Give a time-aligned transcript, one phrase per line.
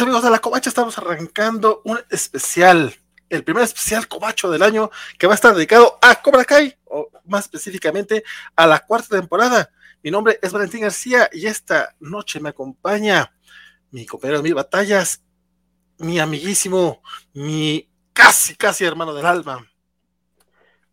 [0.00, 0.70] amigos de la Covacha.
[0.70, 2.94] Estamos arrancando un especial,
[3.28, 7.10] el primer especial Covacho del año que va a estar dedicado a Cobra Kai, o
[7.26, 8.24] más específicamente
[8.56, 9.70] a la cuarta temporada.
[10.02, 13.32] Mi nombre es Valentín García y esta noche me acompaña
[13.90, 15.22] mi compañero de mil batallas,
[15.98, 17.02] mi amiguísimo,
[17.34, 19.66] mi casi, casi hermano del alma.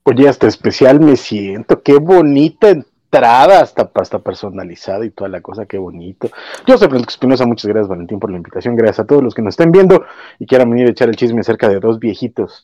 [0.04, 2.76] Oye, hasta especial me siento, qué bonita
[3.12, 6.30] entrada hasta, hasta personalizada y toda la cosa, qué bonito.
[6.68, 9.42] Yo soy Francisco Espinosa, muchas gracias Valentín por la invitación, gracias a todos los que
[9.42, 10.06] nos estén viendo
[10.38, 12.64] y quieran venir a echar el chisme acerca de dos viejitos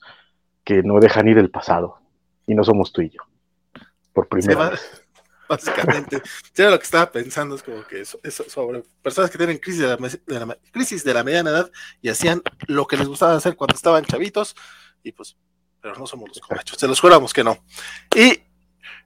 [0.64, 1.98] que no dejan ir el pasado
[2.46, 3.22] y no somos tú y yo.
[4.14, 5.02] Por primera vez.
[5.50, 6.24] Básicamente,
[6.56, 9.88] ya lo que estaba pensando es como que eso, sobre personas que tienen crisis de,
[9.88, 14.06] la, crisis de la mediana edad y hacían lo que les gustaba hacer cuando estaban
[14.06, 14.56] chavitos
[15.04, 15.38] y pues,
[15.80, 17.60] pero no somos los comachos, se los juramos que no.
[18.16, 18.42] Y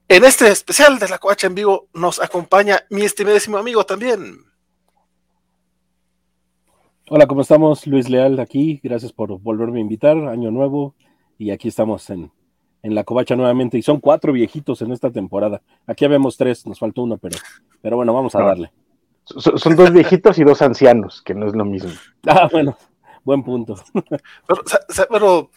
[0.10, 4.44] en este especial de la Coacha en vivo nos acompaña mi estimadísimo amigo también.
[7.12, 7.86] Hola, ¿cómo estamos?
[7.86, 8.80] Luis Leal aquí.
[8.84, 10.18] Gracias por volverme a invitar.
[10.28, 10.96] Año nuevo.
[11.38, 12.32] Y aquí estamos en,
[12.82, 13.78] la Covacha nuevamente.
[13.78, 15.62] Y son cuatro viejitos en esta temporada.
[15.86, 17.38] Aquí vemos tres, nos faltó uno, pero,
[17.82, 18.72] pero bueno, vamos a darle.
[19.26, 21.92] Son, dos viejitos y dos ancianos, que no es lo mismo.
[22.28, 22.76] Ah, bueno,
[23.24, 23.76] buen punto.
[25.10, 25.52] Pero,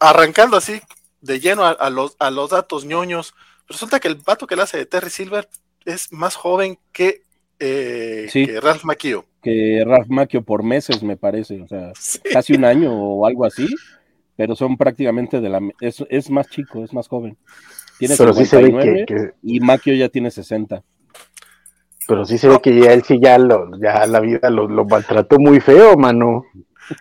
[0.00, 0.80] arrancando así
[1.20, 3.34] de lleno a, los, a los datos ñoños,
[3.68, 5.48] Resulta que el vato que le hace de Terry Silver
[5.84, 7.22] es más joven que,
[7.58, 8.28] eh,
[8.62, 9.26] Ralph Macchio.
[9.42, 11.60] Que Ralph Macchio por meses, me parece.
[11.62, 11.92] O sea,
[12.32, 13.68] casi un año o algo así.
[14.36, 15.60] Pero son prácticamente de la.
[15.80, 17.36] Es, es más chico, es más joven.
[17.98, 20.82] Tiene pero 59 que, y Macchio ya tiene 60.
[22.06, 25.38] Pero sí se ve que ya él sí ya, lo, ya la vida lo, maltrató
[25.38, 26.44] muy feo, mano.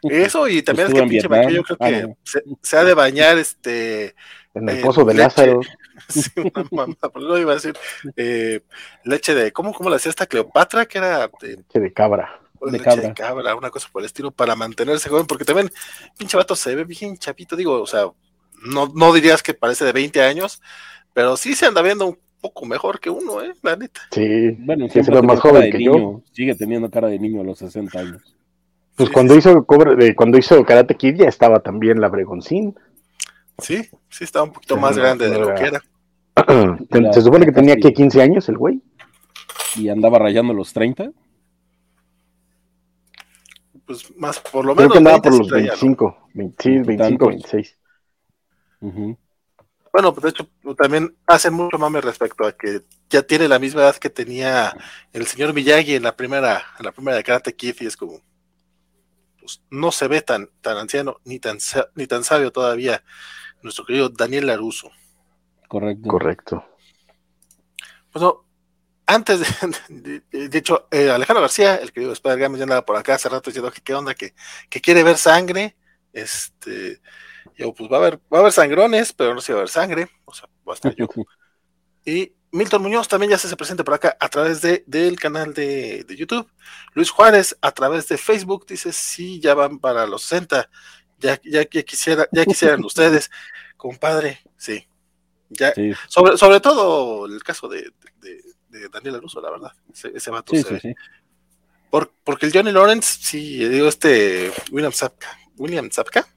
[0.03, 2.15] Eso, y también es que pinche Macchio yo creo que ah,
[2.61, 4.15] se, ha de bañar este.
[4.53, 5.61] En el pozo de Lázaro.
[6.09, 7.75] sí, una mamá, no iba a decir
[8.15, 8.61] eh,
[9.03, 10.85] leche de, ¿cómo, ¿cómo la hacía esta Cleopatra?
[10.85, 12.39] Que era de, leche de cabra.
[12.61, 13.07] De leche cabra.
[13.07, 15.71] de cabra, una cosa por el estilo, para mantenerse joven, porque también,
[16.17, 18.05] pinche vato se ve bien chapito, digo, o sea,
[18.63, 20.61] no, no dirías que parece de 20 años,
[21.13, 23.53] pero sí se anda viendo un poco mejor que uno, ¿eh?
[23.61, 24.01] La neta.
[24.11, 26.21] Sí, bueno, se ve más joven que yo.
[26.31, 28.35] Sigue teniendo cara de niño a los 60 años.
[28.95, 32.75] Pues cuando hizo cuando hizo Karate Kid ya estaba también la Bregoncín.
[33.59, 35.81] Sí, sí estaba un poquito más grande de lo que era.
[37.13, 38.81] Se supone que tenía que 15 años el güey.
[39.75, 41.11] Y andaba rayando los 30.
[43.85, 44.91] Pues más, por lo menos.
[44.91, 47.77] Creo que andaba por los 25, 25, 25 26.
[49.91, 53.81] Bueno, pues de hecho, también hace mucho mame respecto a que ya tiene la misma
[53.81, 54.75] edad que tenía
[55.13, 58.19] el señor Miyagi en la primera, en la primera de Karate Kid, y es como,
[59.43, 61.57] pues no se ve tan, tan anciano ni tan,
[61.95, 63.03] ni tan sabio todavía
[63.61, 64.89] nuestro querido Daniel Laruso.
[65.67, 66.07] Correcto.
[66.07, 66.65] Correcto.
[68.13, 68.45] Bueno,
[69.05, 69.41] antes
[69.89, 73.27] de, de, hecho, eh, Alejandro García, el querido Spider Games, ya andaba por acá hace
[73.27, 74.33] rato diciendo que qué onda, que,
[74.69, 75.75] que quiere ver sangre.
[76.13, 77.01] Este,
[77.57, 79.69] yo, pues va a haber, va a haber sangrones, pero no se va a ver
[79.69, 80.09] sangre.
[80.23, 81.07] O sea, va a estar yo.
[82.05, 85.53] Y Milton Muñoz también ya se hace presente por acá a través de, del canal
[85.53, 86.47] de, de, YouTube.
[86.93, 90.69] Luis Juárez a través de Facebook dice sí, ya van para los 60.
[91.19, 93.31] Ya, ya, ya quisiera, ya quisieran ustedes,
[93.75, 94.87] compadre, sí,
[96.07, 97.91] sobre, sobre todo el caso de,
[98.21, 99.71] de, Daniel Aruso, la verdad.
[99.91, 100.53] Ese, ese vato
[101.89, 105.27] Por, porque el Johnny Lawrence, sí, digo, este William Zapka.
[105.57, 106.27] William Zapka.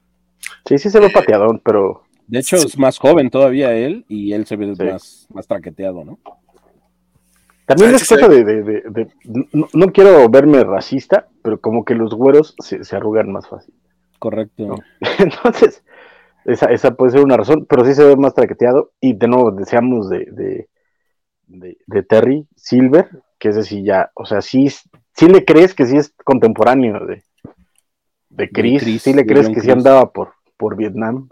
[0.65, 2.06] Sí, sí se ve eh, pateadón, pero.
[2.27, 6.19] De hecho, es más joven todavía él y él se ve más, más traqueteado, ¿no?
[7.65, 9.07] También es cosa de, de,
[9.51, 13.73] no, quiero verme racista, pero como que los güeros se, se arrugan más fácil.
[14.19, 14.77] Correcto.
[15.19, 15.83] Entonces,
[16.45, 18.91] esa, esa puede ser una razón, pero sí se ve más traqueteado.
[19.01, 20.67] Y de nuevo, deseamos de,
[21.47, 25.97] de, Terry Silver, que es decir, ya, o sea, sí, sí le crees que sí
[25.97, 27.23] es contemporáneo de,
[28.29, 31.27] de Chris, sí le crees que sí andaba por, por Vietnam.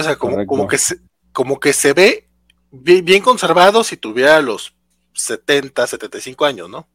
[0.00, 0.98] O sea, como, como, que, se,
[1.32, 2.28] como que se ve
[2.70, 4.74] bien, conservado si tuviera los
[5.14, 6.88] 70, 75 años, ¿no?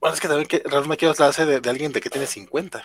[0.00, 2.26] Bueno, es que también que Ralph Macchio la hace de, de, alguien de que tiene
[2.26, 2.82] 50.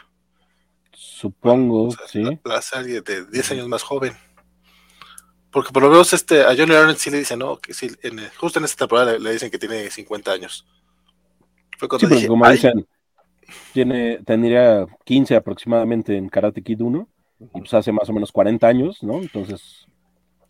[0.91, 2.23] Supongo, sí.
[2.43, 4.13] La, serie de 10 años más joven.
[5.51, 8.19] Porque por lo menos este, a Johnny Lawrence sí le dicen, no, que sí, en,
[8.37, 10.65] justo en esta temporada le, dicen que tiene 50 años.
[11.77, 12.87] Fue cuando sí, como dicen,
[13.71, 17.07] tiene, tendría 15 aproximadamente en Karate Kid 1,
[17.53, 19.19] y pues hace más o menos 40 años, ¿no?
[19.19, 19.85] Entonces,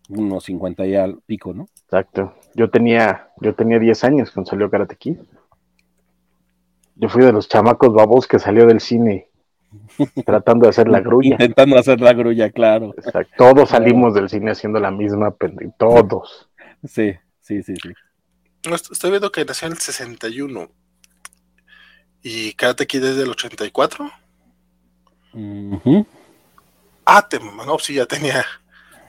[0.10, 1.68] unos 50 ya al pico, ¿no?
[1.86, 2.36] Exacto.
[2.56, 5.18] Yo tenía, yo tenía 10 años cuando salió Karate Kid.
[6.96, 9.30] Yo fui de los chamacos babos que salió del cine
[10.26, 11.32] Tratando de hacer la grulla.
[11.32, 12.94] Intentando hacer la grulla, claro.
[13.38, 15.36] Todos salimos del cine haciendo la misma,
[15.78, 16.50] todos.
[16.84, 17.90] Sí, sí, sí, sí.
[18.92, 20.70] Estoy viendo que nació en el 61.
[22.22, 24.10] y Karate Kid desde el 84.
[25.34, 26.06] Ujú.
[27.06, 28.46] Ah, te, no, sí, ya tenía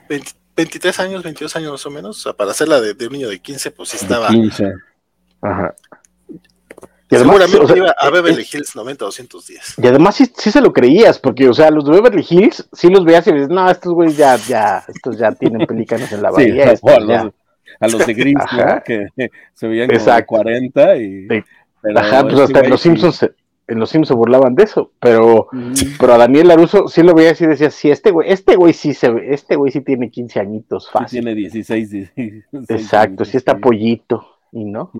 [0.09, 2.19] 20 23 años, 22 años más o menos.
[2.19, 4.29] O sea, para hacerla de, de un niño de 15, pues sí estaba.
[4.29, 4.73] 15.
[5.41, 5.75] Ajá.
[7.11, 9.75] Y además, Seguramente o sea, iba a eh, Beverly Hills 90 210.
[9.83, 12.89] Y además sí, sí se lo creías, porque, o sea, los de Beverly Hills sí
[12.89, 16.31] los veías y dices, no, estos güeyes ya, ya, estos ya tienen pelícanos en la
[16.37, 16.65] Sí, bahía.
[16.69, 17.25] o estos a, ya".
[17.25, 17.35] los,
[17.81, 18.83] a los de Gris, ¿no?
[18.85, 19.07] Que
[19.53, 20.27] se veían como de Exacto.
[20.29, 21.29] 40 y...
[21.29, 21.45] Sí.
[21.83, 22.89] pero Ajá, pues este hasta en los sí.
[22.89, 23.35] Simpsons, se-
[23.67, 25.49] en los Simpsons se burlaban de eso, pero,
[25.99, 28.93] pero a Daniel Laruso sí lo veías y decías, sí, este güey, este güey sí
[28.93, 31.21] se ve, este güey sí tiene 15 añitos Sí fácil.
[31.23, 32.45] tiene 16, 16.
[32.69, 34.91] Exacto, sí está pollito, y no.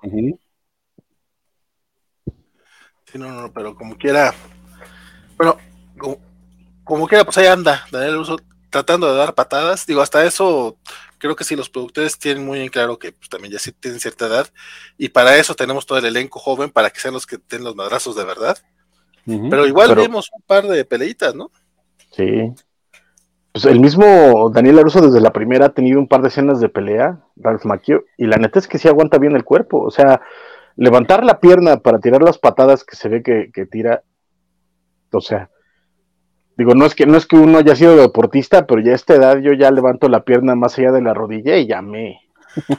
[3.05, 4.33] Sí, no, no, pero como quiera.
[5.37, 5.57] Bueno,
[5.97, 6.17] como,
[6.83, 8.37] como quiera, pues ahí anda Daniel Russo
[8.69, 9.85] tratando de dar patadas.
[9.85, 10.77] Digo, hasta eso
[11.25, 13.99] creo que sí, los productores tienen muy en claro que pues, también ya sí tienen
[13.99, 14.47] cierta edad.
[14.97, 17.75] Y para eso tenemos todo el elenco joven para que sean los que den los
[17.75, 18.57] madrazos de verdad.
[19.25, 21.51] Pero igual Pero- vimos un par de peleitas, ¿no?
[22.11, 22.53] Sí.
[23.51, 26.69] Pues el mismo Daniel Laruso desde la primera ha tenido un par de escenas de
[26.69, 29.81] pelea, Ralph Macchio, y la neta es que sí aguanta bien el cuerpo.
[29.81, 30.21] O sea,
[30.75, 34.03] levantar la pierna para tirar las patadas que se ve que, que tira.
[35.11, 35.49] O sea,
[36.57, 39.15] digo, no es que no es que uno haya sido deportista, pero ya a esta
[39.15, 42.21] edad yo ya levanto la pierna más allá de la rodilla y ya me,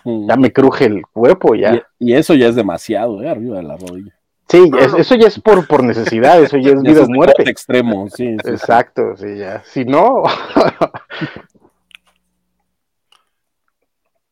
[0.04, 1.74] ya me cruje el cuerpo, ya.
[1.98, 3.28] Y, y eso ya es demasiado, ¿eh?
[3.28, 4.12] Arriba de la rodilla.
[4.48, 4.98] Sí, No, es- no.
[4.98, 7.50] eso ya es por, por necesidad, eso ya es vida o es muerte.
[7.50, 8.36] extremo, sí.
[8.44, 9.62] Exacto, sí, ya.
[9.64, 10.22] Si no,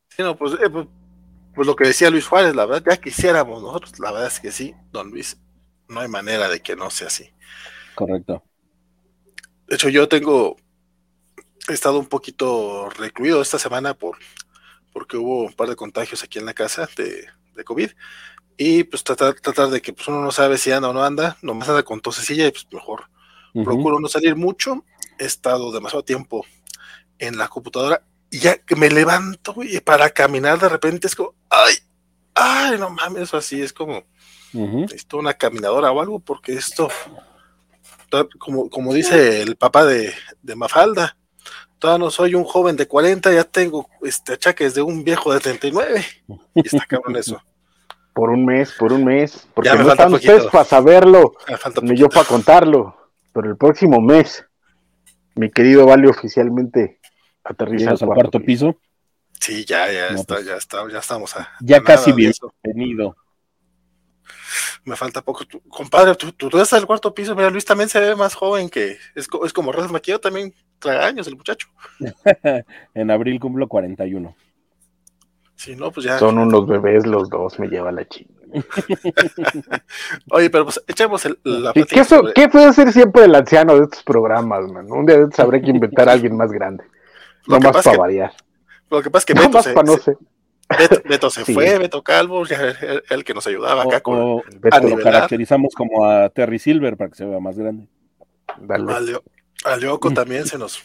[0.08, 0.86] Sí, no, pues, eh, pues,
[1.54, 4.52] pues lo que decía Luis Juárez, la verdad, ya quisiéramos nosotros, la verdad es que
[4.52, 5.36] sí, don Luis,
[5.88, 7.30] no hay manera de que no sea así.
[7.96, 8.42] Correcto.
[9.66, 10.56] De hecho, yo tengo,
[11.68, 14.18] he estado un poquito recluido esta semana por,
[14.92, 17.90] porque hubo un par de contagios aquí en la casa de, de COVID.
[18.56, 21.36] Y pues tratar, tratar de que pues, uno no sabe si anda o no anda,
[21.42, 23.04] nomás anda con tosecilla y pues mejor
[23.64, 24.84] procuro no salir mucho.
[25.18, 26.44] He estado demasiado tiempo
[27.18, 31.34] en la computadora y ya que me levanto y para caminar de repente es como,
[31.50, 31.74] ay,
[32.34, 34.04] ay, no mames, eso así es como,
[34.52, 34.80] Ujú.
[34.80, 37.16] necesito una caminadora o algo porque esto, to-
[38.38, 40.12] como, como dice el papá de,
[40.42, 41.16] de Mafalda,
[41.78, 45.40] todavía no soy un joven de 40, ya tengo este achaques de un viejo de
[45.40, 46.04] 39.
[46.54, 47.42] Y está cabrón eso.
[48.12, 50.32] por un mes, por un mes, porque Ya me no falta están poquito.
[50.32, 51.34] ustedes para saberlo,
[51.82, 52.96] ni yo para contarlo,
[53.32, 54.44] pero el próximo mes,
[55.34, 57.00] mi querido Vale oficialmente
[57.42, 58.76] aterriza al al cuarto piso.
[59.40, 60.46] Sí, ya, ya No, está, pues.
[60.46, 63.16] ya está, ya estamos a, Ya a casi bienvenido.
[64.84, 65.44] Me falta poco.
[65.44, 67.34] Tú- compadre, tú, tú, estás al cuarto piso.
[67.34, 68.98] Mira, Luis también se ve más joven que.
[69.14, 71.68] Es, es como Ralph Macchio también trae años el muchacho.
[72.94, 74.34] en abril cumplo 41.
[75.56, 76.18] Sí, no, pues ya.
[76.18, 78.32] Son unos bebés los dos, me lleva la chica.
[80.30, 83.84] Oye, pero pues echemos el- la ¿Qué, sobre- qué fue ser siempre el anciano de
[83.84, 84.90] estos programas, man?
[84.90, 86.84] Un día de estos habrá que inventar a alguien más grande.
[87.46, 88.32] Lo No más para variar.
[88.90, 90.16] Lo que pasa es que No Beto más se, para no se-.
[90.78, 91.54] Beto, Beto se Sí.
[91.54, 94.18] fue, Beto Calvo, el, el que nos ayudaba acá O, con.
[94.20, 97.88] o- Beto, a lo caracterizamos como a Terry Silver para que se vea más grande.
[98.60, 98.92] dale.
[98.92, 99.22] A, Leo-
[99.64, 100.82] a Leoco también se nos.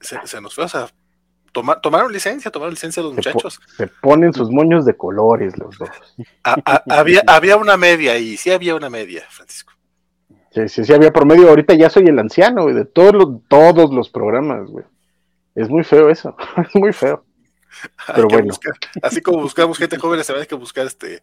[0.00, 0.86] Se, nos fue, o sea.
[1.52, 3.60] toma- tomaron licencia, tomaron licencia los Se po- muchachos.
[3.76, 5.90] Se ponen sus moños de colores los dos.
[6.42, 9.72] A- a- había, había una media y sí había una media, Francisco.
[10.52, 11.48] Sí, sí, sí, había promedio.
[11.48, 14.84] Ahorita ya soy el anciano, güey, de todos los, todos los programas, güey.
[15.54, 17.24] Es muy feo eso, es muy feo.
[18.14, 18.46] Pero bueno.
[18.46, 21.22] buscar- así como buscamos gente joven, se hay que buscar este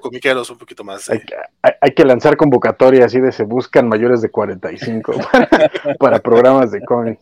[0.00, 1.08] comiqueros un poquito más.
[1.10, 5.12] Hay, eh, que- hay- hay que lanzar convocatorias así de se buscan mayores de 45
[5.32, 7.20] para, para programas de cómics.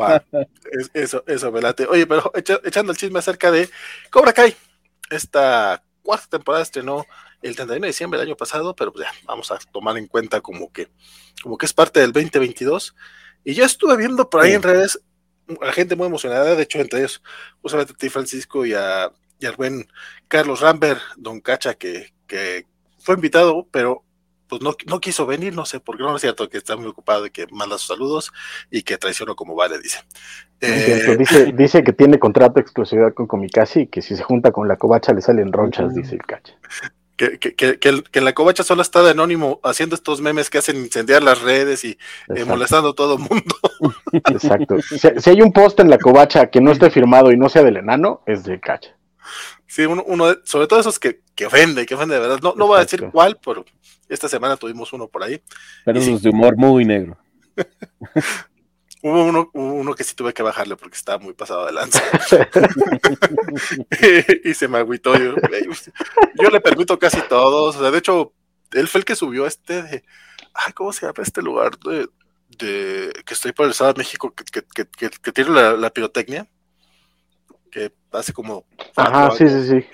[0.00, 0.22] va.
[0.70, 1.86] Es- eso, eso me late.
[1.86, 3.68] Oye, pero echa- echando el chisme acerca de
[4.10, 4.54] Cobra Kai.
[5.10, 7.04] Esta cuarta temporada estrenó
[7.42, 10.40] el 31 de diciembre del año pasado, pero pues ya vamos a tomar en cuenta
[10.40, 10.88] como que,
[11.42, 12.94] como que es parte del 2022.
[13.44, 14.56] Y yo estuve viendo por ahí Sí.
[14.56, 15.00] en redes
[15.60, 17.22] la gente muy emocionada, de hecho, entre ellos,
[17.62, 19.88] justamente a ti, Francisco, y, a, y al buen
[20.28, 22.66] Carlos Rambert, don Cacha, que, que
[22.98, 24.04] fue invitado, pero
[24.48, 27.26] pues no, no quiso venir, no sé, porque no es cierto que está muy ocupado
[27.26, 28.32] y que manda sus saludos
[28.70, 29.98] y que traicionó como vale, dice.
[30.60, 34.50] Eh, dice, dice que tiene contrato de exclusividad con Comicasi y que si se junta
[34.50, 36.54] con la covacha le salen ronchas, dice el cacha.
[37.18, 40.56] Que, que, que, que en la covacha solo está de anónimo haciendo estos memes que
[40.58, 41.98] hacen incendiar las redes y
[42.34, 43.54] eh, molestando a todo el mundo.
[44.12, 44.76] exacto.
[44.80, 47.62] Si, si hay un post en la covacha que no esté firmado y no sea
[47.64, 48.96] del enano, es de cacha.
[49.66, 52.38] Sí, uno, uno de- sobre todo esos que, que ofende, que ofende de verdad.
[52.42, 53.64] No, no voy a decir cuál, pero
[54.08, 55.42] esta semana tuvimos uno por ahí.
[55.84, 56.10] Pero Y sí.
[56.10, 57.18] esos de humor muy negro.
[59.00, 62.02] Hubo uno, hubo uno que sí tuve que bajarle porque estaba muy pasado de lanza.
[64.44, 65.16] y se me agüitó.
[65.16, 65.36] Yo,
[66.34, 67.76] yo le permito casi todos.
[67.76, 68.32] O sea, de hecho,
[68.72, 70.04] él fue el que subió este de,
[70.54, 72.08] ay, ¿cómo se llama este lugar de,
[72.58, 75.90] de que estoy por el Estado de México que, que, que, que tiene la, la,
[75.90, 76.48] pirotecnia?
[77.70, 78.64] Que hace como...
[78.96, 79.86] Ajá, sí, sí, sí.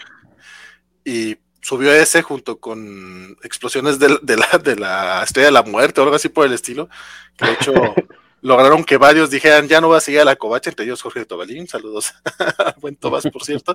[1.04, 6.00] Y subió ese junto con explosiones de, de, la, de la Estrella de la Muerte
[6.00, 6.88] o algo así por el estilo,
[7.36, 7.72] que de hecho
[8.44, 11.24] lograron que varios dijeran, ya no va a seguir a la covacha, entre ellos Jorge
[11.24, 12.12] Tobalín, saludos
[12.78, 13.74] buen Tobas, por cierto.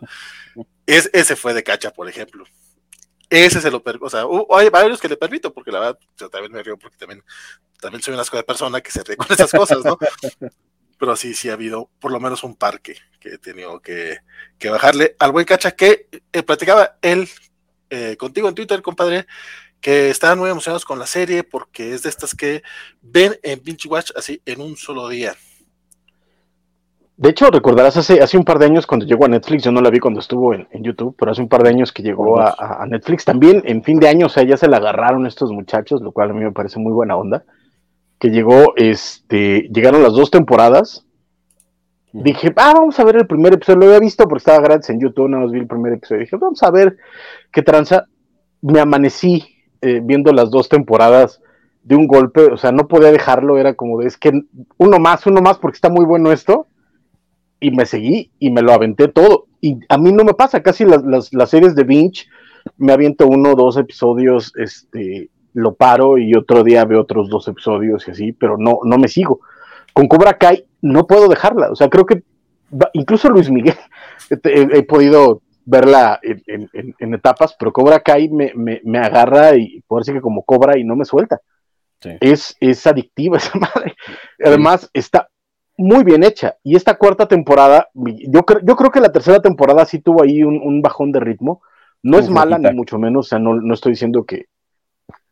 [0.85, 2.45] Es, ese fue de cacha, por ejemplo.
[3.31, 5.99] Ese se lo permito, o sea, hay varios que le permito, porque la verdad,
[6.31, 7.23] también me río, porque también,
[7.81, 9.97] también soy una de persona que se ríe con esas cosas, ¿no?
[10.99, 14.19] Pero sí, sí ha habido por lo menos un par que, que he tenido que,
[14.59, 17.27] que bajarle al buen cacha que eh, platicaba él
[17.89, 19.25] eh, contigo en Twitter, compadre,
[19.81, 22.63] que estaban muy emocionados con la serie porque es de estas que
[23.01, 25.33] ven en Binge Watch así en un solo día.
[27.19, 29.81] De hecho, recordarás hace, hace un par de años cuando llegó a Netflix, yo no
[29.81, 32.39] la vi cuando estuvo en, en YouTube, pero hace un par de años que llegó
[32.39, 33.25] a, a, Netflix.
[33.25, 36.29] También en fin de año, o sea, ya se la agarraron estos muchachos, lo cual
[36.29, 37.43] a mí me parece muy buena onda.
[38.19, 41.05] Que llegó, este, llegaron las dos temporadas.
[42.13, 43.79] Dije, ah, vamos a ver el primer episodio.
[43.79, 46.21] Lo había visto porque estaba gratis en YouTube, nada más vi el primer episodio.
[46.21, 46.95] Dije, vamos a ver
[47.51, 48.05] qué tranza.
[48.62, 51.41] Me amanecí eh, viendo las dos temporadas
[51.83, 54.31] de un golpe, o sea, no podía dejarlo, era como de, es que
[54.77, 56.67] uno más, uno más, porque está muy bueno esto,
[57.59, 59.48] y me seguí y me lo aventé todo.
[59.62, 62.27] Y a mí no me pasa, casi las, las, series de Binge,
[62.77, 67.48] me aviento uno o dos episodios, este, lo paro y otro día veo otros dos
[67.48, 69.41] episodios y así, pero no, no me sigo.
[69.93, 72.24] Con Cobra Kai no puedo dejarla, o sea, creo que
[72.93, 73.75] incluso Luis Miguel
[74.29, 79.81] he podido verla en, en, en, etapas, pero Cobra Kai me, me, me agarra y
[79.88, 81.39] por decir que como cobra y no me suelta.
[82.01, 82.11] Sí.
[82.21, 83.95] Es, es adictiva esa madre.
[84.43, 85.29] Además, está
[85.77, 86.57] muy bien hecha.
[86.63, 90.43] Y esta cuarta temporada, yo, cre yo creo que la tercera temporada sí tuvo ahí
[90.43, 91.61] un, un bajón de ritmo.
[92.01, 94.45] No es mala, ni mucho menos, o sea, no, no estoy diciendo que,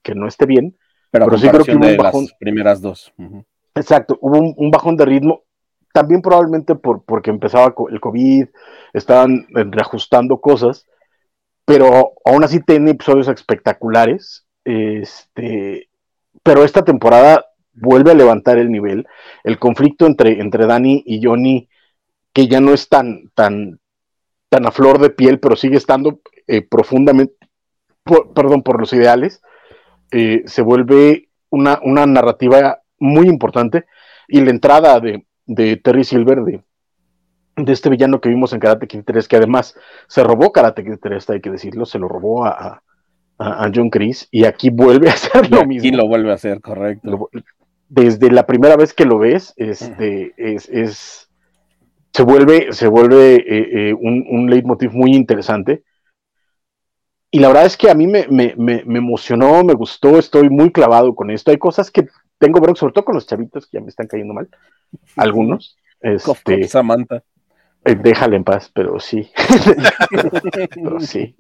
[0.04, 0.76] que, no esté bien,
[1.10, 2.24] pero, pero sí creo que hubo un bajón.
[2.26, 3.14] Las primeras dos.
[3.18, 3.46] Uh -huh.
[3.74, 5.44] Exacto, hubo un, un, bajón de ritmo
[5.94, 8.48] también probablemente por, porque empezaba el COVID,
[8.94, 10.86] estaban reajustando cosas,
[11.66, 14.46] pero aún así tiene episodios espectaculares.
[14.64, 15.90] Este,
[16.44, 19.08] pero esta temporada vuelve a levantar el nivel.
[19.44, 21.70] El conflicto entre, entre Dani y Johnny,
[22.34, 23.80] que ya no es tan, tan,
[24.50, 27.36] tan a flor de piel, pero sigue estando eh, profundamente,
[28.04, 29.42] por, perdón, por los ideales,
[30.12, 33.86] eh, se vuelve una, una narrativa muy importante.
[34.28, 36.62] Y la entrada de, de Terry Silver, de,
[37.56, 39.76] de, este villano que vimos en Karate Kid 3, que además
[40.08, 42.84] se robó Karate Kid 3, hay que decirlo, se lo robó a,
[43.40, 45.98] a, a John Chris, y aquí vuelve a hacer y lo aquí mismo.
[45.98, 47.10] lo vuelve a hacer, correcto.
[47.10, 47.30] Lo,
[47.90, 51.30] desde la primera vez que lo ves, este, es, es,
[52.14, 55.84] se vuelve, se vuelve eh, eh, un, un leitmotiv muy interesante.
[57.32, 60.50] Y la verdad es que a mí me, me, me, me, emocionó, me gustó, estoy
[60.50, 61.52] muy clavado con esto.
[61.52, 64.34] Hay cosas que tengo bronca, sobre todo con los chavitos que ya me están cayendo
[64.34, 64.50] mal,
[65.16, 65.78] algunos.
[66.00, 67.24] Este, Samantha.
[67.84, 69.32] Eh, déjale en paz, pero sí.
[70.74, 71.36] pero sí.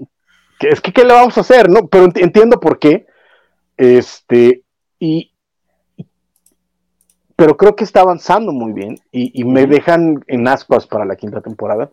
[0.59, 1.69] Que, es que, ¿qué le vamos a hacer?
[1.69, 3.05] no Pero entiendo por qué.
[3.75, 4.63] Este,
[4.97, 5.33] y,
[7.35, 11.15] pero creo que está avanzando muy bien y, y me dejan en ascuas para la
[11.15, 11.91] quinta temporada.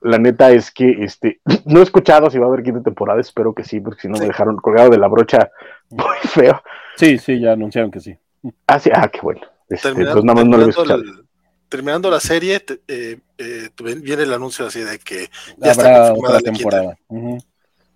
[0.00, 3.52] La neta es que este, no he escuchado si va a haber quinta temporada, espero
[3.52, 4.22] que sí, porque si no sí.
[4.22, 5.50] me dejaron colgado de la brocha
[5.90, 6.62] muy feo.
[6.96, 8.16] Sí, sí, ya anunciaron que sí.
[8.66, 9.40] Ah, sí, ah, qué bueno.
[9.68, 11.02] Este, pues nada más no lo he escuchado.
[11.02, 11.24] El,
[11.68, 13.68] terminando la serie, te, eh, eh,
[14.02, 15.28] viene el anuncio así de que
[15.58, 16.98] ya Habrá está confirmada la temporada.
[17.08, 17.44] Uh -huh.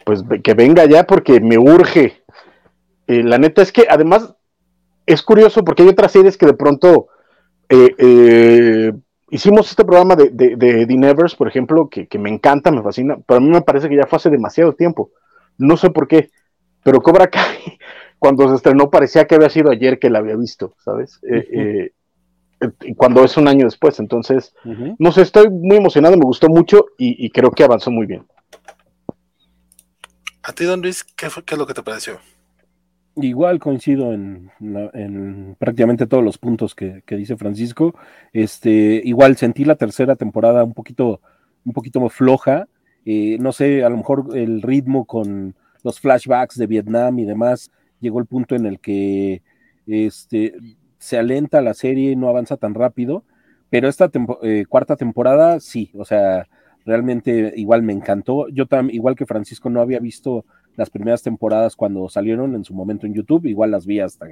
[0.05, 2.23] Pues que venga ya porque me urge.
[3.07, 4.35] Eh, la neta es que además
[5.07, 7.09] es curioso porque hay otras series que de pronto
[7.69, 8.93] eh, eh,
[9.31, 12.83] hicimos este programa de, de, de The Nevers, por ejemplo, que, que, me encanta, me
[12.83, 15.11] fascina, pero a mí me parece que ya fue hace demasiado tiempo.
[15.59, 16.31] No sé por qué,
[16.83, 17.79] pero Cobra Kai,
[18.23, 21.19] cuando se estrenó, parecía que había sido ayer que la había visto, ¿sabes?
[21.25, 21.93] Uh -huh.
[22.61, 24.97] eh, cuando es un año después, entonces, uh -huh.
[24.97, 28.25] no sé, estoy muy emocionado, me gustó mucho y, y, creo que avanzó muy bien.
[30.45, 32.21] A ti, don Luis, ¿qué, fue, qué es lo que te pareció?
[33.17, 37.93] Igual coincido en, en, prácticamente todos los puntos que, que, dice Francisco.
[38.33, 41.21] Este, igual sentí la tercera temporada un poquito,
[41.65, 42.69] un poquito más floja.
[43.05, 47.73] Eh, no sé, a lo mejor el ritmo con los flashbacks de Vietnam y demás
[48.03, 49.43] llegó el punto en el que
[49.87, 50.55] este,
[50.99, 53.25] se alenta la serie y no avanza tan rápido.
[53.71, 56.47] Pero esta tempo, eh, cuarta temporada sí, o sea,
[56.85, 58.49] realmente igual me encantó.
[58.49, 60.45] Yo también, igual que Francisco, no había visto
[60.77, 64.27] las primeras temporadas cuando salieron en su momento en YouTube, igual las vi hasta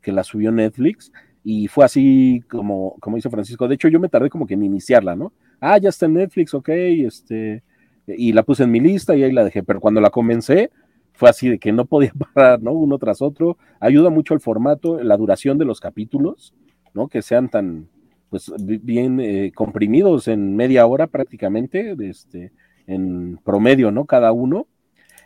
[0.00, 4.08] que las subió Netflix, y fue así como, como dice Francisco, de hecho yo me
[4.08, 5.32] tardé como que en iniciarla, ¿no?
[5.60, 7.62] Ah, ya está en Netflix, ok, este,
[8.06, 10.70] y la puse en mi lista y ahí la dejé, pero cuando la comencé,
[11.16, 12.72] fue así de que no podía parar, ¿no?
[12.72, 13.58] Uno tras otro.
[13.80, 16.54] Ayuda mucho el formato, la duración de los capítulos,
[16.94, 17.08] ¿no?
[17.08, 17.88] Que sean tan,
[18.30, 22.52] pues, bien eh, comprimidos en media hora prácticamente, este,
[22.86, 24.04] en promedio, ¿no?
[24.04, 24.66] Cada uno.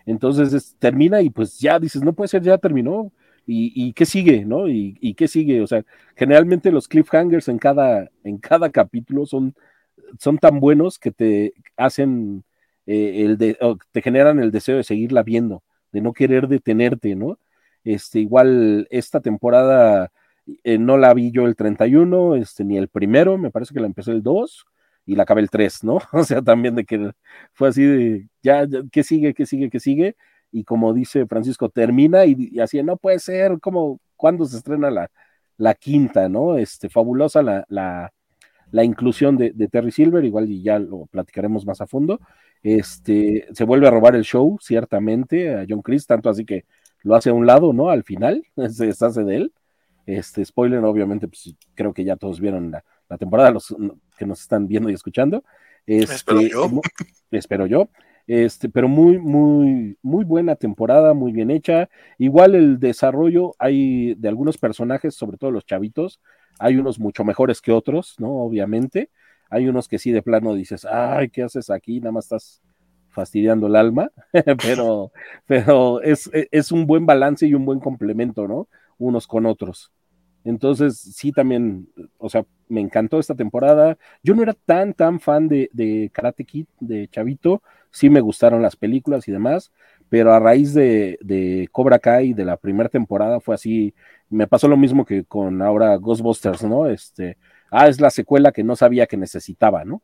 [0.06, 3.12] Entonces termina y pues ya dices, no puede ser, ya terminó.
[3.52, 4.68] ¿Y, qué sigue, no?
[4.68, 5.60] ¿Y, qué sigue?
[5.60, 9.56] O sea, generalmente los cliffhangers en cada, en cada capítulo son,
[10.20, 12.44] son tan buenos que te hacen
[12.86, 13.58] eh, el de,
[13.92, 17.38] te generan el deseo de seguirla viendo, de no querer detenerte, ¿no?
[17.84, 20.12] Este, igual esta temporada
[20.64, 23.86] eh, no la vi yo el 31, este, ni el primero, me parece que la
[23.86, 24.66] empecé el 2
[25.06, 25.98] y la acabé el 3, ¿no?
[26.12, 27.12] O sea, también de que
[27.52, 30.16] fue así de, ya, ¿qué sigue, qué sigue, qué sigue?
[30.52, 35.10] Y como dice Francisco, termina y, así, no puede ser, como, ¿cuándo se estrena la,
[35.56, 36.58] la quinta, ¿no?
[36.58, 38.12] Este, fabulosa la, la,
[38.72, 42.20] la inclusión de, de, Terry Silver, igual y ya lo platicaremos más a fondo.
[42.62, 46.64] Este, se vuelve a robar el show, ciertamente, a John Chris, tanto así que
[47.02, 47.90] lo hace a un lado, ¿no?
[47.90, 49.52] Al final, se deshace de él.
[50.06, 53.74] Este, spoiler, obviamente, pues creo que ya todos vieron la, la temporada, los
[54.16, 55.44] que nos están viendo y escuchando.
[55.86, 56.70] Este, espero yo.
[57.30, 57.90] espero yo.
[58.32, 61.88] Este, pero muy, muy, muy buena temporada, muy bien hecha.
[62.16, 66.20] Igual el desarrollo hay de algunos personajes, sobre todo los chavitos,
[66.60, 68.30] hay unos mucho mejores que otros, ¿no?
[68.30, 69.10] Obviamente.
[69.48, 71.98] Hay unos que sí de plano dices, ay, ¿qué haces aquí?
[71.98, 72.62] Nada más estás
[73.08, 74.12] fastidiando el alma,
[74.62, 75.10] pero,
[75.46, 78.68] pero es, es, un buen balance y un buen complemento, ¿no?
[78.96, 79.90] Unos con otros.
[80.44, 83.98] Entonces, sí, también, o sea, me encantó esta temporada.
[84.22, 87.60] Yo no era tan, tan fan de, de Karate Kid, de Chavito,
[87.90, 89.72] sí me gustaron las películas y demás,
[90.08, 93.94] pero a raíz de, de Cobra Kai, de la primera temporada, fue así,
[94.28, 96.86] me pasó lo mismo que con ahora Ghostbusters, ¿no?
[96.86, 97.38] Este,
[97.70, 100.02] ah, es la secuela que no sabía que necesitaba, ¿no?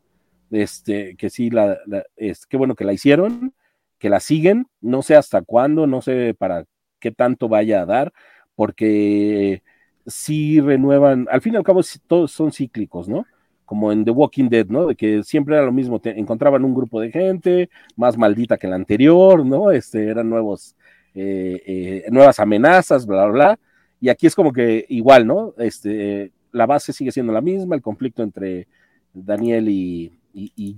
[0.51, 1.79] Este, que sí, la,
[2.17, 3.55] es, qué bueno que la hicieron,
[3.99, 6.65] que la siguen, no sé hasta cuándo, no sé para
[7.01, 8.13] qué tanto vaya a dar,
[8.55, 9.63] porque
[10.07, 13.27] sí renuevan, al fin y al cabo todos son cíclicos, ¿no?
[13.67, 14.87] Como en The Walking Dead, ¿no?
[14.87, 18.69] De que siempre era lo mismo, te encontraban un grupo de gente más maldita que
[18.69, 19.71] la anterior, ¿no?
[19.71, 20.75] Este, eran nuevos,
[21.15, 23.59] eh, eh, nuevas amenazas, bla, bla, bla.
[24.01, 25.53] Y aquí es como que igual, ¿no?
[25.59, 28.67] Este, la base sigue siendo la misma, el conflicto entre
[29.13, 30.13] Daniel y,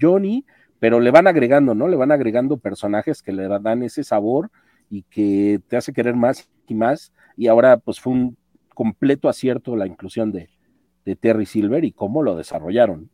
[0.01, 0.45] Johnny,
[0.79, 1.89] pero le van agregando, ¿no?
[1.89, 4.51] Le van agregando personajes que le dan ese sabor
[4.91, 7.13] y que te hace querer más y más.
[7.37, 8.37] Y ahora, pues fue un
[8.75, 10.49] completo acierto la inclusión de,
[11.17, 13.11] Terry Silver y cómo lo desarrollaron.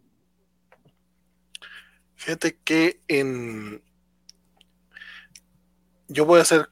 [2.15, 3.83] Fíjate que en.
[6.09, 6.69] Yo voy a hacer,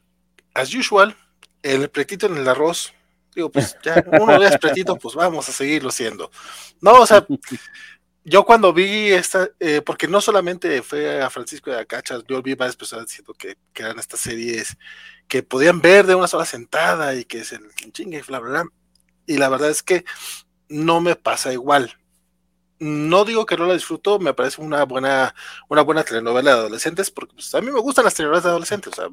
[0.54, 1.16] as usual,
[1.62, 2.94] el pretito en el arroz
[3.34, 6.30] Digo, pues ya uno es pretito, pues vamos a seguirlo siendo.
[6.80, 7.26] No, o sea,
[8.24, 12.54] yo cuando vi esta, eh, porque no solamente fue a Francisco de Acachas, yo vi
[12.54, 14.76] varias personas diciendo que, que, eran estas series
[15.28, 18.50] que podían ver de una sola sentada y que es el chingue y bla, bla,
[18.50, 18.64] bla.
[19.26, 20.04] Y la verdad es que
[20.72, 21.96] no me pasa igual.
[22.78, 25.34] No digo que no la disfruto, me parece una buena,
[25.68, 28.92] una buena telenovela de adolescentes, porque pues, a mí me gustan las telenovelas de adolescentes.
[28.92, 29.08] O sea,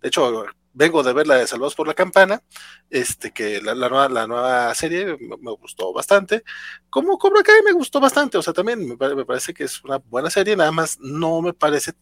[0.00, 2.42] de hecho, vengo de ver la de Salvados por la Campana,
[2.88, 6.44] este, que la, nueva, la nueva serie me, gustó bastante.
[6.88, 10.30] Como Cobra Kai me gustó bastante, o sea, también me, parece que es una buena
[10.30, 11.92] serie, nada más no me parece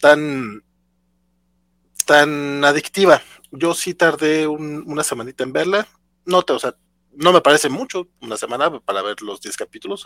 [0.00, 0.64] tan,
[2.06, 3.22] tan adictiva.
[3.52, 5.86] Yo sí tardé una semanita en verla,
[6.24, 6.74] no te, o sea,
[7.16, 10.04] no me parece mucho, una semana para ver los 10 capítulos,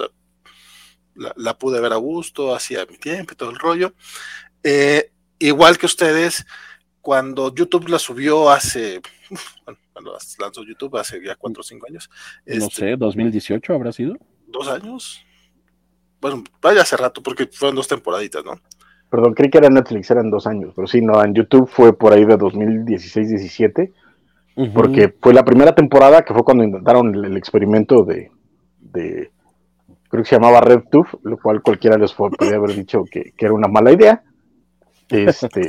[1.14, 3.94] la, pude ver a gusto, hacía mi tiempo y todo el rollo.
[4.62, 6.46] Eh, igual que ustedes,
[7.00, 9.00] cuando YouTube la subió hace,
[9.64, 12.10] bueno, cuando lanzó YouTube hace ya 4 o 5 años.
[12.46, 14.16] No este, sé, 2018 habrá sido.
[14.46, 15.20] ¿Dos años?
[16.20, 18.60] Bueno, vaya hace rato, porque fueron dos temporaditas, ¿no?
[19.10, 22.12] Perdón, creí que era Netflix, eran dos años, pero sí, no, en YouTube fue por
[22.12, 23.92] ahí de 2016-17
[24.74, 28.30] porque fue la primera temporada que fue cuando intentaron el, experimento de,
[28.92, 33.68] creo que se llamaba RedTooth, lo cual cualquiera les podría haber dicho que, era una
[33.68, 34.22] mala idea.
[35.10, 35.68] Este,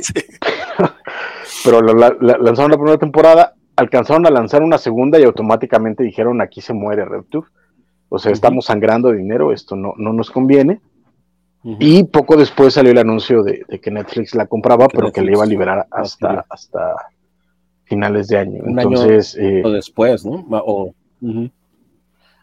[1.64, 6.74] pero lanzaron la primera temporada, alcanzaron a lanzar una segunda y automáticamente dijeron aquí se
[6.74, 7.46] muere RedTooth.
[8.08, 10.80] O sea, estamos sangrando dinero, esto no, no nos conviene.
[11.62, 15.44] Y poco después salió el anuncio de, que Netflix la compraba, pero que le iba
[15.44, 16.94] a liberar hasta, hasta
[17.90, 18.62] finales de año.
[18.64, 20.46] Entonces, eh, o después, ¿no?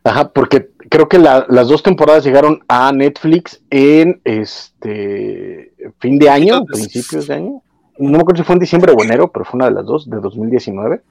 [0.03, 6.65] Ajá, porque creo que las dos temporadas llegaron a Netflix en este fin de año,
[6.65, 7.61] principios de año.
[7.97, 10.09] No me acuerdo si fue en diciembre o enero, pero fue una de las dos,
[10.09, 11.01] de 2019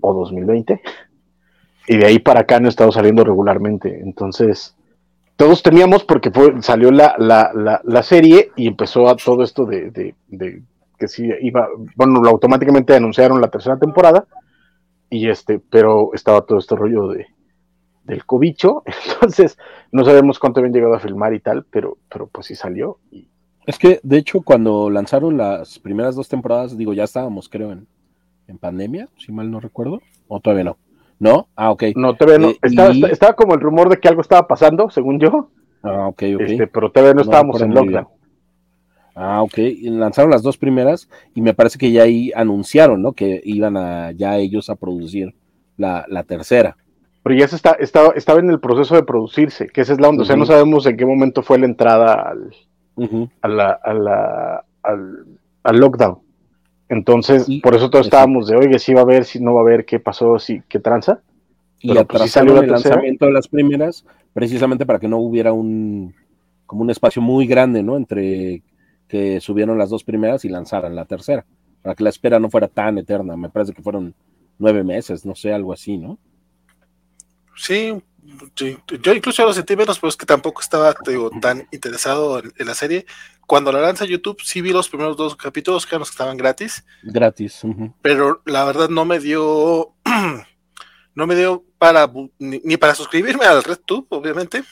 [0.00, 0.80] o 2020.
[1.88, 4.00] Y de ahí para acá han estado saliendo regularmente.
[4.00, 4.76] Entonces,
[5.36, 9.90] todos teníamos porque fue, salió la, la, la, serie y empezó a todo esto de,
[9.90, 10.62] de
[11.00, 14.26] que sí iba, bueno, automáticamente anunciaron la tercera temporada,
[15.08, 17.26] y este, pero estaba todo este rollo de
[18.04, 18.82] del cobicho,
[19.12, 19.56] entonces
[19.92, 22.98] no sabemos cuánto habían llegado a filmar y tal, pero, pero pues sí salió.
[23.10, 23.28] Y...
[23.66, 27.86] Es que, de hecho, cuando lanzaron las primeras dos temporadas, digo, ya estábamos, creo, en,
[28.48, 30.76] en pandemia, si mal no recuerdo, o todavía no.
[31.18, 31.48] ¿No?
[31.54, 31.84] Ah, ok.
[31.96, 32.50] No, todavía no.
[32.50, 35.50] Eh, estaba, estaba, como el rumor de que algo estaba pasando, según yo.
[35.82, 36.40] Ah, ok, ok.
[36.40, 38.08] Este, pero todavía no, estábamos en lockdown.
[39.14, 39.58] Ah, ok.
[39.82, 43.12] lanzaron las dos primeras y me parece que ya ahí anunciaron, ¿no?
[43.12, 45.34] Que iban a ya ellos a producir
[45.76, 46.76] la, la tercera.
[47.22, 50.08] Pero ya se está, estaba, estaba en el proceso de producirse, que esa es la
[50.08, 50.22] onda.
[50.22, 52.50] O sea, no sabemos en qué momento fue la entrada al,
[53.42, 55.26] a la, a la, al,
[55.62, 56.18] al lockdown.
[56.88, 59.62] Entonces, por eso todos estábamos de, oye, si va a haber, si no va a
[59.62, 61.20] haber, qué pasó, si, qué tranza.
[61.78, 66.14] Y Pero pues, salió el lanzamiento de las primeras, precisamente para que no hubiera un,
[66.66, 67.96] como un espacio muy grande, ¿no?
[67.96, 68.62] Entre
[69.10, 71.44] que subieron las dos primeras y lanzaran la tercera,
[71.82, 73.36] para que la espera no fuera tan eterna.
[73.36, 74.14] Me parece que fueron
[74.58, 76.18] nueve meses, no sé, algo así, ¿no?
[77.56, 78.00] Sí,
[79.02, 80.94] yo incluso lo sentí menos, pero es que tampoco estaba
[81.40, 83.04] tan interesado en, la serie.
[83.46, 86.36] Cuando la lanza YouTube, sí vi los primeros dos capítulos, que eran los que estaban
[86.36, 86.84] gratis.
[87.02, 87.62] Gratis.
[88.00, 89.94] Pero la verdad no me dio,
[91.14, 94.62] no me dio para, ni, para suscribirme al RedTube, obviamente,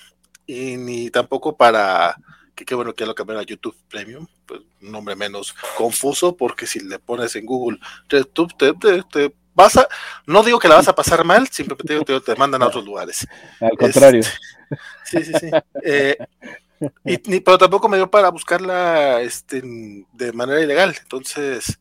[0.46, 2.16] y ni tampoco para,
[2.58, 6.36] que qué bueno que ya lo cambiaron a YouTube Premium, pues un nombre menos confuso,
[6.36, 9.86] porque si le pones en Google RedTube, te, te vas a,
[10.26, 13.26] no digo que la vas a pasar mal, simplemente que te mandan a otros lugares.
[13.60, 14.20] Al contrario.
[14.20, 15.50] Este, sí, sí, sí.
[15.84, 16.16] Eh,
[17.04, 20.96] y, pero tampoco me dio para buscarla este, de manera ilegal.
[21.00, 21.78] Entonces,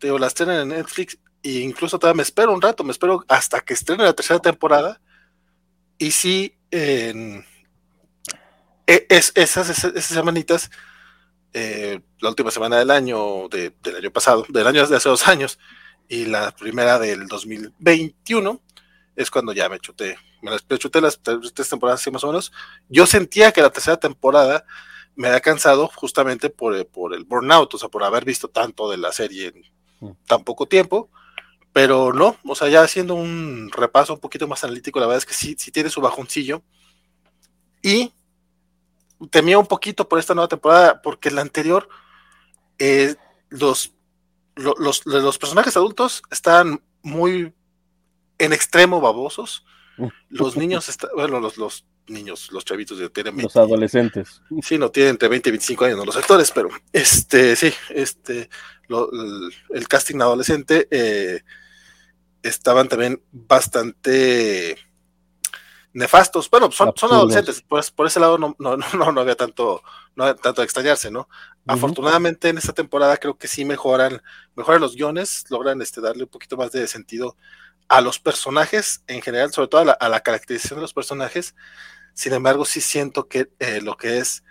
[0.00, 3.60] digo, la estrenen en Netflix e incluso todavía me espero un rato, me espero hasta
[3.60, 5.00] que estrene la tercera temporada.
[5.98, 7.44] Y sí, en,
[8.86, 10.70] es, esas, esas, semanitas,
[11.52, 15.58] eh, la última semana del año, del año pasado, del año de hace dos años,
[16.08, 18.60] y la primera del 2021
[19.16, 22.52] es cuando ya me chuté, me las chuté las tres temporadas así más o menos.
[22.88, 24.66] Yo sentía que la tercera temporada
[25.16, 28.98] me había cansado justamente por, por el burnout, o sea, por haber visto tanto de
[28.98, 29.48] la serie
[30.00, 30.16] en mm.
[30.26, 31.08] tan poco tiempo,
[31.72, 35.26] pero no, o sea, ya haciendo un repaso un poquito más analítico, la verdad es
[35.26, 36.62] que sí, sí tiene su bajoncillo.
[37.82, 38.12] Y
[39.30, 41.88] temía un poquito por esta nueva temporada, porque la anterior,
[42.78, 43.14] eh,
[43.50, 43.94] los
[44.56, 47.52] los, los personajes adultos están muy
[48.38, 49.64] en extremo babosos.
[50.28, 54.42] Los niños, están, bueno, los, los niños, los chavitos tienen los adolescentes.
[54.62, 58.48] Sí, no tienen entre 20 y 25 años, no los actores, pero este, sí, este,
[59.70, 61.42] el, casting adolescente eh,
[62.42, 64.76] estaban también bastante
[65.94, 66.50] nefastos.
[66.50, 69.82] Bueno, son, son adolescentes, por, por, ese lado no, no, no, no había tanto,
[70.14, 71.28] no tanto extrañarse, ¿no?
[71.66, 74.20] Afortunadamente en esta temporada creo que sí mejoran,
[74.54, 77.36] mejoran los guiones, logran este, darle un poquito más de sentido
[77.88, 81.54] a los personajes en general, sobre todo a la, caracterización de los personajes.
[82.12, 84.44] Sin embargo, sí siento que eh, lo que es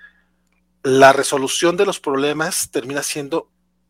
[0.82, 3.50] la resolución de los problemas termina siendo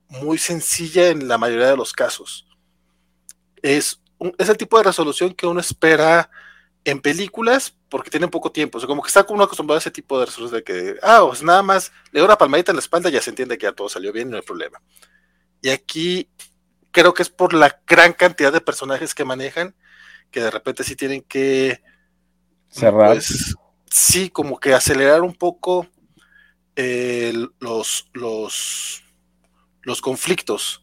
[0.10, 2.48] muy sencilla en la mayoría de los casos.
[3.62, 4.02] Es,
[4.38, 6.30] es el tipo de resolución que uno espera
[6.86, 8.78] en películas porque tienen poco tiempo.
[8.78, 11.24] O sea, como que está uno acostumbrado a ese tipo de resolución de que, ah,
[11.28, 13.66] pues nada más le doy una palmadita en la espalda y ya se entiende que
[13.66, 14.82] ya todo salió bien, no hay problema.
[15.62, 16.30] Y aquí
[16.92, 19.76] creo que es por la gran cantidad de personajes que manejan
[20.32, 21.82] que de repente sí tienen que
[22.70, 23.14] cerrar.
[23.14, 23.56] Pues,
[23.90, 25.88] sí, como que acelerar un poco
[26.76, 29.04] eh, los, los,
[29.84, 30.83] los conflictos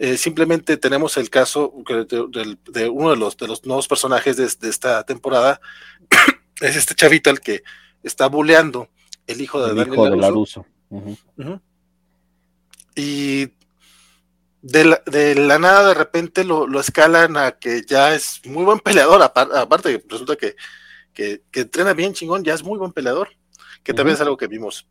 [0.00, 1.74] eh, simplemente tenemos el caso
[2.08, 5.60] de, uno de los, de los nuevos personajes de, esta temporada,
[6.60, 7.64] es este chavito el que
[8.04, 8.88] está buleando
[9.26, 10.64] el hijo de el hijo Laruso.
[12.94, 13.50] Y
[14.62, 18.78] de la, de la, nada de repente lo, escalan a que ya es muy buen
[18.78, 20.54] peleador, aparte resulta que,
[21.12, 23.30] que, entrena bien chingón, ya es muy buen peleador,
[23.82, 24.86] que también es algo que vimos,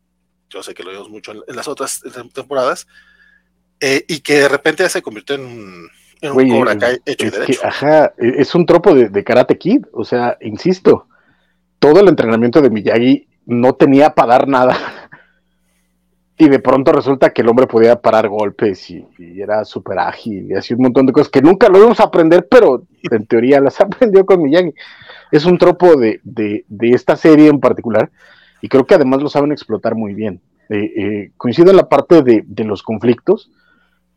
[0.50, 2.02] yo sé que lo vimos mucho en las otras
[2.34, 2.86] temporadas,
[3.80, 5.88] eh, y que de repente ya se convirtió en un,
[6.20, 6.72] en Cobra
[7.04, 7.60] hecho y derecho.
[7.64, 11.06] ajá, e, es un tropo de, Karate Kid, o sea, insisto,
[11.78, 14.76] todo el entrenamiento de Miyagi no tenía para dar nada.
[16.40, 20.54] Y de pronto resulta que el hombre podía parar golpes y, era súper ágil y
[20.54, 23.80] hacía un montón de cosas que nunca lo íbamos a aprender, pero en teoría las
[23.80, 24.72] aprendió con Miyagi.
[25.32, 28.08] Es un tropo de, de, esta serie en particular
[28.62, 30.40] y creo que además lo saben explotar muy bien.
[30.68, 33.50] Eh, eh, coincido en la parte de, de los conflictos,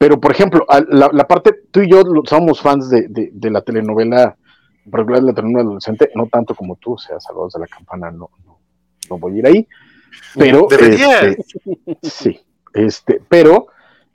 [0.02, 4.36] pero, por ejemplo, la, parte, tú y yo somos fans de, la telenovela,
[4.84, 7.68] en particular de la telenovela adolescente, no tanto como tú, o sea, Saludos de la
[7.68, 8.32] Campana, no,
[9.08, 9.68] no, voy a ir ahí.
[10.34, 11.38] Pero, este,
[12.02, 12.40] sí,
[12.74, 13.68] este, pero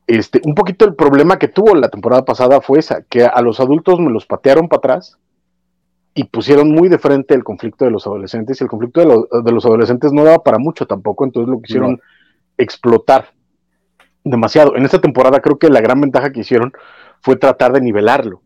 [0.08, 3.60] Este, un poquito el problema que tuvo la temporada pasada fue esa, que a los
[3.60, 5.18] adultos me los patearon para atrás
[6.14, 9.64] y pusieron muy de frente el conflicto de los adolescentes y el conflicto de, los
[9.64, 12.00] adolescentes no daba para mucho tampoco, entonces lo quisieron
[12.58, 13.35] explotar
[14.30, 14.76] demasiado.
[14.76, 16.72] En esta temporada creo que la gran ventaja que hicieron
[17.22, 18.42] fue tratar de nivelarlo.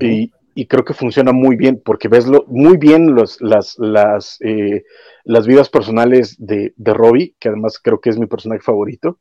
[0.00, 0.32] Y,
[0.66, 4.84] creo que funciona muy bien porque ves muy bien los, las, las, eh,
[5.24, 9.18] las vidas personales de, de Robbie, que además creo que es mi personaje favorito.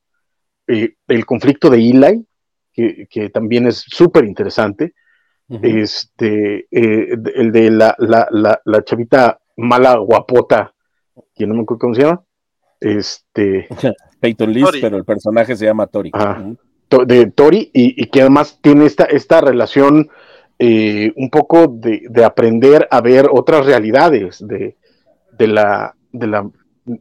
[0.67, 2.27] Eh, el conflicto de Eli,
[2.73, 4.93] que, también es súper interesante,
[5.49, 10.73] este, eh, el de la, la, chavita mala guapota,
[11.33, 12.21] que no me acuerdo cómo se llama,
[12.81, 13.67] este...
[14.19, 16.11] Peyton List, pero el personaje se llama Tori.
[17.05, 20.09] de Tori, y, que además tiene esta, esta relación
[20.57, 24.75] eh, un poco de, de, aprender a ver otras realidades de,
[25.37, 26.49] de la, de la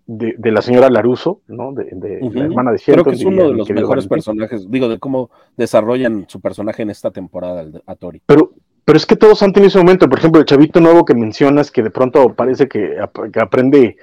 [0.06, 1.72] de, la señora Laruso, ¿no?
[1.72, 5.30] De, la hermana de Creo que es uno de los mejores personajes, digo, de cómo
[5.56, 8.20] desarrollan su personaje en esta temporada a Tori.
[8.26, 8.52] Pero,
[8.84, 11.70] pero es que todos han tenido ese momento, por ejemplo, el chavito nuevo que mencionas,
[11.70, 12.96] que de pronto parece que,
[13.40, 13.96] aprende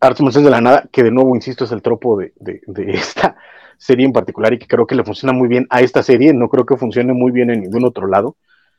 [0.00, 2.32] artes marciales de la nada, que de nuevo, insisto, es el tropo de,
[2.88, 3.36] esta
[3.76, 6.48] serie en particular y que creo que le funciona muy bien a esta serie, no
[6.48, 8.36] creo que funcione muy bien en ningún otro lado.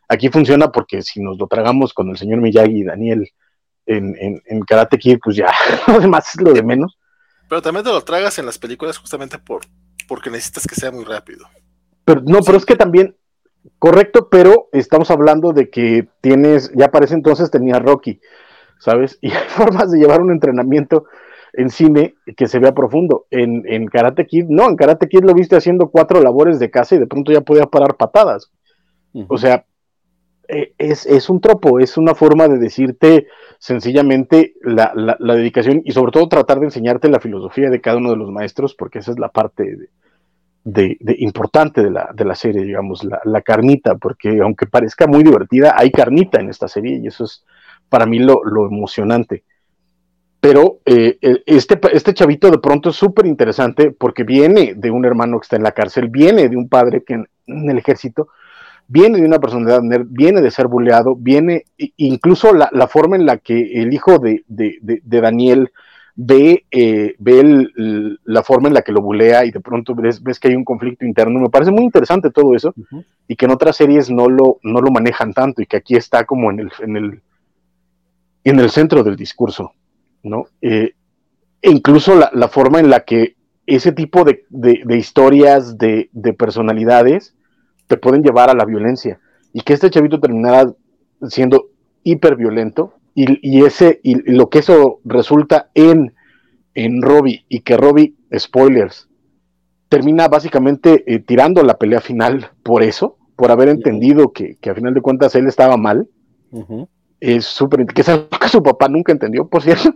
[0.07, 3.29] Aquí funciona porque si nos lo tragamos con el señor Miyagi y Daniel
[3.85, 5.49] en, en, Karate Kid, pues ya,
[5.87, 6.97] además es lo de menos.
[7.47, 9.61] Pero también te lo tragas en las películas justamente por,
[10.07, 11.45] porque necesitas que sea muy rápido.
[12.05, 13.15] Pero no, pero es que también,
[13.79, 18.19] correcto, pero estamos hablando de que tienes, ya parece entonces tenía Rocky,
[18.81, 19.17] ¿sabes?
[19.21, 21.05] Y hay formas de llevar un entrenamiento
[21.53, 23.25] en cine que se vea profundo.
[23.29, 26.95] En, en Karate Kid, no, en Karate Kid lo viste haciendo cuatro labores de casa
[26.95, 28.51] y de pronto ya podía parar patadas.
[29.27, 29.65] O sea,
[30.47, 33.27] e, es, es, un tropo, es una forma de decirte
[33.59, 38.11] sencillamente la, la, dedicación y sobre todo tratar de enseñarte la filosofía de cada uno
[38.11, 39.89] de los maestros, porque esa es la parte
[40.63, 45.23] de, de, importante de la, de la, serie, digamos, la, carnita, porque aunque parezca muy
[45.23, 47.43] divertida, hay carnita en esta serie y eso es
[47.91, 49.43] para mí lo, lo emocionante.
[50.39, 55.39] Pero eh, este, este chavito de pronto es súper interesante porque viene de un hermano
[55.39, 58.29] que está en la cárcel, viene de un padre que en el ejército,
[58.87, 61.65] viene de una personalidad nerd, viene de ser buleado, viene
[61.97, 64.43] incluso la, forma en la que el hijo de,
[65.03, 65.71] Daniel
[66.15, 67.67] ve, eh, ve
[68.23, 71.05] la forma en la que lo bulea y de pronto ves, que hay un conflicto
[71.05, 71.39] interno.
[71.39, 72.73] Me parece muy interesante todo eso
[73.27, 76.25] y que en otras series no lo, no lo manejan tanto y que aquí está
[76.25, 77.21] como en el, en el,
[78.43, 79.71] en el centro del discurso,
[80.23, 80.45] ¿no?
[80.61, 80.93] Eh,
[81.61, 84.45] incluso la, forma en la que ese tipo de,
[84.97, 87.35] historias, de, personalidades,
[87.87, 89.19] te pueden llevar a la violencia.
[89.53, 90.73] Y que este chavito terminara
[91.27, 91.69] siendo
[92.03, 96.13] hiperviolento y, y ese, y lo que eso resulta en,
[96.73, 99.09] en Robbie y que Robbie, spoilers,
[99.89, 104.75] termina básicamente eh, tirando la pelea final por eso, por haber entendido que, que a
[104.75, 106.07] final de cuentas él estaba mal.
[107.21, 109.93] Es súper, que es algo que su papá nunca entendió, por cierto.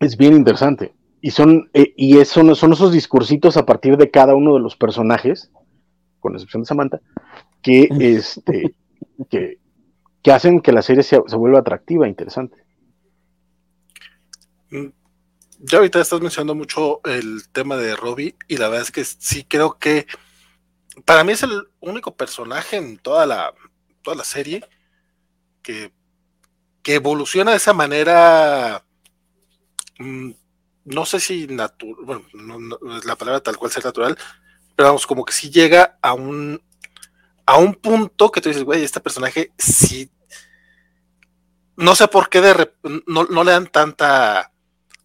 [0.00, 0.92] Es bien interesante.
[1.20, 4.74] Y son, eh, y eso, son esos discursitos a partir de cada uno de los
[4.74, 5.52] personajes
[6.24, 7.00] con excepción de Samantha,
[7.62, 8.74] que, este,
[9.28, 9.58] que,
[10.32, 12.64] hacen que la serie se, vuelva atractiva e interesante.
[14.70, 14.86] Mm,
[15.58, 19.44] ya ahorita estás mencionando mucho el tema de Robbie y la verdad es que sí
[19.44, 20.06] creo que
[21.04, 23.52] para mí es el único personaje en toda la,
[24.02, 24.64] toda la serie
[25.64, 25.92] que,
[26.86, 28.84] evoluciona de esa manera,
[29.98, 30.30] mm,
[30.84, 34.16] no sé si natural, bueno, no, la palabra tal cual sea natural,
[34.76, 36.62] pero vamos, como que si llega a un,
[37.46, 40.10] a un punto que tú dices, güey, este personaje sí,
[41.76, 42.70] no sé por qué de
[43.06, 44.52] no, le dan tanta,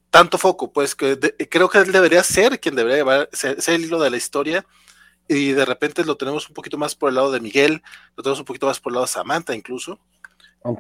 [0.10, 1.18] tanto foco, pues que
[1.50, 4.66] creo que él debería ser quien debería llevar, ser, el hilo de la historia,
[5.30, 7.84] y de repente lo tenemos un poquito más por el lado de Miguel,
[8.18, 10.00] lo tenemos un poquito más por el lado de Samantha incluso.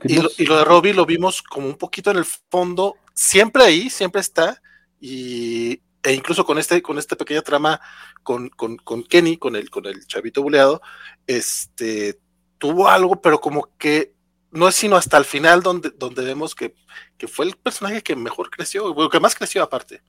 [0.04, 3.63] Y, lo, y, lo, de Robbie lo vimos como un poquito en el fondo, siempre
[3.63, 4.62] ahí, siempre está,
[5.00, 7.80] y, e incluso con este, con esta pequeña trama
[8.24, 10.82] con, con, con, Kenny, con el, con el chavito buleado,
[11.28, 12.20] este,
[12.58, 14.13] tuvo algo, pero como que
[14.52, 16.74] no es sino hasta el final donde, donde vemos que,
[17.18, 20.02] que fue el personaje que mejor creció, que más creció aparte.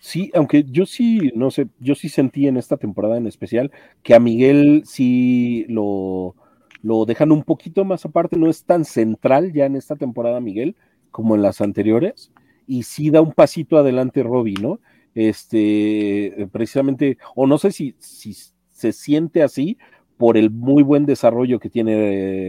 [0.00, 4.14] Sí, aunque yo sí, no sé, yo sí sentí en esta temporada en especial que
[4.14, 6.36] a Miguel sí lo,
[6.82, 10.76] lo dejan un poquito más aparte, no es tan central ya en esta temporada Miguel
[11.10, 12.30] como en las anteriores
[12.66, 14.78] y sí da un pasito adelante Robbie, ¿no?
[15.14, 18.36] Este, precisamente, o no sé si, si
[18.70, 19.78] se siente así
[20.18, 21.92] por el muy buen desarrollo que tiene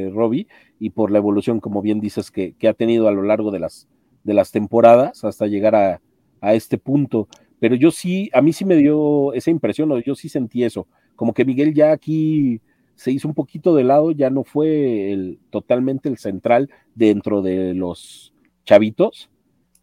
[0.05, 0.47] eh, Robbie
[0.79, 3.87] y por la evolución, como bien dices, que, ha tenido a lo largo de las,
[4.23, 6.01] de las temporadas hasta llegar a,
[6.41, 7.27] a, este punto.
[7.59, 10.87] pero yo sí, a mí sí me dio esa impresión, o yo sí sentí eso,
[11.15, 12.61] como que Miguel ya aquí
[12.99, 17.73] se hizo un poquito de lado, ya no fue el, totalmente el central dentro de
[17.73, 18.33] los
[18.65, 19.29] chavitos,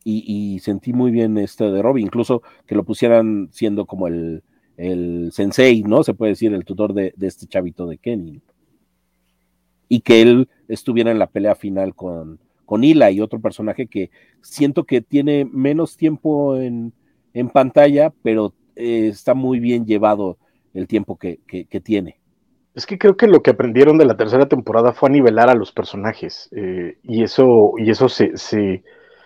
[0.09, 4.43] y, sentí muy bien este de Robbie, incluso que lo pusieran siendo como el,
[5.33, 6.05] sensei, ¿no?
[6.05, 8.41] Se puede decir, el tutor de, de este chavito de Kenny.
[9.89, 14.11] Y que él estuviera en la pelea final con, con Hila y otro personaje que
[14.43, 16.93] siento que tiene menos tiempo en,
[17.33, 20.39] en pantalla, pero eh, está muy bien llevado
[20.75, 22.21] el tiempo que, que, tiene.
[22.77, 25.55] Es que creo que lo que aprendieron de la tercera temporada fue a nivelar a
[25.55, 28.85] los personajes eh, y eso, y eso se, se,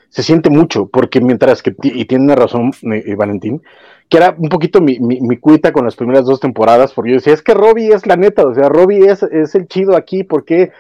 [0.09, 3.61] se, siente mucho, porque mientras que, y tiene razón eh, Valentín,
[4.09, 7.35] que era un poquito mi, mi, cuita con las primeras dos temporadas, porque yo decía,
[7.35, 10.71] es que Robbie es la neta, o sea, Robbie es, es el chido aquí, porque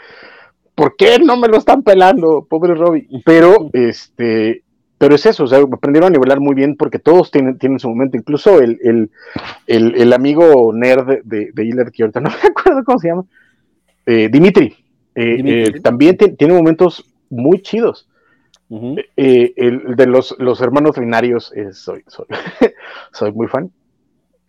[0.76, 2.46] ¿por qué no me lo están pelando?
[2.48, 3.06] Pobre Robbie.
[3.24, 4.62] Pero, este,
[5.01, 7.89] pero es eso, o sea, aprendieron a nivelar muy bien porque todos tienen, tienen su
[7.89, 9.11] momento, incluso el, el,
[9.67, 13.25] el, amigo nerd de, de Hiller, que ahorita no me acuerdo cómo se llama,
[14.05, 14.77] eh, Dimitri,
[15.15, 18.11] eh, eh, también tiene momentos muy chidos.
[18.69, 22.27] el de los, los hermanos binarios soy, soy,
[23.13, 23.71] soy muy fan.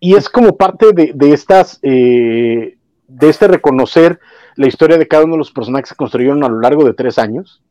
[0.02, 2.76] Y es como parte de, de estas, de
[3.08, 4.20] este reconocer
[4.58, 7.18] la historia de cada uno de los personajes se construyeron a lo largo de tres
[7.18, 7.64] años,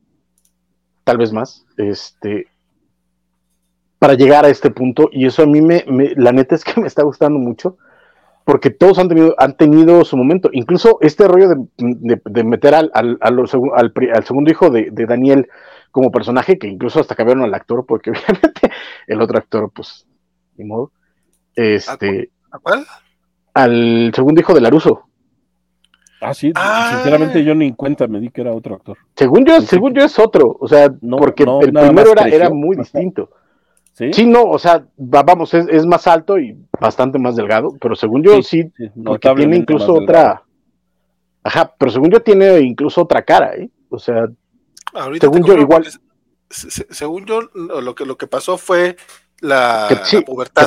[1.04, 2.46] tal vez más, este,
[4.00, 5.08] para llegar a este punto.
[5.12, 5.84] Y eso a mí me,
[6.16, 7.76] la neta es que me está gustando mucho,
[8.44, 10.48] porque todos han tenido, han tenido su momento.
[10.52, 15.46] Incluso este rollo de, meter al, al, al, segundo hijo de, Daniel
[15.92, 18.72] como personaje, que incluso hasta cambiaron al actor, porque obviamente
[19.06, 20.06] el otro actor, pues,
[20.56, 20.90] ni modo.
[21.54, 22.86] Este, ¿A cuál?
[23.52, 25.04] Al segundo hijo de Laruso.
[26.22, 26.92] Ah, sí, ah.
[26.94, 28.98] sinceramente yo ni cuenta me di que era otro actor.
[29.16, 33.30] Según yo, según yo es otro, o sea, porque el primero era, era, muy distinto.
[33.92, 34.24] ¿Sí?
[34.24, 38.70] no, o sea, vamos, es, más alto y bastante más delgado, pero según yo sí,
[39.04, 40.42] porque tiene incluso otra.
[41.42, 43.68] Ajá, pero según yo tiene incluso otra cara, ¿eh?
[43.90, 44.26] O sea,
[45.20, 45.86] según yo igual.
[46.48, 48.96] según yo, lo que, lo que pasó fue
[49.40, 49.88] la,
[50.24, 50.66] pubertad.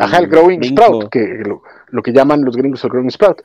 [0.00, 1.42] ajá, el growing sprout, que
[1.90, 3.40] lo, que llaman los gringos el growing sprout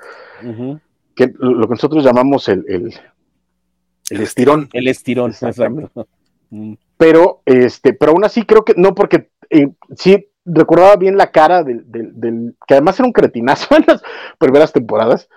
[1.40, 4.70] lo que nosotros llamamos el, el, estirón.
[4.74, 6.08] El estirón, exacto.
[6.50, 6.74] Mm.
[7.00, 11.64] Pero, este, pero aún así creo que no, porque eh, sí recordaba bien la cara
[11.64, 14.04] del, del, que además era un cretinazo en las
[14.38, 15.30] primeras temporadas.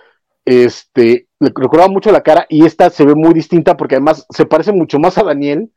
[0.44, 4.72] Este, recordaba mucho la cara y esta se ve muy distinta porque además se parece
[4.72, 5.70] mucho más a Daniel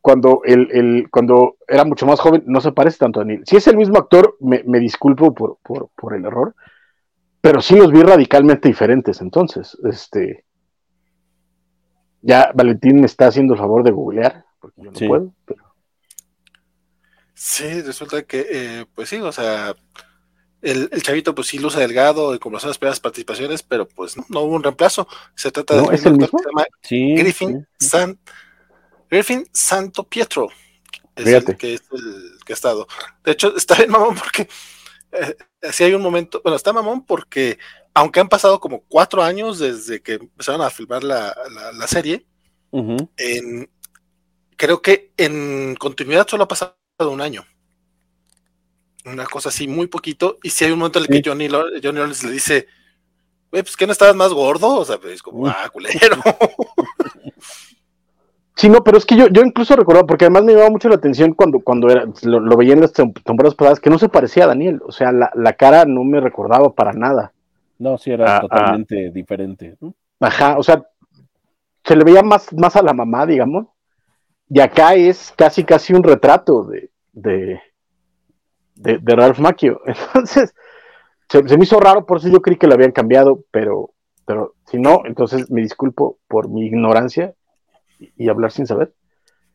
[0.00, 3.42] cuando, el, el, cuando era mucho más joven, no se parece tanto a Daniel.
[3.44, 6.54] Si es el mismo actor, me, me disculpo por, por, por, el error,
[7.40, 9.76] pero sí los vi radicalmente diferentes entonces.
[9.82, 10.44] Este,
[12.22, 15.34] ya Valentín me está haciendo el favor de googlear, porque yo no puedo,
[17.34, 19.76] Sí, resulta que, eh, pues sí, o sea,
[20.62, 24.40] el, chavito pues sí luce delgado y como son las primeras participaciones, pero pues no,
[24.40, 25.06] hubo un reemplazo.
[25.34, 26.40] Se trata de ¿es el mismo?
[26.88, 28.18] Griffin, San,
[29.10, 30.48] Griffin Santo Pietro.
[31.14, 32.86] Es el que es el que ha estado.
[33.22, 34.48] De hecho, está bien mamón porque
[35.12, 35.36] eh,
[35.72, 37.58] si hay un momento, bueno, está mamón porque
[37.94, 41.34] aunque han pasado como cuatro años desde que empezaron a filmar la,
[41.86, 42.26] serie,
[44.56, 47.44] creo que en continuidad solo ha pasado un año.
[49.04, 50.38] Una cosa así, muy poquito.
[50.42, 52.66] Y si hay un momento en el que Johnny, Johnny Lawrence le dice,
[53.50, 56.16] pues que no estabas más gordo, o sea, pues como, ah, culero.
[58.58, 60.94] Sí, no, pero es que yo, yo incluso recuerdo, porque además me llamaba mucho la
[60.94, 64.46] atención cuando, cuando era, lo, veía en las temporadas pasadas, que no se parecía a
[64.46, 67.34] Daniel, o sea, la, la cara no me recordaba para nada.
[67.78, 69.76] No, sí, era totalmente diferente.
[70.20, 70.82] Ajá, o sea,
[71.84, 73.66] se le veía más, más a la mamá, digamos,
[74.48, 77.60] y acá es casi, casi un retrato de, de,
[78.74, 79.80] de, Ralph Macchio.
[79.86, 80.54] Entonces,
[81.28, 83.92] se, se, me hizo raro, por eso yo creí que lo habían cambiado, pero,
[84.24, 87.34] pero si no, entonces me disculpo por mi ignorancia
[87.98, 88.94] y hablar sin saber.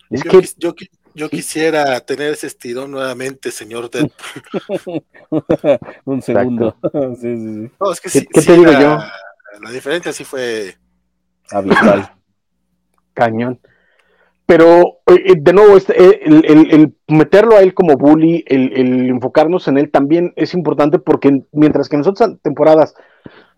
[0.09, 0.73] Es yo, que, yo,
[1.13, 5.03] yo, quisiera tener ese estirón nuevamente, señor Deadpool.
[6.05, 6.75] Un segundo.
[6.91, 7.71] sí, sí, sí.
[7.79, 8.99] No, es que ¿Qué, ¿qué te digo yo?
[9.61, 10.75] La diferencia sí fue
[11.49, 12.13] habitual.
[13.13, 13.59] Cañón.
[14.45, 18.73] Pero, eh, de nuevo, este, eh, el, el, el, meterlo a él como bully, el,
[18.73, 22.93] el, enfocarnos en él también es importante porque mientras que en otras temporadas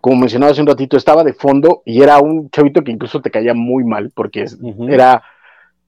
[0.03, 3.31] como mencionaba hace un ratito, estaba de fondo y era un chavito que incluso te
[3.31, 4.43] caía muy mal porque
[4.89, 5.23] era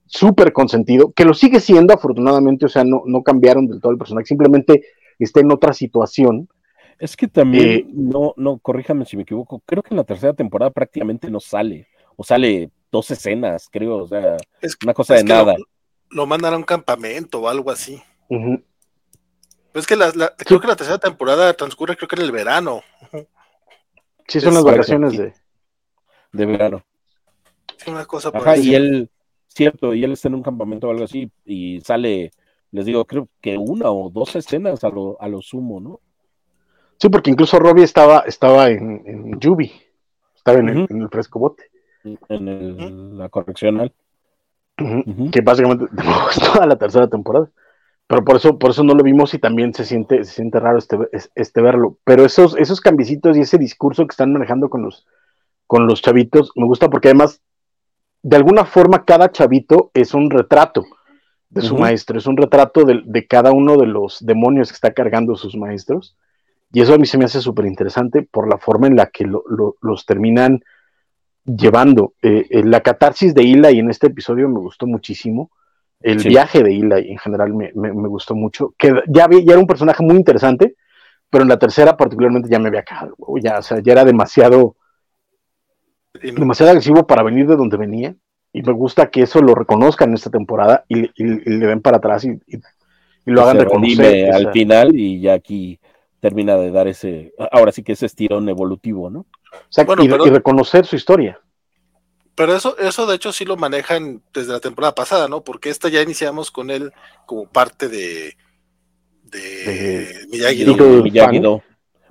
[0.06, 3.98] súper consentido, que lo sigue siendo afortunadamente, o sea, no, no cambiaron del todo el
[3.98, 4.86] personaje, simplemente
[5.20, 6.48] está en otra situación.
[6.98, 10.32] Es que también, eh, no, no, corríjame si me equivoco, creo que en la tercera
[10.32, 15.24] temporada prácticamente no sale, o sale dos escenas, creo, o sea, es una cosa de
[15.24, 15.56] nada.
[16.10, 18.02] Lo, mandan a un campamento o algo así.
[18.30, 22.32] Pues es que la, la- creo que la tercera temporada transcurre creo que en el
[22.32, 22.82] verano.
[24.28, 25.34] Sí, son Es las vacaciones de.
[26.32, 26.84] de verano.
[27.78, 29.10] Sí, una cosa por Ajá, y él,
[29.48, 32.32] cierto, y él está en un campamento o algo así, y sale,
[32.72, 36.00] les digo, creo que una o dos escenas a lo, a lo sumo, ¿no?
[36.98, 39.72] Sí, porque incluso Robbie estaba, estaba en, en Yubi.
[40.36, 41.70] Estaba en, el, en el fresco bote.
[42.30, 43.94] En el- la correccional.
[45.32, 45.86] Que básicamente
[46.32, 47.50] es toda la tercera temporada.
[48.08, 50.78] Pero por eso, por eso no lo vimos y también se siente, se siente raro
[50.78, 51.98] este, es- este verlo.
[52.04, 55.08] Pero esos, esos cambicitos y ese discurso que están manejando con los,
[55.66, 57.42] con los chavitos, me gusta porque además,
[58.22, 60.84] de alguna forma, cada chavito es un retrato
[61.50, 64.94] de su maestro, es un retrato de, de cada uno de los demonios que está
[64.94, 66.16] cargando sus maestros.
[66.74, 69.24] Y eso a mí se me hace súper interesante por la forma en la que
[69.26, 70.62] lo- lo- los terminan
[71.46, 72.14] llevando.
[72.22, 75.52] Eh, eh, la catarsis de Eli en este episodio me gustó muchísimo.
[76.02, 76.30] El Sí.
[76.30, 78.74] viaje de Eli en general me, me- me gustó mucho.
[78.78, 80.76] Que ya, había- ya era un personaje muy interesante,
[81.30, 83.16] pero en la tercera particularmente ya me había cagado.
[83.42, 84.76] Ya, o sea, ya era demasiado,
[86.22, 88.16] demasiado agresivo para venir de donde venía.
[88.54, 91.82] Y me gusta que eso lo reconozcan en esta temporada y, y- y le den
[91.82, 92.40] para atrás y,
[93.26, 94.16] lo hagan reconocer.
[94.30, 95.80] esa- al final y ya aquí
[96.20, 99.20] termina de dar ese, ahora sí que ese estirón evolutivo, ¿no?
[99.20, 99.28] o
[99.70, 101.40] sea, Bueno, y, pero- y reconocer su historia.
[102.36, 105.42] Pero eso, eso de hecho sí lo manejan desde la temporada pasada, ¿no?
[105.42, 106.92] Porque esta ya iniciamos con él
[107.26, 108.36] como parte de,
[109.24, 110.66] de De- Miyagi.
[110.66, 110.94] Digo, ¿no?
[110.96, 111.04] fan.
[111.04, 111.64] Miyagi-Do.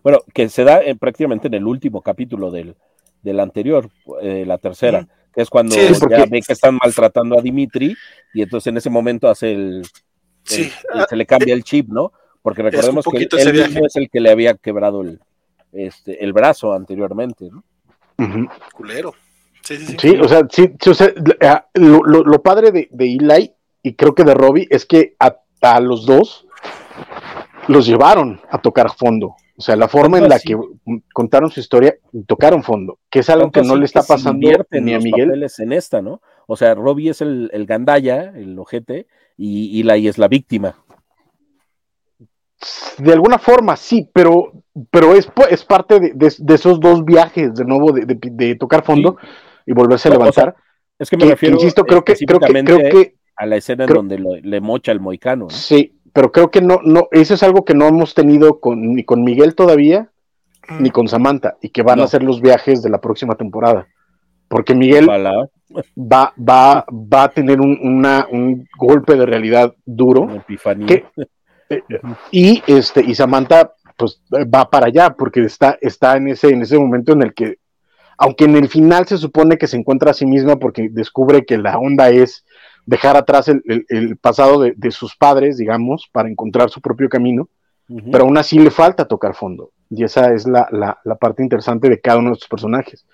[0.03, 2.75] Bueno, que se da eh, prácticamente en el último capítulo del,
[3.23, 3.91] del anterior,
[4.23, 7.43] eh, la tercera, que es cuando Sí, es porque- ya ve que están maltratando a
[7.43, 7.95] Dimitri
[8.33, 9.87] y entonces en ese momento hace el,
[10.45, 12.13] Sí, el- el- se le cambia el chip, ¿no?
[12.45, 15.19] Porque recordemos que él, mismo es el que le había quebrado el,
[15.73, 17.65] este, el brazo anteriormente, ¿no?
[18.75, 19.15] Culero.
[19.63, 19.97] Sí, sí, sí.
[19.99, 21.09] Sí, o sea, sí, sí, o sea,
[21.73, 23.51] lo, lo- lo padre de, de Eli
[23.83, 26.47] y creo que de Robbie es que a, a los dos
[27.67, 29.37] los llevaron a tocar fondo.
[29.57, 30.49] O sea, la forma en la así.
[30.49, 30.59] que
[31.15, 31.95] contaron su historia,
[32.27, 35.47] tocaron fondo, que es algo que no le está se pasando invierten ni a Miguel.
[35.59, 36.21] en esta, ¿no?
[36.47, 40.77] O sea, Robbie es el, el gandaya, el ojete, y Eli es la víctima.
[42.99, 44.53] De alguna forma, sí, pero,
[44.91, 48.19] pero es, po- es parte de, de- de esos dos viajes, de nuevo, de, de-
[48.21, 49.17] de tocar fondo
[49.67, 50.57] y volverse a No, o levantar.
[50.99, 53.57] Es que me que, que refiero insisto, creo que, creo que, creo que a la
[53.57, 55.51] escena creo- en donde lo- le mocha el moicano, ¿no?
[55.51, 59.05] Sí, pero creo que no, no, eso es algo que no hemos tenido con, ni
[59.05, 60.11] con Miguel todavía,
[60.69, 60.83] Mm.
[60.83, 62.05] ni con Samantha, y que van No.
[62.05, 63.87] a ser los viajes de la próxima temporada.
[64.49, 65.49] Porque Miguel Ojalá,
[65.97, 70.87] va, va, va a tener un, una- un golpe de realidad duro, una epifanía.
[72.31, 76.79] Y este, y Samantha, pues va para allá, porque está, está en ese, en ese
[76.79, 77.59] momento en el que,
[78.19, 81.59] aunque en el final se supone que se encuentra a sí misma porque descubre que
[81.59, 82.45] la onda es
[82.87, 87.09] dejar atrás el, el- el pasado de, de sus padres, digamos, para encontrar su propio
[87.09, 87.49] camino,
[88.11, 89.71] pero aún así le falta tocar fondo.
[89.91, 93.07] Y esa es la, la- la parte interesante de cada uno de estos personajes.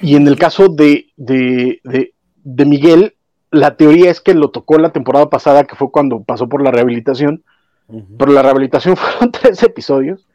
[0.00, 1.80] Y en el caso de, de-
[2.42, 3.14] de Miguel,
[3.50, 6.70] la teoría es que lo tocó la temporada pasada, que fue cuando pasó por la
[6.70, 7.42] rehabilitación,
[8.18, 10.26] pero la rehabilitación fueron tres episodios,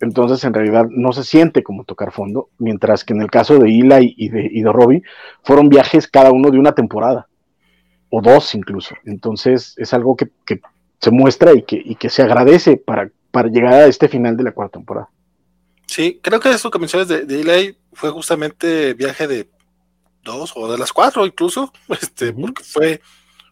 [0.00, 3.68] entonces en realidad no se siente como tocar fondo, mientras que en el caso de
[3.68, 5.02] Eli y de, y de Robbie
[5.42, 7.28] fueron viajes cada uno de una temporada,
[8.08, 8.94] o dos incluso.
[9.04, 10.60] Entonces es algo que, que
[11.00, 14.44] se muestra y que, y que se agradece para, para llegar a este final de
[14.44, 15.08] la cuarta temporada.
[15.86, 19.48] Sí, creo que eso que mencionas de, de Eli fue justamente viaje de
[20.22, 22.40] dos o de las cuatro incluso, este, Ujú.
[22.42, 23.00] porque fue,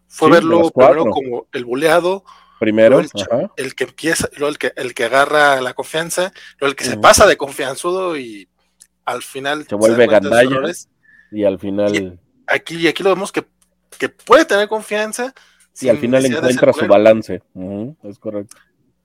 [0.06, 2.24] fue Sí, verlo primero como el buleado,
[2.60, 3.08] Primero, el,
[3.56, 6.92] el que empieza, luego el que, el que agarra la confianza, luego el que se
[6.94, 7.00] Ujú.
[7.02, 8.48] pasa de confianzudo y
[9.04, 10.60] al final Se vuelve gandalla.
[11.30, 13.44] y al final, Aquí, aquí lo vemos que,
[13.98, 15.32] que puede tener confianza.
[15.80, 17.42] y al final encuentra su balance.
[17.54, 18.56] Ujú, es correcto.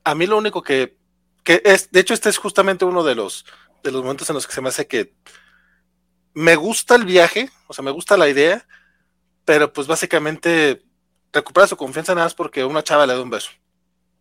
[0.03, 0.97] a mí lo único que,
[1.43, 3.45] que es, de hecho, este es justamente uno de los,
[3.83, 5.13] de los momentos en los que se me hace que
[6.33, 8.65] me gusta el viaje, o sea, me gusta la idea,
[9.45, 10.81] pero pues básicamente
[11.31, 13.51] recupera su confianza nada más porque una chava le da un beso.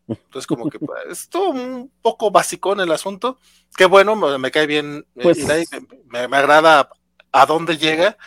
[0.09, 3.39] Entonces, como que pues, es todo un poco básico en el asunto.
[3.77, 5.39] Qué bueno, me, me cae bien, eh, Pues-
[6.09, 6.91] me, me agrada
[7.31, 8.19] a dónde llega,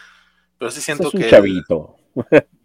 [0.57, 1.29] pero sí siento es un que.
[1.29, 1.95] chavito.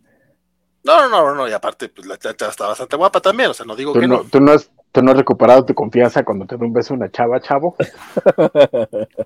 [0.83, 3.67] No, no, no, no, y aparte, pues la chava está bastante guapa también, o sea,
[3.67, 4.25] no digo ¿Tú que no, no.
[4.25, 7.11] tú no has, tú no has recuperado tu confianza cuando te da un beso una
[7.11, 7.77] chava, chavo?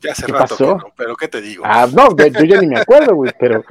[0.01, 0.77] Ya hace ¿Qué rato pasó?
[0.77, 1.65] que no, pero ¿qué te digo?
[1.67, 3.65] Ah, no, yo ya ni me acuerdo, güey, pero,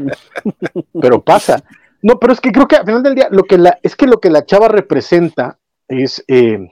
[0.99, 1.63] pero pasa.
[2.01, 4.07] No, pero es que creo que al final del día, lo que la, es que
[4.07, 6.69] lo que la chava representa es, eh,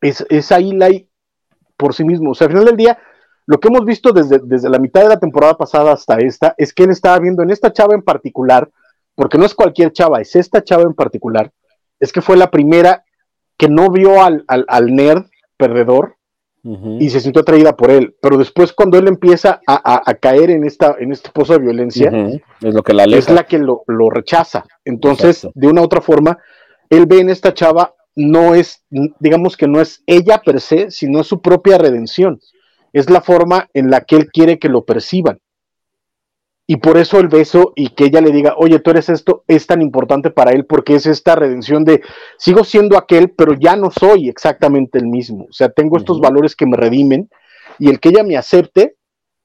[0.00, 1.08] es, es a Eli
[1.76, 2.30] por sí mismo.
[2.30, 2.98] O sea, al final del día,
[3.46, 6.72] lo que hemos visto desde, desde la mitad de la temporada pasada hasta esta, es
[6.72, 8.70] que él estaba viendo en esta chava en particular,
[9.14, 11.50] porque no es cualquier chava, es esta chava en particular,
[11.98, 13.04] es que fue la primera
[13.62, 16.16] que no vio al, al, al nerd perdedor
[16.64, 18.16] y se sintió atraída por él.
[18.20, 22.10] Pero después cuando él empieza a, a, caer en, esta, en este pozo de violencia,
[22.60, 24.64] es, lo que la, es la que lo, lo rechaza.
[24.84, 26.38] Entonces, de una u otra forma,
[26.90, 31.22] él ve en esta chava, no es, digamos que no es ella per se, sino
[31.22, 32.40] su propia redención.
[32.92, 35.38] Es la forma en la que él quiere que lo perciban.
[36.72, 39.66] Y por eso el beso y que ella le diga, oye, tú eres esto, es
[39.66, 42.00] tan importante para él porque es esta redención de,
[42.38, 45.44] sigo siendo aquel, pero ya no soy exactamente el mismo.
[45.50, 47.28] O sea, tengo estos valores que me redimen
[47.78, 48.96] y el que ella me acepte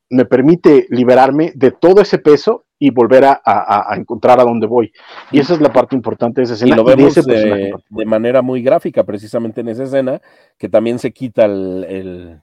[0.09, 4.93] me permite liberarme de todo ese peso y volver a, encontrar a dónde voy.
[5.29, 6.75] Y esa es la parte importante de esa escena.
[6.75, 10.21] Y lo vemos de, manera muy gráfica, precisamente en esa escena,
[10.57, 12.39] que también se quita el,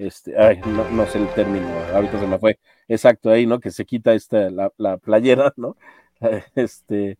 [0.00, 0.58] este, ay,
[0.92, 2.58] no, sé el término, ahorita se me fue,
[2.90, 3.60] exacto, ahí, ¿no?
[3.60, 5.76] Que se quita esta, la, playera, ¿no?
[6.54, 7.16] Este,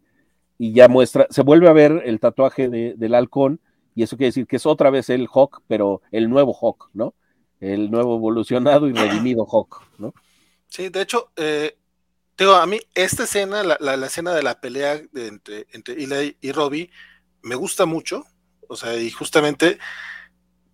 [0.58, 3.60] y ya muestra, se vuelve a ver el tatuaje del halcón,
[3.94, 7.14] y eso quiere decir que es otra vez el Hawk, pero el nuevo Hawk, ¿no?
[7.60, 10.12] El nuevo evolucionado y redimido Hawk, ¿no?
[10.68, 11.78] Sí, de hecho, eh,
[12.36, 16.52] digo, a mí esta escena, la, la, escena de la pelea entre, entre Eli y
[16.52, 16.90] Robbie,
[17.42, 18.26] me gusta mucho,
[18.68, 19.78] o sea, y justamente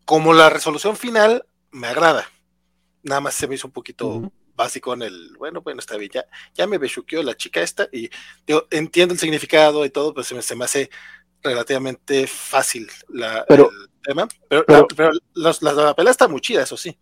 [0.04, 2.28] como la resolución final me agrada.
[3.02, 6.24] Nada más se me hizo un poquito básico en el, bueno, bueno, está bien, ya,
[6.54, 8.10] ya me bechuqueó la chica esta y
[8.46, 10.90] yo entiendo el significado y todo, pues se me, se me hace
[11.42, 14.28] relativamente fácil la, pero, el tema.
[14.48, 16.96] Pero, pero, la, pelea está muy chida, eso sí.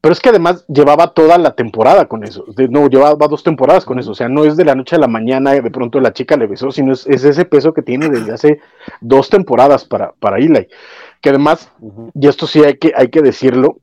[0.00, 2.44] Pero es que además llevaba toda la temporada con eso.
[2.70, 4.12] no, llevaba dos temporadas con eso.
[4.12, 6.36] O sea, no es de la noche a la mañana y de pronto la chica
[6.36, 8.60] le besó, sino es, ese peso que tiene desde hace
[9.00, 10.68] dos temporadas para, para Eli.
[11.20, 11.72] Que además,
[12.14, 13.80] y esto sí hay que, hay que decirlo,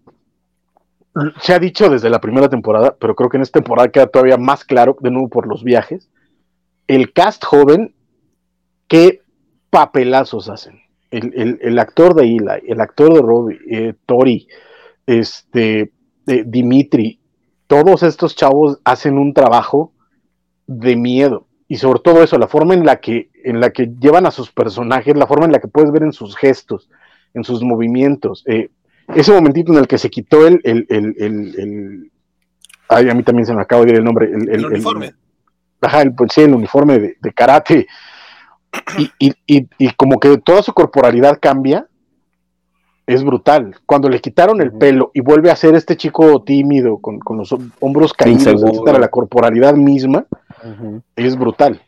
[1.42, 4.38] se ha dicho desde la primera temporada, pero creo que en esta temporada queda todavía
[4.38, 6.10] más claro, de nuevo por los viajes,
[6.88, 7.96] el cast joven,
[8.88, 9.22] qué
[9.70, 10.82] papelazos hacen.
[11.12, 14.48] El, actor de Eli, el actor de Robbie, eh, Tori,
[15.06, 15.94] este,
[16.28, 17.22] eh, Dimitri,
[17.68, 19.94] todos estos chavos hacen un trabajo
[20.68, 21.48] de miedo.
[21.70, 24.52] Y sobre todo eso, la forma en la que, en la que llevan a sus
[24.52, 26.90] personajes, la forma en la que puedes ver en sus gestos,
[27.34, 28.44] en sus movimientos.
[28.46, 28.70] Eh,
[29.14, 32.12] ese momentito en el que se quitó el, el, el, el,
[32.90, 35.14] ay, a mí también se me acaba de ir el nombre, el, uniforme.
[35.82, 37.88] ajá, el, pues, sí, el uniforme de, de karate,
[38.98, 41.88] y, y, y, y, como que toda su corporalidad cambia,
[43.08, 43.76] es brutal.
[43.86, 47.56] Cuando le quitaron el pelo y vuelve a ser este chico tímido, con, con los
[47.80, 50.26] hombros caídos, la corporalidad misma,
[51.16, 51.82] es brutal.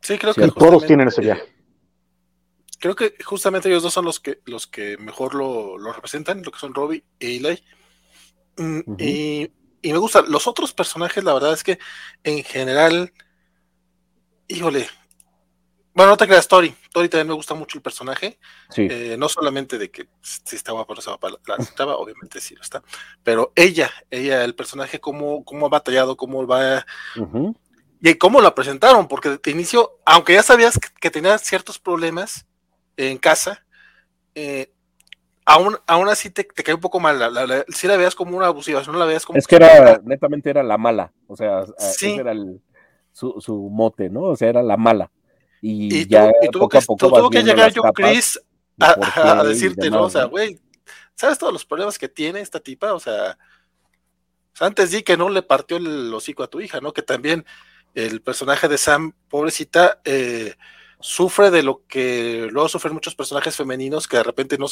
[0.00, 1.59] Sí, creo que todos tienen ese viaje
[2.80, 6.58] creo que justamente ellos dos son los que, los que mejor lo, representan, lo que
[6.58, 7.62] son Robbie e Eli.
[8.56, 9.52] Mm, y,
[9.84, 10.22] me gusta.
[10.22, 11.78] Los otros personajes, la verdad es que
[12.24, 13.12] en general,
[14.48, 14.88] híjole.
[15.92, 16.74] Bueno, no te creas, Tori.
[16.92, 18.38] Tori también me gusta mucho el personaje.
[18.76, 22.82] Eh, no solamente de que si está guapa no la estaba, obviamente sí lo está.
[23.22, 26.86] Pero ella, ella, el personaje, cómo, cómo ha batallado, cómo va.
[28.02, 32.46] Y cómo la presentaron, porque de inicio, aunque ya sabías que tenía ciertos problemas,
[33.08, 33.64] en casa,
[34.34, 34.72] eh,
[35.44, 37.18] aún, aún así te, te cae un poco mal.
[37.68, 39.38] si la veas como una abusiva, si no la veas como.
[39.38, 42.34] Es que era, netamente era la mala, o sea, ese era
[43.12, 44.22] su, su, mote, ¿no?
[44.22, 45.10] O sea, era la mala.
[45.60, 47.08] Y, ya poco que, a poco.
[47.08, 48.40] Tuvo que llegar yo, Chris,
[48.78, 50.04] a, decirte, ¿no?
[50.04, 50.58] O sea, güey,
[51.14, 52.94] ¿sabes todos los problemas que tiene esta tipa?
[52.94, 53.36] O sea,
[54.58, 56.92] antes di que no le partió el hocico a tu hija, ¿no?
[56.92, 57.44] Que también
[57.94, 60.54] el personaje de Sam, pobrecita, eh,
[61.00, 64.66] sufre de lo que luego sufren muchos personajes femeninos que de repente no,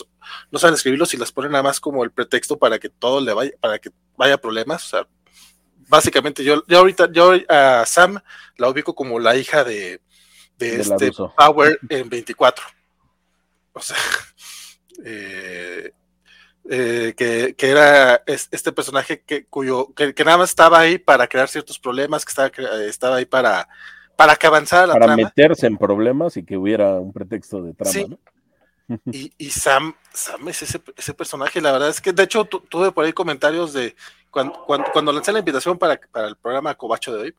[0.51, 3.33] no saben escribirlos y las ponen nada más como el pretexto para que todo le
[3.33, 4.85] vaya, para que vaya problemas.
[4.87, 5.09] O sea,
[5.89, 8.21] básicamente yo, yo ahorita, yo a Sam
[8.57, 10.01] la ubico como la hija de,
[10.59, 12.65] de, este Power en 24.
[13.73, 13.97] O sea,
[15.05, 15.93] eh,
[16.71, 21.49] eh, que, que, era este personaje que, cuyo, que, nada más estaba ahí para crear
[21.49, 22.51] ciertos problemas, que estaba,
[22.83, 23.69] estaba ahí para
[24.19, 28.09] para que avanzara la para meterse en problemas y que hubiera un pretexto de trama,
[28.09, 28.19] ¿no?
[29.13, 32.91] Y, y, Sam, Sam es ese, ese, personaje, la verdad es que de hecho tuve
[32.91, 33.95] por ahí comentarios de
[34.31, 37.35] cuando, cuando, cuando, lancé la invitación para, para el programa Cobacho de hoy,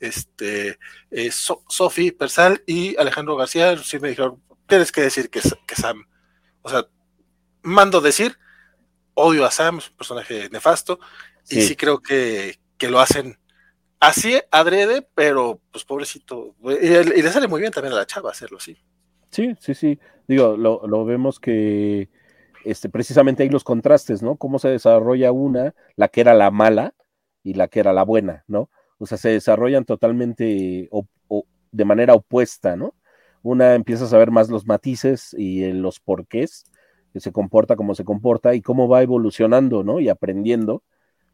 [0.00, 0.78] este,
[1.10, 6.08] eh, Sofi Persal y Alejandro García sí me dijeron, tienes que decir que, que Sam,
[6.62, 6.86] o sea,
[7.62, 8.38] mando decir,
[9.14, 10.98] odio a Sam, es un personaje nefasto,
[11.48, 13.38] y sí creo que, que lo hacen
[14.00, 16.54] así adrede, pero pues pobrecito.
[16.62, 18.76] Y, le sale muy bien también a la chava hacerlo así.
[19.30, 19.98] Sí, sí, sí.
[20.28, 22.08] Digo, lo, vemos que
[22.64, 24.36] este, precisamente hay los contrastes, ¿no?
[24.36, 26.94] Cómo se desarrolla una, la que era la mala
[27.42, 28.70] y la que era la buena, ¿no?
[28.98, 30.88] O sea, se desarrollan totalmente
[31.72, 32.94] de manera opuesta, ¿no?
[33.46, 36.64] una empiezas a ver más los matices y eh, los porqués,
[37.12, 40.00] que se comporta como se comporta y cómo va evolucionando, ¿no?
[40.00, 40.82] Y aprendiendo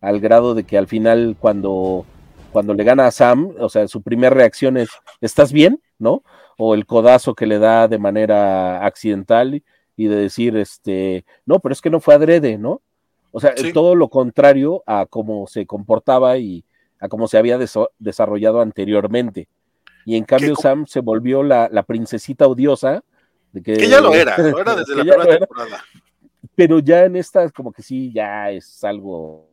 [0.00, 2.04] al grado de que al final cuando,
[2.52, 4.90] cuando le gana a Sam, o sea, su primera reacción es,
[5.20, 5.80] ¿estás bien?
[5.98, 6.22] ¿No?
[6.58, 9.62] O el codazo que le da de manera accidental
[9.96, 12.82] y de decir, este, no, pero es que no fue adrede, ¿no?
[13.32, 16.64] O sea, todo lo contrario a cómo se comportaba y
[17.00, 17.58] a cómo se había
[17.98, 19.48] desarrollado anteriormente.
[20.04, 23.02] Y en cambio Sam se volvió la, princesita odiosa.
[23.52, 25.82] De que, ya lo era, lo era desde la primera temporada.
[26.54, 29.48] Pero ya en esta como que sí, ya es algo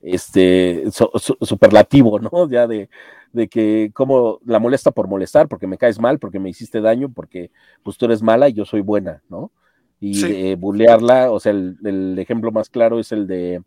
[0.00, 2.30] este superlativo, ¿no?
[2.50, 2.88] Ya de,
[3.32, 7.10] de que como la molesta por molestar, porque me caes mal, porque me hiciste daño,
[7.12, 7.50] porque
[7.82, 9.52] pues tú eres mala y yo soy buena, ¿no?
[10.00, 13.62] Y de bulearla, o sea, el, ejemplo más claro es el de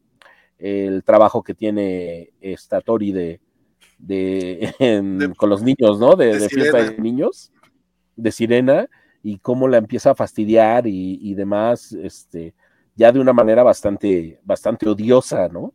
[0.58, 3.42] el trabajo que tiene esta Tori de,
[3.98, 6.16] de, con los niños, ¿no?
[6.16, 7.52] De, fiesta de niños,
[8.16, 8.88] de sirena,
[9.24, 12.54] y cómo la empieza a fastidiar y, demás, este,
[12.96, 15.74] ya de una manera bastante, bastante odiosa, ¿no?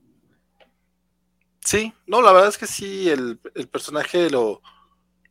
[1.66, 4.62] Sí, no, la verdad es que sí, el, personaje lo,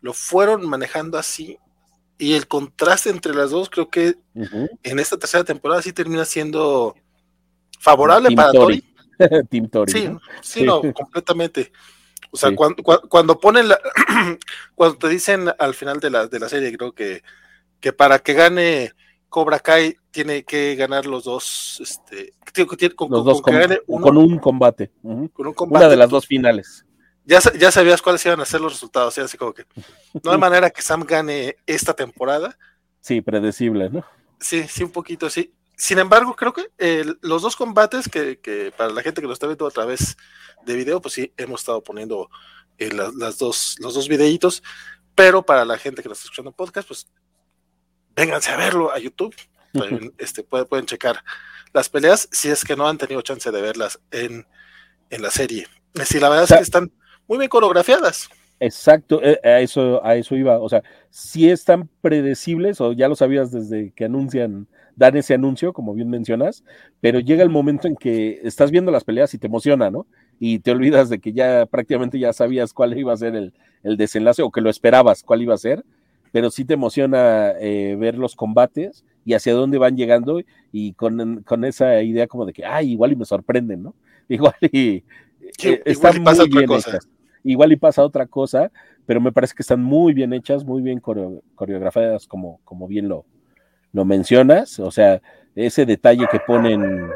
[0.02, 1.58] lo fueron manejando así.
[2.18, 4.18] Y el contraste entre las dos, creo que
[4.84, 6.94] en esta tercera temporada sí termina siendo
[7.80, 8.84] favorable para Tori.
[9.50, 9.92] Team Tori.
[9.94, 10.10] Sí,
[10.42, 11.72] sí, no, completamente.
[12.32, 13.80] O sea, cuando, cuando, ponen la,
[14.76, 17.24] cuando te dicen al final de la, de la serie, creo que,
[17.80, 18.92] que para que gane
[19.36, 22.32] Cobra Kai tiene que ganar los dos, este,
[22.96, 23.54] con, los dos con,
[24.16, 24.94] un combate.
[25.02, 25.86] Con un combate.
[25.86, 26.86] Una de las dos finales.
[27.26, 29.66] Ya, ya sabías cuáles iban a ser los resultados, así como que
[30.24, 32.58] no hay manera que Sam gane esta temporada.
[33.02, 34.06] Sí, predecible, ¿no?
[34.40, 35.54] Sí, sí, un poquito, sí.
[35.76, 36.70] Sin embargo, creo que
[37.20, 40.16] los dos combates que, que, para la gente que lo está viendo a través
[40.66, 42.30] de video, pues sí, hemos estado poniendo
[42.78, 44.64] eh, las, dos, los dos videitos,
[45.14, 47.06] pero para la gente que lo está escuchando en podcast, pues
[48.16, 49.36] vénganse a verlo a YouTube.
[49.74, 51.22] Pueden, este, pueden, checar
[51.74, 54.46] las peleas si es que no han tenido chance de verlas en,
[55.10, 55.68] la serie.
[56.06, 56.92] Sí, la verdad es que están
[57.28, 58.30] muy bien coreografiadas.
[58.60, 60.60] Exacto, eh, a eso, a eso iba.
[60.60, 65.74] O sea, si están predecibles, o ya lo sabías desde que anuncian dan ese anuncio,
[65.74, 66.64] como bien mencionas,
[67.02, 70.08] pero llega el momento en que estás viendo las peleas y te emociona, ¿no?
[70.40, 73.54] Y te olvidas de que ya prácticamente ya sabías cuál iba a ser el,
[73.98, 75.84] desenlace o que lo esperabas cuál iba a ser,
[76.36, 81.64] pero sí te emociona eh, ver los combates y hacia dónde van llegando y con,
[81.64, 83.96] esa idea como de que, ay, igual y me sorprenden, ¿no?
[84.28, 85.06] Igual y
[85.64, 87.08] eh, están muy bien hechas.
[87.42, 88.70] Igual y pasa otra cosa,
[89.06, 93.24] pero me parece que están muy bien hechas, muy bien coreografiadas, como, como bien lo,
[93.94, 95.22] lo mencionas, o sea,
[95.56, 97.12] ese detalle que ponen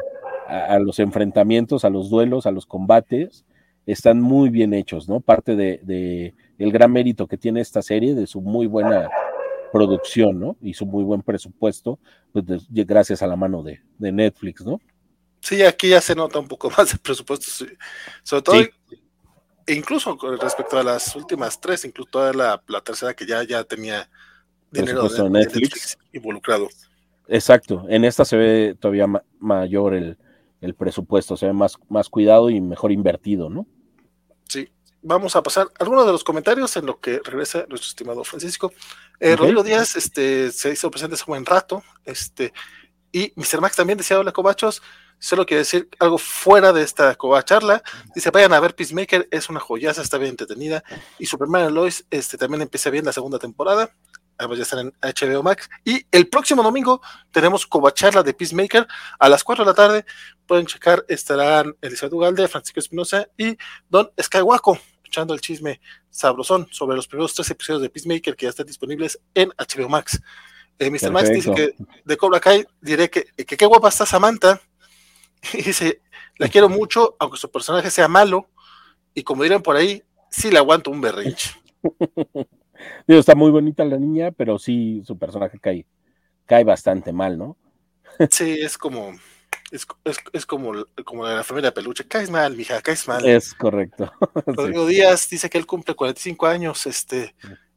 [0.48, 3.44] a, los enfrentamientos, a los duelos, a los combates,
[3.84, 5.20] están muy bien hechos, ¿no?
[5.20, 9.08] Parte de, el gran mérito que tiene esta serie, de su muy buena
[9.72, 10.56] producción, ¿no?
[10.60, 11.98] Y su muy buen presupuesto,
[12.32, 14.78] pues gracias a la mano de, Netflix, ¿no?
[15.40, 17.66] Sí, aquí ya se nota un poco más el presupuesto,
[18.22, 18.62] sobre todo,
[19.68, 23.64] incluso con respecto a las últimas tres, incluso toda la, la tercera que ya, ya
[23.64, 24.10] tenía
[24.70, 25.96] dinero de, Netflix.
[26.12, 26.68] involucrado.
[27.26, 29.06] Exacto, en esta se ve todavía
[29.38, 33.66] mayor el, presupuesto, se ve más, más cuidado y mejor invertido, ¿no?
[35.02, 38.72] Vamos a pasar algunos de los comentarios en lo que regresa nuestro estimado Francisco.
[39.18, 42.52] Eh, Rodrigo Díaz este, se hizo presente hace un buen rato, este,
[43.12, 43.60] y Mr.
[43.60, 44.82] Max también decía, hola cobachos,
[45.18, 47.82] solo quiero decir algo fuera de esta charla.
[48.14, 50.84] Dice, vayan a ver Peacemaker, es una joyaza, está bien entretenida.
[51.18, 53.92] Y Superman Lois este, también empieza bien la segunda temporada
[54.40, 55.68] además ya están en HBO Max.
[55.84, 58.88] Y el próximo domingo tenemos Covacharla de Peacemaker
[59.18, 60.04] a las 4 de la tarde.
[60.46, 63.56] Pueden checar, estarán Elizabeth Ugalde, Francisco Espinosa y
[63.88, 64.78] Don Skywaco,
[65.10, 69.20] echando el chisme sabrosón sobre los primeros tres episodios de Peacemaker que ya están disponibles
[69.34, 70.22] en HBO Max.
[70.78, 71.10] Eh, Mr.
[71.10, 74.60] Max dice que de Cobra Kai diré que, que qué guapa está Samantha.
[75.54, 76.02] Y dice,
[76.36, 78.48] la quiero mucho, aunque su personaje sea malo.
[79.14, 81.50] Y como dirán por ahí, sí le aguanto un berrinche.
[83.06, 85.86] Digo, está muy bonita la niña, pero sí su personaje cae,
[86.46, 87.56] cae bastante mal, ¿no?
[88.30, 89.12] Sí, es como,
[89.70, 89.86] es,
[90.32, 90.72] es, como,
[91.04, 92.06] como la familia Peluche.
[92.06, 93.24] Caes mal, mija, caes mal.
[93.24, 94.12] Es correcto.
[94.46, 97.34] Rodrigo Díaz dice que él cumple 45 años este,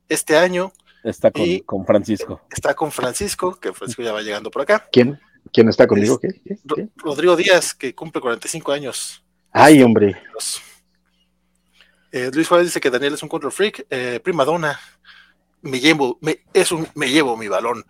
[0.10, 0.74] este año.
[1.04, 2.42] Está con, Francisco.
[2.50, 4.88] Está con Francisco, que Francisco ya va llegando por acá.
[4.92, 5.20] ¿Quién?
[5.52, 6.20] ¿Quién está conmigo?
[6.20, 6.42] ¿Qué?
[6.96, 9.24] Rodrigo Díaz, que cumple 45 años.
[9.52, 10.16] Ay, hombre.
[12.12, 13.86] Eh, Luis Juárez dice que Daniel es un control freak.
[13.90, 14.80] Eh, prima donna,
[15.62, 17.84] me llevo, me, es un, me llevo mi balón.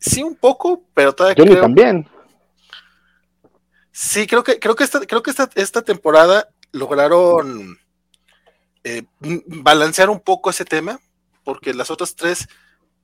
[0.00, 1.44] Sí, un poco, pero todavía.
[1.44, 2.08] Yo también.
[3.98, 7.78] Sí, creo que, creo que esta, creo que esta, esta temporada lograron
[8.84, 11.00] eh, balancear un poco ese tema,
[11.44, 12.46] porque las otras tres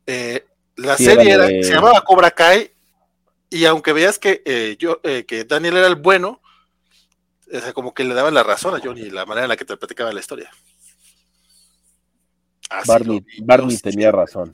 [0.07, 0.45] eh,
[0.77, 2.73] la serie era, se llamaba Cobra Kai
[3.49, 6.43] y aunque veas que, eh, yo, eh, que Daniel era el bueno,
[7.73, 10.13] como que le daban la razón a Johnny la manera en la que te platicaba
[10.13, 10.51] la historia.
[13.41, 14.53] Barney, tenía razón.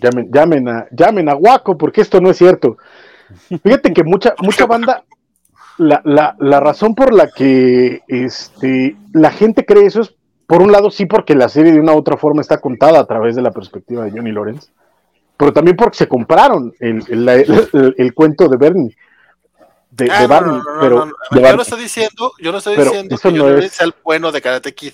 [0.00, 2.78] Llamen, llamen, a, llamen a Waco porque esto no es cierto.
[3.62, 5.04] Fíjate que mucha, mucha banda,
[5.78, 10.14] la, la, la, razón por la que este, la gente cree eso es,
[10.46, 13.06] por un lado, sí, porque la serie de una u otra forma está contada a
[13.06, 14.68] través de la perspectiva de Johnny Lawrence
[15.36, 18.96] pero también porque se compraron el, el, el, cuento de Bernie.
[19.90, 23.80] De, ah, Barney, pero yo no estoy diciendo, yo no estoy diciendo que no es
[23.80, 24.92] el bueno de Karate Kid.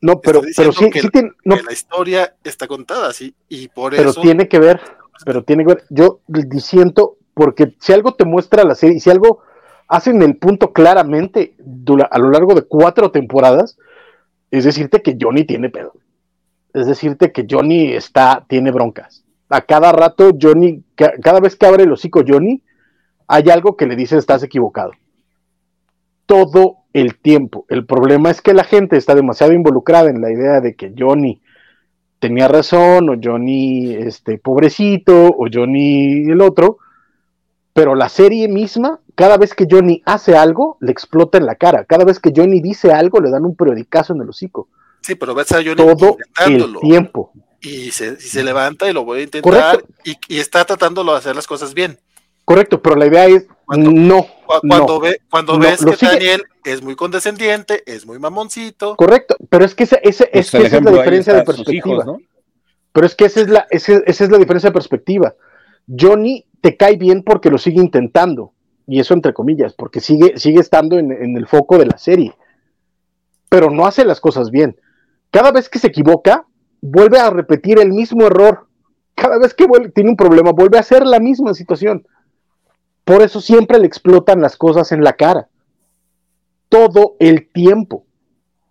[0.00, 3.90] No, pero, pero sí, que, sí tiene, no, la historia está contada así y por
[3.90, 4.20] pero eso.
[4.20, 4.80] Pero tiene que ver,
[5.24, 5.84] pero tiene que ver.
[5.90, 9.42] Yo diciendo, porque si algo te muestra la serie, si algo
[9.88, 11.54] hacen el punto claramente
[12.10, 13.78] a lo largo de cuatro temporadas,
[14.50, 15.94] es decirte que Johnny tiene pedo.
[16.74, 21.84] Es decirte que Johnny está, tiene broncas a cada rato Johnny, cada vez que abre
[21.84, 22.62] el hocico Johnny,
[23.26, 24.92] hay algo que le dice estás equivocado.
[26.26, 27.64] Todo el tiempo.
[27.68, 31.40] El problema es que la gente está demasiado involucrada en la idea de que Johnny
[32.18, 36.78] tenía razón, o Johnny, este, pobrecito, o Johnny el otro,
[37.72, 41.84] pero la serie misma, cada vez que Johnny hace algo, le explota en la cara.
[41.84, 44.68] Cada vez que Johnny dice algo, le dan un periodicazo en el hocico.
[45.00, 46.16] Sí, pero ves a Johnny todo
[46.46, 51.34] el tiempo y se, levanta y lo voy a intentar y, está tratando de hacer
[51.34, 51.98] las cosas bien.
[52.44, 54.24] Correcto, pero la idea es no.
[54.46, 58.94] Cuando, Ve, cuando ves que Daniel es muy condescendiente, es muy mamoncito.
[58.94, 62.04] Correcto, pero es que, ese, ese, pues es, esa es la diferencia de perspectiva.
[62.92, 65.34] Pero es que esa es, la, esa, es la diferencia de perspectiva.
[65.88, 68.52] Johnny te cae bien porque lo sigue intentando,
[68.88, 72.34] y eso entre comillas, porque sigue, sigue estando en, en el foco de la serie,
[73.48, 74.76] pero no hace las cosas bien.
[75.30, 76.46] Cada vez que se equivoca,
[76.80, 78.66] vuelve a repetir el mismo error.
[79.14, 82.06] Cada vez que tiene un problema, vuelve a hacer la misma situación.
[83.04, 85.48] Por eso siempre le explotan las cosas en la cara.
[86.68, 88.04] Todo el tiempo.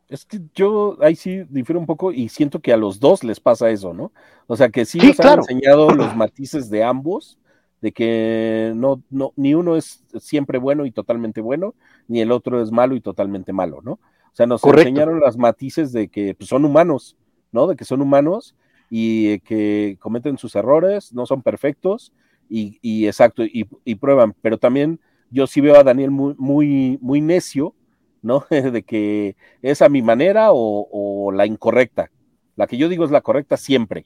[0.09, 3.39] Es que yo ahí sí difiero un poco y siento que a los dos les
[3.39, 4.13] pasa eso, ¿no?
[4.47, 7.37] O sea que sí, nos han enseñado los matices de ambos,
[7.81, 11.75] de que no, no, ni uno es siempre bueno y totalmente bueno,
[12.07, 13.93] ni el otro es malo y totalmente malo, ¿no?
[13.93, 17.17] O sea, nos enseñaron los matices de que pues, son humanos,
[17.51, 17.67] ¿no?
[17.67, 18.55] De que son humanos
[18.89, 22.13] y que cometen sus errores, no son perfectos
[22.49, 24.99] y, exacto, y, prueban, pero también
[25.29, 27.73] yo sí veo a Daniel muy, muy, muy necio,
[28.21, 28.45] ¿no?
[28.49, 32.09] de que es a mi manera o, la incorrecta.
[32.55, 34.05] La que yo digo es la correcta siempre,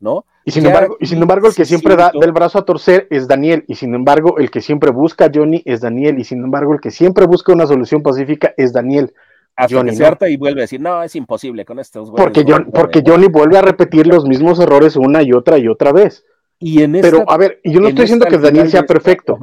[0.00, 0.24] ¿no?
[0.44, 3.26] Y sin, embargo, y sin embargo, el que siempre da del brazo a torcer es
[3.26, 6.72] Daniel, y sin embargo, el que siempre busca a Johnny es Daniel, y sin embargo,
[6.72, 9.12] el que siempre busca una solución pacífica es Daniel.
[9.56, 12.44] Hasta y vuelve a decir, no, es imposible con estos Porque,
[12.74, 16.24] porque Johnny vuelve a repetir los mismos errores una y otra y otra vez.
[16.58, 19.38] Y en pero, a ver, yo no estoy diciendo que Daniel sea perfecto,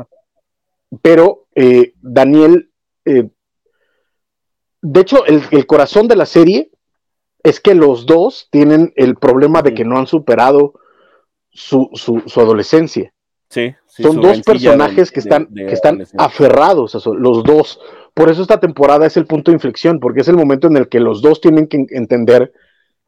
[1.01, 2.71] pero eh, Daniel,
[3.05, 3.29] eh,
[4.81, 6.69] de hecho, el, corazón de la serie
[7.43, 10.73] es que los dos tienen el problema de que no han superado
[11.51, 11.89] su,
[12.35, 13.13] adolescencia.
[13.49, 17.79] Sí, Son dos personajes que están, que están aferrados, a los dos.
[18.13, 20.89] Por eso esta temporada es el punto de inflexión, porque es el momento en el
[20.89, 22.51] que los dos tienen que entender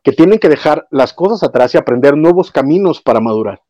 [0.06, 3.64] que tienen que dejar las cosas atrás y aprender nuevos caminos para madurar.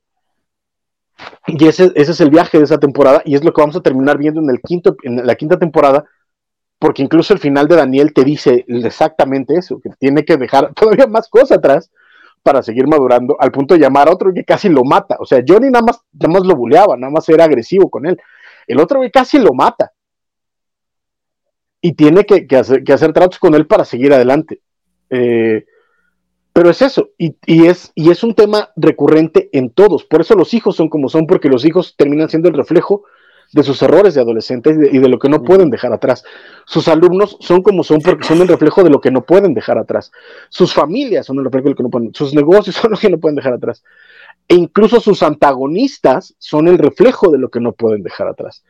[1.48, 4.18] Y ese, es el viaje de esa temporada y es lo que vamos a terminar
[4.18, 6.04] viendo en, el quinto, en la quinta temporada,
[6.80, 11.08] porque incluso el final de Daniel te dice exactamente eso, que tiene que dejar todavía
[11.08, 11.92] más cosas atrás
[12.44, 15.18] para seguir madurando, al punto de llamar a otro que casi lo mata.
[15.20, 18.22] O sea, Johnny nada más, nada más lo buleaba, nada más era agresivo con él.
[18.68, 19.92] El otro que casi lo mata
[21.82, 24.62] y tiene que, hacer, tratos con él para seguir adelante.
[25.10, 25.66] Eh,
[26.54, 30.06] pero es eso, y, es, y es un tema recurrente en todos.
[30.06, 33.04] Por eso los hijos son como son, porque los hijos terminan siendo el reflejo
[33.52, 36.24] de sus errores de adolescentes y de, lo que no pueden dejar atrás.
[36.66, 39.78] Sus alumnos son como son porque son el reflejo de lo que no pueden dejar
[39.78, 40.12] atrás.
[40.50, 43.10] Sus familias son el reflejo de lo que no pueden, sus negocios son lo que
[43.10, 43.84] no pueden dejar atrás.
[44.48, 48.64] E incluso sus antagonistas son el reflejo de lo que no pueden dejar atrás.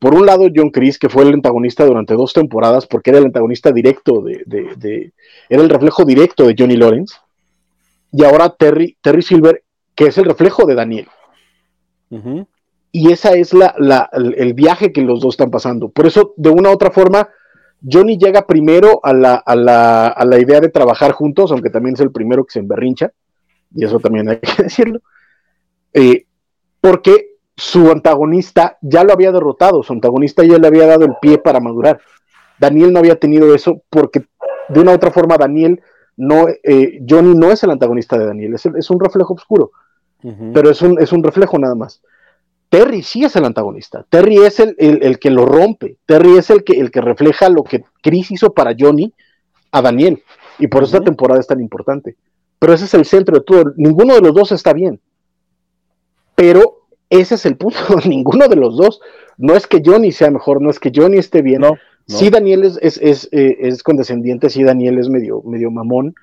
[0.00, 3.26] Por un lado, John Chris, que fue el antagonista durante dos temporadas, porque era el
[3.26, 5.12] antagonista directo de,
[5.48, 7.16] era el reflejo directo de Johnny Lawrence.
[8.10, 9.62] Y ahora Terry, Terry Silver,
[9.94, 11.08] que es el reflejo de Daniel.
[12.92, 15.90] Y esa es la, el viaje que los dos están pasando.
[15.90, 17.28] Por eso, de una u otra forma,
[17.88, 21.94] Johnny llega primero a la, a la, a la idea de trabajar juntos, aunque también
[21.94, 23.12] es el primero que se emberrincha,
[23.74, 25.00] y eso también hay que decirlo,
[25.94, 26.26] eh,
[26.80, 31.38] porque su antagonista ya lo había derrotado, su antagonista ya le había dado el pie
[31.38, 32.00] para madurar.
[32.58, 34.24] Daniel no había tenido eso porque
[34.68, 35.80] de una u otra forma Daniel
[36.16, 39.72] no, eh, Johnny no es el antagonista de Daniel, es, un reflejo oscuro.
[40.52, 42.02] pero es un, es un reflejo nada más.
[42.70, 44.06] Terry sí es el antagonista.
[44.08, 45.98] Terry es el, el, que lo rompe.
[46.06, 49.12] Terry es el que, el que refleja lo que Chris hizo para Johnny
[49.72, 50.22] a Daniel.
[50.58, 52.16] Y por eso esta temporada es tan importante.
[52.58, 53.72] Pero ese es el centro de todo.
[53.76, 55.00] Ninguno de los dos está bien.
[56.36, 57.78] Pero ese es el punto.
[58.06, 59.00] Ninguno de los dos.
[59.36, 61.62] No es que Johnny sea mejor, no es que Johnny esté bien.
[61.62, 61.74] No,
[62.06, 66.14] Sí, Daniel es, es, es, eh, es, condescendiente, sí, Daniel es medio, medio mamón.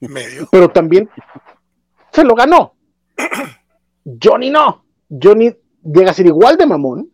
[0.00, 0.48] Medio.
[0.50, 1.08] Pero también
[2.12, 2.74] se lo ganó.
[4.22, 4.84] Johnny no.
[5.08, 5.54] Johnny
[5.84, 7.10] llega a ser igual de mamón,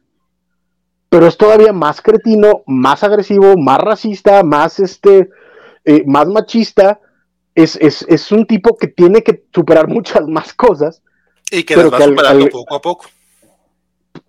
[1.09, 5.29] pero es todavía más cretino, más agresivo, más racista, más este,
[5.85, 7.01] eh, más machista.
[7.55, 11.03] Es, es, es, un tipo que tiene que superar muchas más cosas.
[11.51, 13.07] Y que las va superando poco a poco.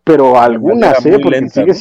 [0.04, 1.20] Pero algunas, ¿eh?
[1.22, 1.74] Porque sigue,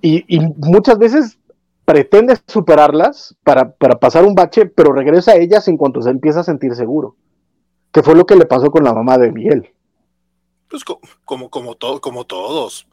[0.00, 1.38] y, y, muchas veces
[1.84, 6.40] pretende superarlas para, para, pasar un bache, pero regresa a ellas en cuanto se empieza
[6.40, 7.16] a sentir seguro.
[7.90, 9.72] Que fue lo que le pasó con la mamá de Miguel.
[10.70, 12.86] Pues como, como, todo, como todos.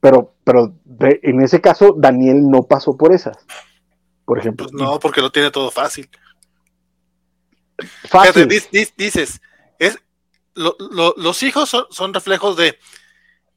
[0.00, 3.36] Pero, pero en ese caso, Daniel no pasó por esas.
[4.24, 4.66] Por ejemplo.
[4.66, 6.08] Pues no, porque lo tiene todo fácil.
[8.08, 8.48] Fácil.
[8.48, 9.40] dices,
[9.78, 9.98] es,
[10.54, 12.78] los hijos son, son, reflejos de.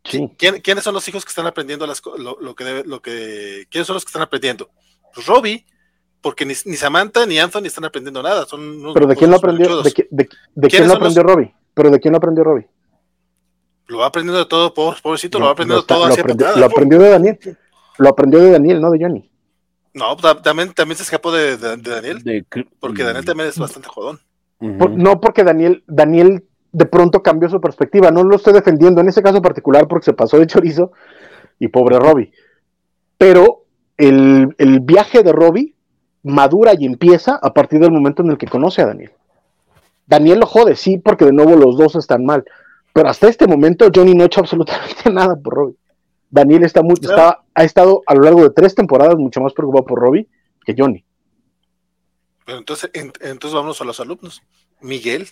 [0.04, 3.88] ¿Quiénes son los hijos que están aprendiendo las, lo, lo, que debe, lo que quiénes
[3.88, 4.70] son los que están aprendiendo?
[5.14, 5.66] Pues Robbie,
[6.20, 8.46] porque ni, ni Samantha ni Anthony están aprendiendo nada.
[8.46, 11.56] Son Pero de quién lo aprendió, de, de, de quién lo aprendió Robbie?
[11.74, 12.68] Pero de quién lo aprendió Robbie?
[13.94, 17.10] Lo va aprendiendo de todo, pobrecito, lo va aprendiendo todo lo aprendió, lo aprendió de
[17.12, 17.40] Daniel.
[18.00, 19.30] Lo aprendió de Daniel, no de Johnny.
[19.94, 22.44] No, también, también se escapó de, Daniel.
[22.80, 24.20] porque Daniel también es bastante jodón.
[24.60, 28.10] no, porque Daniel, Daniel de pronto cambió su perspectiva.
[28.10, 30.92] No lo estoy defendiendo en ese caso particular porque se pasó de chorizo
[31.60, 32.32] y pobre Robbie.
[33.20, 33.66] Pero
[33.96, 35.76] el, el viaje de Robbie
[36.24, 39.12] madura y empieza a partir del momento en el que conoce a Daniel.
[40.08, 42.44] Daniel lo jode, sí, porque de nuevo los dos están mal.
[42.94, 45.78] Pero hasta este momento Johnny no ha hecho absolutamente nada por Robbie.
[46.30, 46.96] Daniel está muy,
[47.54, 50.28] ha estado a lo largo de tres temporadas mucho más preocupado por Robbie
[50.66, 51.06] que Johnny.
[52.46, 54.42] Pero entonces, entonces vamos a los alumnos.
[54.82, 55.30] Miguel.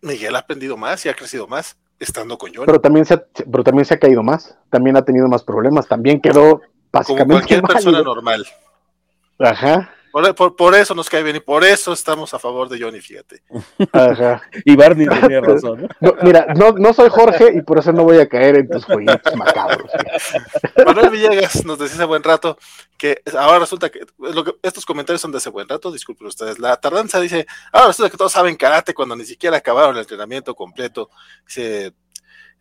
[0.00, 2.66] Miguel ha aprendido más y ha crecido más estando con Johnny.
[2.66, 4.56] Pero también se ha, pero también se ha caído más.
[4.70, 5.86] También ha tenido más problemas.
[5.86, 7.22] También quedó básicamente.
[7.22, 8.46] Como cualquier persona normal.
[9.38, 9.94] Ajá.
[10.12, 13.42] Por, eso nos cae bien y por eso estamos a favor de Johnny, fíjate.
[13.92, 14.42] Ajá.
[14.66, 15.88] y Barney tenía razón.
[16.22, 19.34] mira, no, no, soy Jorge y por eso no voy a caer en tus jueguitos
[19.36, 19.90] macabros.
[20.84, 22.58] Manuel Villegas nos decía hace buen rato
[22.98, 24.00] que ahora resulta que,
[24.62, 26.58] estos comentarios son de hace buen rato, disculpen ustedes.
[26.58, 30.54] La tardanza dice, ahora resulta que todos saben karate cuando ni siquiera acabaron el entrenamiento
[30.54, 31.08] completo.
[31.46, 31.94] Dice,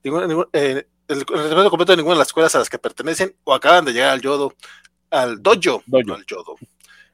[0.03, 3.53] ningún, eh, el, entrenamiento completo de ninguna de las escuelas a las que pertenecen o
[3.53, 4.53] acaban de llegar al yodo,
[5.09, 6.13] al dojo, dojo.
[6.13, 6.55] al yodo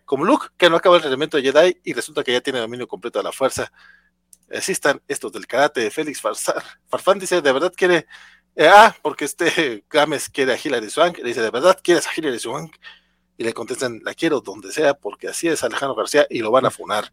[0.08, 2.88] como Luke, que no acaba el entrenamiento de Jedi y resulta que ya tiene dominio
[2.88, 3.70] completo de la fuerza.
[4.50, 8.08] Así están estos del karate de Félix Farfán dice, ¿de verdad quiere?
[8.56, 11.18] Eh, ah, porque este Games quiere a Hilary Swank.
[11.18, 12.78] Le dice, ¿de verdad quieres a Hilary Swank?
[13.38, 16.66] Y le contestan, la quiero donde sea, porque así es Alejandro García y lo van
[16.66, 17.12] a funar.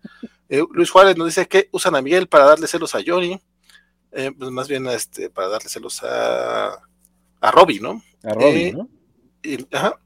[0.49, 3.43] Eh, Luis Juárez nos dice que usan a Miguel para darle celos a Johnny.
[4.13, 6.81] Eh, pues más bien este, para darle celos a,
[7.41, 8.01] a Robbie, ¿no?
[8.23, 8.89] A Robbie, ¿no?
[9.43, 9.99] Y, ajá,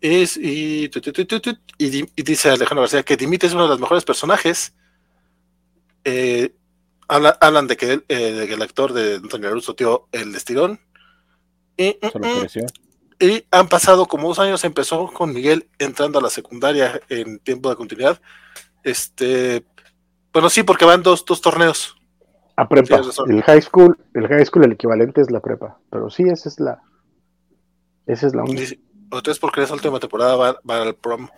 [0.00, 0.90] es, y,
[1.78, 4.74] y, dice Alejandro García que Dimite es uno de los mejores personajes.
[6.04, 6.54] Eh,
[7.08, 10.80] hablan, de que, eh, el actor de Antonio Russo dio el estirón.
[11.76, 12.66] Y, mm, mm,
[13.20, 17.68] y, han pasado como dos años, empezó con Miguel entrando a la secundaria en tiempo
[17.68, 18.20] de continuidad.
[18.84, 19.64] Este,
[20.32, 21.96] bueno, sí, porque van dos, dos torneos.
[22.56, 23.00] A prepa.
[23.28, 25.78] el high school, el high school, el equivalente es la prepa.
[25.90, 26.82] Pero sí, esa es la.
[28.06, 28.74] Esa es la única
[29.10, 31.28] o tres porque esa última temporada van, al prom.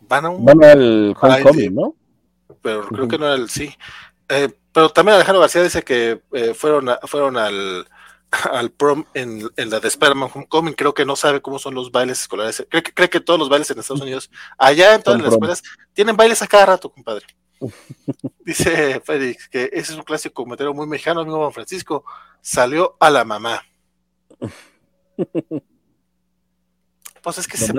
[0.00, 1.94] Van, a un, van al homecoming, ¿no?
[2.62, 3.74] Pero creo que no era el sí.
[4.28, 7.86] Eh, pero también Alejandro García dice que eh, fueron, fueron al,
[8.52, 10.74] al prom en, en la de Spider-Man Homecoming.
[10.74, 12.66] Creo que no sabe cómo son los bailes escolares.
[12.68, 15.62] Cree que, cree que todos los bailes en Estados Unidos, allá en todas las escuelas,
[15.92, 17.26] tienen bailes a cada rato, compadre.
[18.44, 22.04] Dice Félix que ese es un clásico comentario muy mexicano, amigo Juan Francisco.
[22.40, 23.62] Salió a la mamá.
[27.22, 27.72] Pues es que se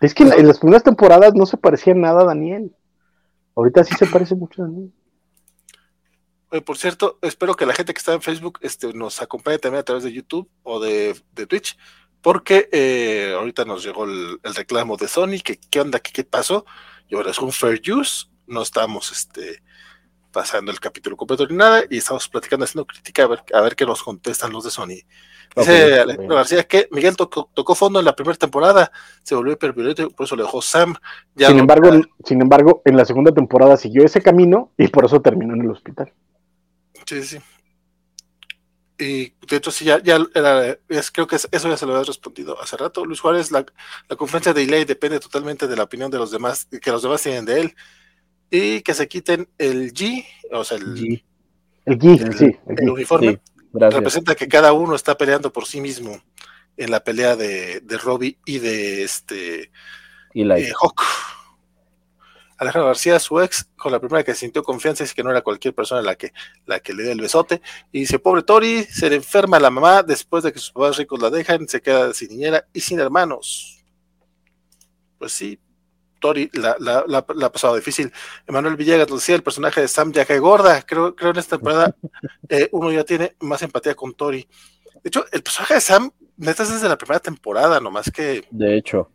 [0.00, 2.74] Es que en, las primeras temporadas no se parecía nada a Daniel.
[3.54, 4.92] Ahorita sí se parece mucho a Daniel.
[6.64, 9.84] por cierto, espero que la gente que está en Facebook este, nos acompañe también a
[9.84, 11.14] través de YouTube o de,
[11.48, 11.76] Twitch,
[12.20, 16.64] porque eh, ahorita nos llegó el, reclamo de Sony, que qué onda, que qué pasó,
[17.08, 19.62] y ahora es un fair use, no estamos este,
[20.32, 23.76] pasando el capítulo completo ni nada, y estamos platicando, haciendo crítica, a ver, a ver
[23.76, 25.02] qué nos contestan los de Sony.
[25.56, 28.90] Dice Alejandro García que Miguel tocó, tocó, fondo en la primera temporada,
[29.22, 30.94] se volvió hiperviolento y por eso le dejó Sam.
[31.34, 31.90] Ya sin, embargo,
[32.24, 35.70] sin embargo, en la segunda temporada siguió ese camino y por eso terminó en el
[35.70, 36.12] hospital.
[37.06, 37.38] Sí, sí.
[38.98, 40.78] Y de hecho, sí, ya, ya era,
[41.12, 43.04] creo que eso ya se lo había respondido hace rato.
[43.04, 43.66] Luis Juárez, la,
[44.08, 47.22] la conferencia de Ilay depende totalmente de la opinión de los demás, que los demás
[47.22, 47.74] tienen de él.
[48.50, 51.24] Y que se quiten el G, o sea, el G,
[51.86, 53.40] el, G, sí, el, uniforme.
[53.72, 56.22] Representa que cada uno está peleando por sí mismo
[56.76, 59.70] en la pelea de, de Robbie y de este
[60.34, 60.62] Eli.
[60.62, 61.02] Eh, Hawk.
[62.58, 65.74] Alejandro García, su ex, con la primera que sintió confianza, es que no era cualquier
[65.74, 66.32] persona la que,
[66.64, 67.60] la que le dio el besote.
[67.90, 71.20] Y dice, pobre Tori, se le enferma la mamá después de que sus papás ricos
[71.20, 73.84] la dejan, se queda sin niñera y sin hermanos.
[75.18, 75.58] Pues sí,
[76.22, 78.10] Tori la, la, la, ha pasado difícil.
[78.46, 80.80] Emanuel Villegas decía, el personaje de Sam ya cae gorda.
[80.82, 81.94] Creo, creo en esta temporada
[82.48, 84.48] eh, uno ya tiene más empatía con Tori.
[85.02, 88.44] De hecho, el personaje de Sam, neta, es desde la primera temporada, nomás que...
[88.50, 89.10] De hecho.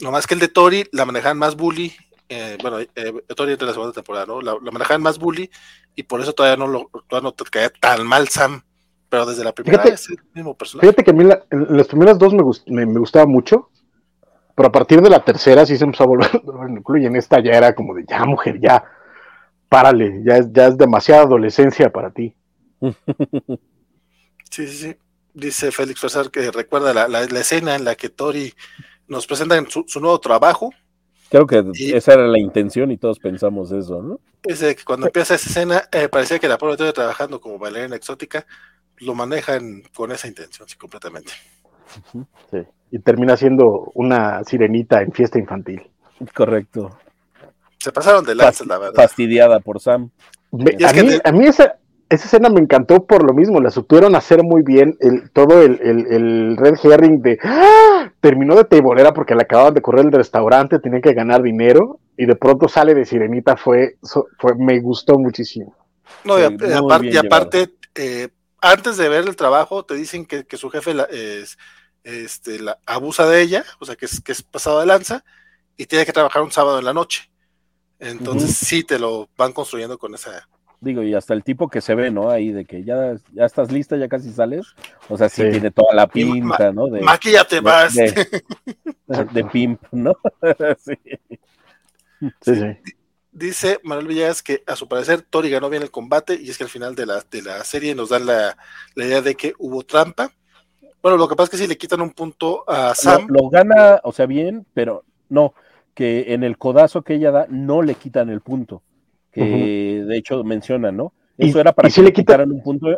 [0.00, 1.94] Nomás que el de Tori la manejan más bully
[2.32, 2.88] eh, bueno, eh,
[3.34, 4.40] todavía entre la segunda temporada, ¿no?
[4.40, 5.50] La, manejaban más bully
[5.96, 8.62] y por eso todavía no, lo, todavía no te caía tan mal Sam,
[9.08, 10.86] pero desde la primera fíjate, es el mismo personaje.
[10.86, 13.70] Fíjate que a mí la, en las primeras dos me, gust, me, me, gustaba mucho,
[14.60, 16.28] pero a partir de la tercera sí se empezó a volver
[16.68, 18.84] en el culo y en esta ya era como de, ya mujer, ya,
[19.70, 22.36] párale, ya es, ya es demasiada adolescencia para ti.
[24.50, 24.96] Sí, sí, sí.
[25.32, 28.52] Dice Félix Fresar que recuerda la, la, la, escena en la que Tori
[29.06, 30.72] nos presenta en su, su nuevo trabajo
[31.30, 34.20] Creo que y, esa era la intención y todos pensamos eso, ¿no?
[34.42, 37.94] Dice que cuando empieza esa escena, eh, parecía que la pobre estuviera trabajando como bailarina
[37.94, 38.44] exótica,
[38.98, 41.32] lo manejan con esa intención, sí, completamente.
[42.50, 42.58] Sí,
[42.90, 45.82] y termina siendo una sirenita en fiesta infantil.
[46.34, 46.98] Correcto.
[47.78, 48.94] Se pasaron de lanzas, la verdad.
[48.94, 50.10] Fastidiada por Sam.
[50.52, 51.76] Me, a, mí, a, mí, esa,
[52.08, 55.80] esa escena me encantó por lo mismo, la supieron hacer muy bien, el, todo el,
[55.80, 58.12] el, el red herring de ¡Ah!
[58.20, 62.26] terminó de tebolera porque le acababan de correr el restaurante, tenía que ganar dinero y
[62.26, 63.96] de pronto sale de sirenita, fue,
[64.38, 65.74] fue me gustó muchísimo.
[66.24, 68.28] No, y, aparte, y aparte eh,
[68.60, 71.56] antes de ver el trabajo, te dicen que, que su jefe la, es,
[72.04, 75.24] este, la, abusa de ella, o sea que es, que es pasado de lanza,
[75.76, 77.30] y tiene que trabajar un sábado en la noche.
[77.98, 78.66] Entonces uh -huh.
[78.66, 80.48] sí te lo van construyendo con esa
[80.80, 82.30] digo, y hasta el tipo que se ve, ¿no?
[82.30, 84.74] Ahí de que ya, ya estás lista, ya casi sales.
[85.08, 85.50] O sea, sí, sí.
[85.50, 86.86] tiene toda la pinta, ¿no?
[86.86, 87.94] De, Maquillate más.
[87.94, 88.10] De,
[89.06, 90.16] de, de, pimp, ¿no?
[90.84, 90.94] sí.
[92.40, 92.54] sí.
[92.54, 92.94] sí.
[93.32, 96.64] Dice Manuel Villegas que a su parecer Tori ganó bien el combate y es que
[96.64, 98.56] al final de la, de la serie nos dan la,
[98.96, 100.32] la idea de que hubo trampa.
[101.02, 103.26] Bueno, lo que pasa es que si le quitan un punto a Sam.
[103.28, 105.54] Lo, lo gana, o sea, bien, pero no,
[105.94, 108.82] que en el codazo que ella da no le quitan el punto
[109.32, 110.06] que uh -huh.
[110.06, 111.12] de hecho mencionan, ¿no?
[111.38, 112.88] Eso y, era para que si le quitan un punto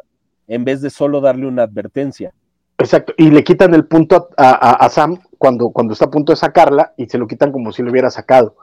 [0.49, 2.33] en vez de solo darle una advertencia.
[2.79, 6.33] Exacto, y le quitan el punto a, a, a, Sam cuando, cuando está a punto
[6.33, 8.57] de sacarla y se lo quitan como si lo hubiera sacado.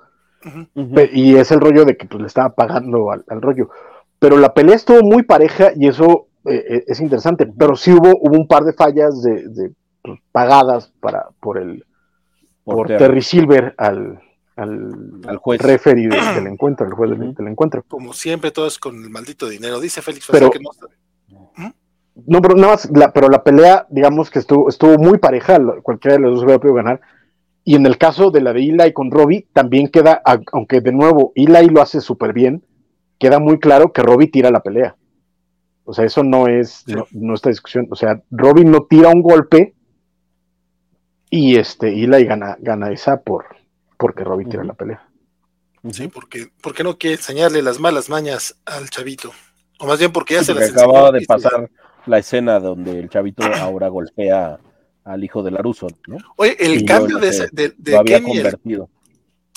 [0.43, 1.09] Uh -huh.
[1.13, 3.69] Y es el rollo de que pues, le estaba pagando al, al, rollo.
[4.19, 8.35] Pero la pelea estuvo muy pareja y eso eh, es interesante, pero sí hubo, hubo
[8.35, 9.71] un par de fallas de, de
[10.01, 11.85] pues, pagadas para, por el
[12.63, 13.21] por, por Terry.
[13.21, 14.21] Silver al,
[14.55, 14.91] al,
[15.27, 17.83] al juez referee del, del encuentro, el juez del, del, encuentro.
[17.87, 19.79] Como siempre, todo es con el maldito dinero.
[19.79, 20.69] Dice Félix pero, que no
[21.55, 21.69] ¿Mm?
[22.27, 26.17] No, pero nada más, la, pero la pelea, digamos que estuvo, estuvo muy pareja, cualquiera
[26.17, 27.01] de los dos hubiera podido ganar.
[27.63, 30.21] Y en el caso de la de Eli con Robbie, también queda,
[30.51, 32.63] aunque de nuevo Eli lo hace súper bien,
[33.19, 34.95] queda muy claro que Robbie tira la pelea.
[35.89, 36.93] O sea, eso no es, sí.
[37.13, 37.87] no, esta discusión.
[37.89, 39.73] O sea, Robbie no tira un golpe
[41.31, 43.45] y este Eli gana, gana esa por,
[43.97, 44.67] porque Robbie tira uh -huh.
[44.67, 45.09] la pelea.
[45.91, 49.31] Sí, porque, porque no quiere enseñarle las malas mañas al chavito.
[49.79, 51.71] O más bien porque ya sí, se las acababa de pasar
[52.05, 54.59] la escena donde el chavito ahora golpea
[55.05, 56.17] al hijo de Laruso, ¿no?
[56.35, 58.89] Oye, el y cambio de, ese, de, de lo había convertido.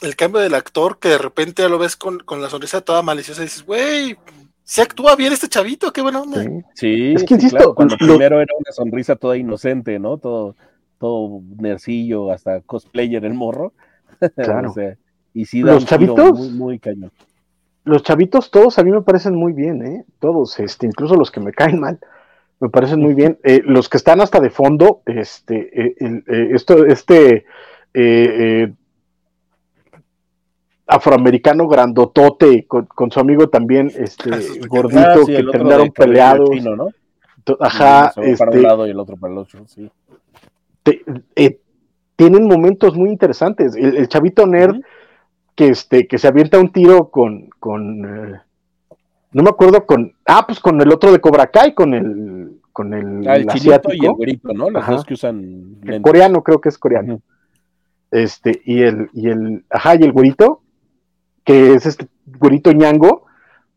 [0.01, 2.81] El, el, cambio del actor que de repente ya lo ves con, con la sonrisa
[2.81, 4.17] toda maliciosa y dices, güey,
[4.65, 6.43] se actúa bien este chavito, qué buena onda.
[6.43, 8.07] Sí, sí es que insisto, claro, cuando lo...
[8.07, 10.19] primero era una sonrisa toda inocente, ¿no?
[10.19, 10.57] Todo,
[10.99, 13.73] todo nercillo, hasta cosplayer el morro.
[14.37, 14.71] Claro.
[14.71, 14.97] o sea,
[15.35, 17.11] y sí los chavitos, muy, muy cañón.
[17.85, 20.05] Los chavitos todos a mí me parecen muy bien, ¿eh?
[20.21, 21.99] Todos, este, incluso los que me caen mal,
[22.61, 23.39] me parecen muy bien.
[23.43, 27.45] Eh, los que están hasta de fondo, este, eh, el, eh, esto, este
[30.87, 34.31] afroamericano grandotote con, con, su amigo también, este,
[34.69, 36.51] gordito, ah, sí, que terminaron peleados.
[36.51, 36.89] Chino, ¿no?
[37.59, 39.91] Ajá, este, para un lado y el otro para el otro, sí.
[40.83, 41.03] Te,
[41.37, 41.59] eh,
[42.17, 43.75] tienen momentos muy interesantes.
[43.75, 44.85] El, el chavito nerd uh -huh.
[45.55, 48.41] que, este, que se avienta un tiro con, con eh,
[49.33, 52.93] no me acuerdo con, ah, pues con el otro de Cobra Kai, con el, con
[52.93, 53.95] el, ah, el, asiático.
[53.95, 54.71] y el güerito, ¿no?
[54.71, 57.23] Los dos que usan el coreano, creo que es coreano.
[58.11, 60.61] Este, y el, y el, ajá, y el güerito,
[61.45, 63.27] que es este güerito ñango,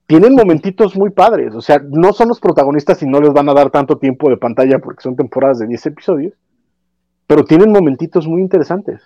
[0.07, 1.55] tienen momentitos muy padres.
[1.55, 4.37] O sea, no son los protagonistas y no les van a dar tanto tiempo de
[4.37, 6.33] pantalla porque son temporadas de 10 episodios,
[7.27, 9.01] pero tienen momentitos muy interesantes.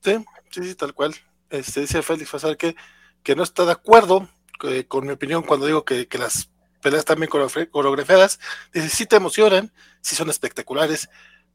[0.00, 1.14] Sí, sí, sí, tal cual.
[1.50, 2.76] Este, dice Félix Fasar que,
[3.22, 4.28] que no está de acuerdo
[4.64, 6.50] eh, con mi opinión cuando digo que, las
[6.82, 7.28] peleas bien
[7.70, 8.38] coreografiadas.
[8.72, 11.08] Dice, sí te emocionan, sí son espectaculares,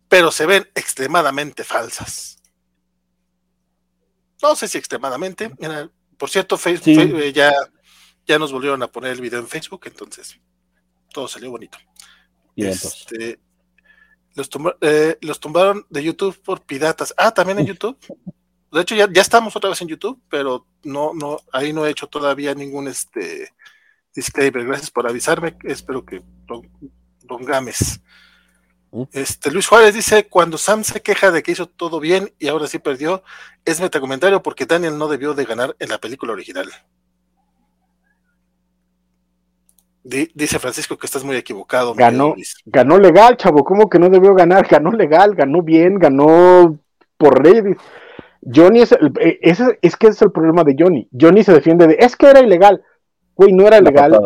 [0.07, 2.42] pero se ven extremadamente falsas.
[4.43, 5.49] No sé si extremadamente.
[6.17, 7.53] Por cierto, Facebook eh, ya,
[8.27, 10.37] ya nos volvieron a poner el video en Facebook, entonces
[11.13, 11.77] todo salió bonito.
[12.55, 13.39] Este,
[14.35, 14.49] los,
[14.81, 17.13] eh, los tumbaron de YouTube por piratas.
[17.17, 17.97] Ah, también en YouTube.
[18.69, 21.91] De hecho, ya, ya estamos otra vez en YouTube, pero no, no, ahí no he
[21.91, 23.53] hecho todavía ningún este
[24.13, 24.65] disclaimer.
[24.65, 25.55] Gracias por avisarme.
[25.63, 28.01] Espero que don, Gámez.
[29.11, 32.67] Este, Luis Juárez dice, cuando Sam se queja de que hizo todo bien y ahora
[32.67, 33.23] sí perdió,
[33.65, 36.69] es metacomentario porque Daniel no debió de ganar en la película original.
[40.03, 41.95] dice Francisco que estás muy equivocado.
[41.95, 42.35] Ganó,
[42.65, 43.63] ganó legal, chavo.
[43.63, 44.67] ¿Cómo que no debió ganar?
[44.67, 46.77] Ganó legal, ganó bien, ganó
[47.17, 47.79] por Reddit.
[48.41, 49.39] Johnny es, eh,
[49.81, 51.07] es que es el problema de Johnny.
[51.19, 52.83] Johnny se defiende de, es que era ilegal.
[53.35, 54.19] Güey, no era legal.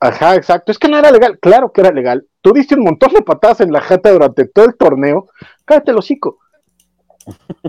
[0.00, 0.72] Ajá, exacto.
[0.72, 1.38] Es que no era legal.
[1.38, 2.26] Claro que era legal.
[2.40, 5.28] Tú diste un montón de patadas en la jeta durante todo el torneo.
[5.64, 6.38] Cállate el hocico.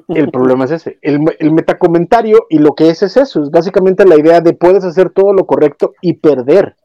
[0.08, 0.98] El problema es ese.
[1.02, 3.44] El, el, metacomentario y lo que es es eso.
[3.44, 6.76] Es básicamente la idea de puedes hacer todo lo correcto y perder.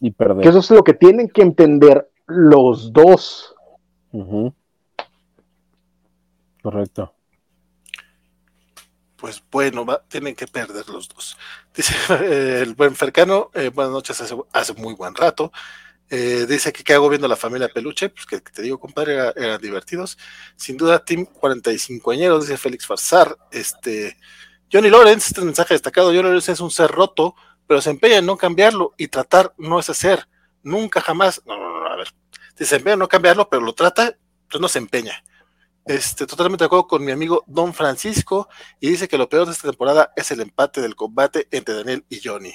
[0.00, 0.42] Y perder.
[0.42, 3.54] Que eso es lo que tienen que entender los dos.
[6.62, 7.12] Correcto
[9.16, 11.36] pues bueno, tienen que perder los dos.
[11.74, 11.94] Dice
[12.62, 14.20] el buen Fercano, eh, buenas noches,
[14.52, 15.50] hace, muy buen rato.
[16.08, 19.60] Eh, dice que qué hago viendo la familia Peluche, pues que, te digo, compadre, eran
[19.60, 20.16] divertidos.
[20.56, 23.36] Sin duda, Team 45 añeros, dice Félix Farsar.
[23.50, 24.16] Este,
[24.72, 27.34] Johnny Lawrence, este mensaje destacado, Johnny Lawrence es un ser roto,
[27.66, 30.28] pero se empeña en no cambiarlo y tratar no es hacer.
[30.62, 32.08] Nunca jamás, no, no, no, a ver,
[32.56, 34.16] se empeña en no cambiarlo, pero lo trata,
[34.50, 35.22] pues no se empeña.
[35.84, 38.48] Este, totalmente de acuerdo con mi amigo Don Francisco
[38.80, 42.04] y dice que lo peor de esta temporada es el empate del combate entre Daniel
[42.08, 42.52] y Johnny.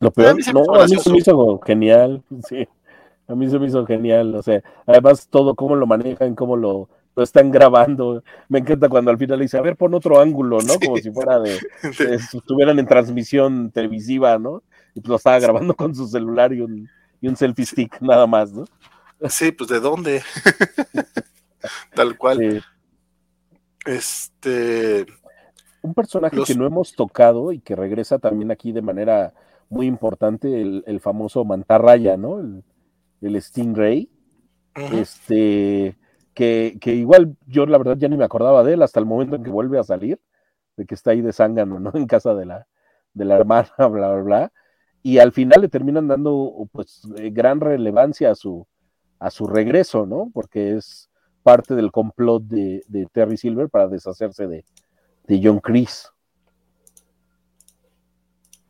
[0.00, 2.68] Lo peor, a no, a mí se me hizo genial, sí.
[3.26, 6.88] A mí se me hizo genial, o sea, además todo cómo lo manejan, cómo lo,
[7.14, 8.22] lo están grabando.
[8.48, 10.74] Me encanta cuando al final dice, a ver, pon otro ángulo, ¿no?
[10.82, 11.58] Como si fuera de,
[12.32, 14.62] estuvieran en transmisión televisiva, ¿no?
[14.94, 16.88] Y pues lo estaba grabando con su celular y un,
[17.20, 18.64] y un selfie stick, nada más, ¿no?
[19.28, 20.22] Sí, pues de dónde.
[21.94, 22.64] Tal cual.
[23.84, 25.06] Este.
[25.82, 29.34] Un personaje que no hemos tocado y que regresa también aquí de manera
[29.68, 32.40] muy importante, el, famoso mantarraya, ¿no?
[32.40, 32.64] El,
[33.20, 34.10] el Stingray.
[34.74, 35.96] Este.
[36.34, 39.42] Que, igual yo la verdad ya ni me acordaba de él hasta el momento en
[39.42, 40.20] que vuelve a salir,
[40.76, 41.90] de que está ahí de zángano, ¿no?
[41.94, 42.66] En casa de la,
[43.12, 44.52] de la hermana, bla, bla, bla.
[45.02, 48.66] Y al final le terminan dando pues eh, gran relevancia a su,
[49.18, 50.30] a su regreso, ¿no?
[50.32, 51.08] Porque es
[51.42, 54.64] parte del complot de, Terry Silver para deshacerse de,
[55.42, 56.10] John Chris.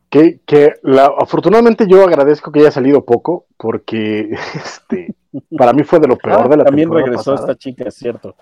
[0.09, 0.73] Que, que
[1.19, 5.15] afortunadamente yo agradezco que haya salido poco, porque este,
[5.55, 8.35] para mí fue de lo peor ah, de la También regresó esta chica, es cierto.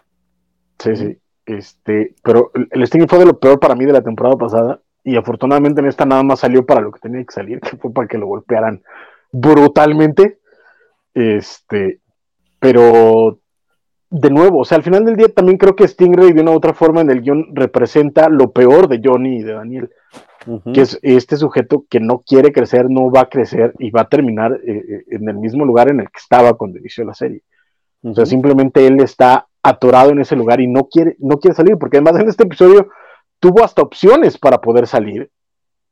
[0.80, 1.18] Sí, sí.
[1.46, 5.16] Este, pero el Sting fue de lo peor para mí de la temporada pasada, y
[5.16, 8.08] afortunadamente en esta nada más salió para lo que tenía que salir, que fue para
[8.08, 8.84] que lo golpearan
[9.32, 10.40] brutalmente.
[11.14, 12.02] Este,
[12.60, 13.40] pero
[14.10, 16.56] de nuevo, o sea, al final del día también creo que Stingray de una u
[16.56, 19.90] otra forma en el guion representa lo peor de Johnny y de Daniel,
[20.74, 24.08] que es este sujeto que no quiere crecer, no va a crecer y va a
[24.08, 27.44] terminar eh, eh, en el mismo lugar en el que estaba cuando inició la serie.
[28.02, 31.78] O sea, simplemente él está atorado en ese lugar y no quiere, no quiere salir,
[31.78, 32.88] porque además en este episodio
[33.42, 35.30] tuvo hasta opciones para poder salir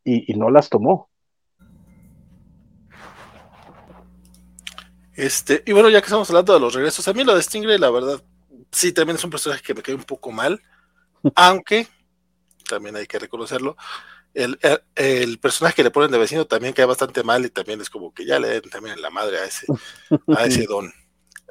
[0.06, 1.10] y no las tomó.
[5.16, 7.78] Este, y bueno, ya que estamos hablando de los regresos, a mí lo de Stingray,
[7.78, 8.22] la verdad,
[8.72, 10.62] sí, también es un personaje que me cae un poco mal,
[11.36, 11.88] aunque
[12.68, 13.78] también hay que reconocerlo.
[14.34, 14.60] El,
[14.96, 18.14] el, personaje que le ponen de vecino también cae bastante mal y también es como
[18.14, 19.66] que ya le den también la madre a ese,
[20.36, 20.92] a ese don.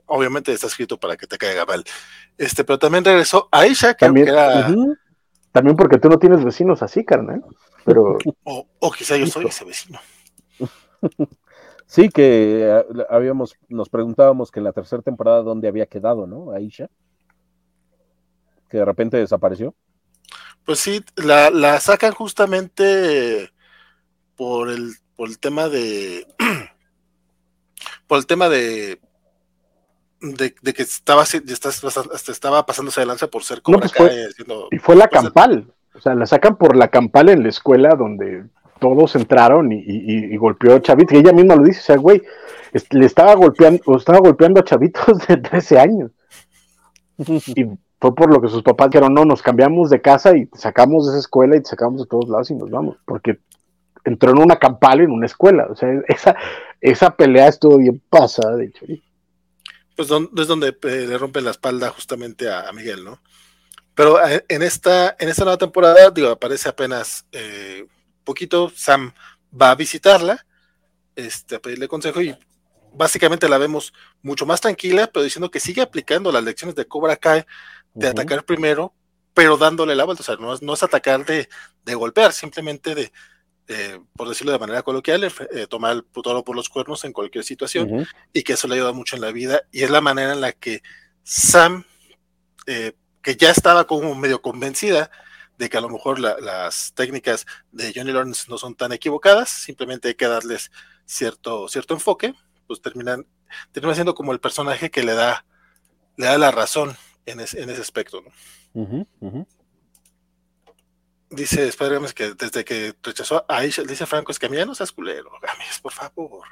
[0.05, 1.83] Obviamente está escrito para que te caiga mal.
[2.37, 4.71] Este, pero también regresó Aisha, que también, era...
[5.51, 7.43] También porque tú no tienes vecinos así, carnal.
[7.87, 8.19] Pero...
[8.45, 9.99] O, o quizá yo soy ese vecino.
[11.87, 16.53] Sí, que eh, habíamos, nos preguntábamos que en la tercera temporada dónde había quedado, ¿no?
[16.53, 16.89] Aisha.
[18.69, 19.75] Que de repente desapareció.
[20.65, 23.51] Pues sí, la, la sacan justamente
[24.37, 26.27] por el, por el tema de
[28.07, 29.01] por el tema de
[30.21, 34.37] de, que estaba, estaba pasándose de lanza por ser Cobra pues
[34.71, 38.47] y fue la campal, o sea, la sacan por la campal en la escuela donde
[38.85, 42.23] todos entraron y, golpeó a chavitos, y ella misma lo dice, o sea, güey,
[42.91, 46.11] le estaba golpeando, estaba golpeando a chavitos de 13 años.
[47.19, 47.67] Y
[48.01, 51.13] fue por lo que sus papás dijeron, no, nos cambiamos de casa y sacamos de
[51.13, 53.39] esa escuela y sacamos de todos lados y nos vamos, porque
[54.05, 56.37] entró en una campal en una escuela, o sea, esa,
[56.81, 58.85] esa pelea estuvo bien pasada, de hecho
[59.97, 63.21] pues es donde eh, le rompe la espalda justamente a, Miguel, ¿no?
[63.95, 67.87] Pero eh, en esta, en esta nueva temporada, digo, aparece apenas eh,
[68.25, 69.13] poquito, Sam
[69.51, 70.45] va a visitarla,
[71.17, 72.37] este, a pedirle consejo y
[72.93, 73.93] básicamente la vemos
[74.23, 77.45] mucho más tranquila, pero diciendo que sigue aplicando las lecciones de Cobra Kai,
[77.93, 78.93] de atacar primero,
[79.35, 81.49] pero dándole la vuelta, o sea, no es, no es atacar de,
[81.85, 83.13] de golpear, simplemente de,
[83.67, 87.45] eh, por decirlo de manera coloquial, eh, tomar el toro por los cuernos en cualquier
[87.45, 90.43] situación y que eso le ayuda mucho en la vida y es la manera en
[90.43, 90.83] la que
[91.23, 91.85] Sam,
[92.67, 92.93] eh,
[93.23, 95.11] que ya estaba como medio convencida
[95.59, 100.09] de que a lo mejor las técnicas de Johnny Lawrence no son tan equivocadas, simplemente
[100.09, 100.71] hay que darles
[101.05, 102.35] cierto, cierto enfoque,
[102.67, 103.27] pues terminan,
[103.73, 105.45] termina siendo como el personaje que le da,
[106.17, 108.23] le da la razón en, ese aspecto.
[108.73, 109.47] ¿no?
[111.31, 114.67] Dice spider que desde que rechazó a Aisha, dice Franco es que a mí ya
[114.67, 116.47] no seas culero, Gamis, por favor.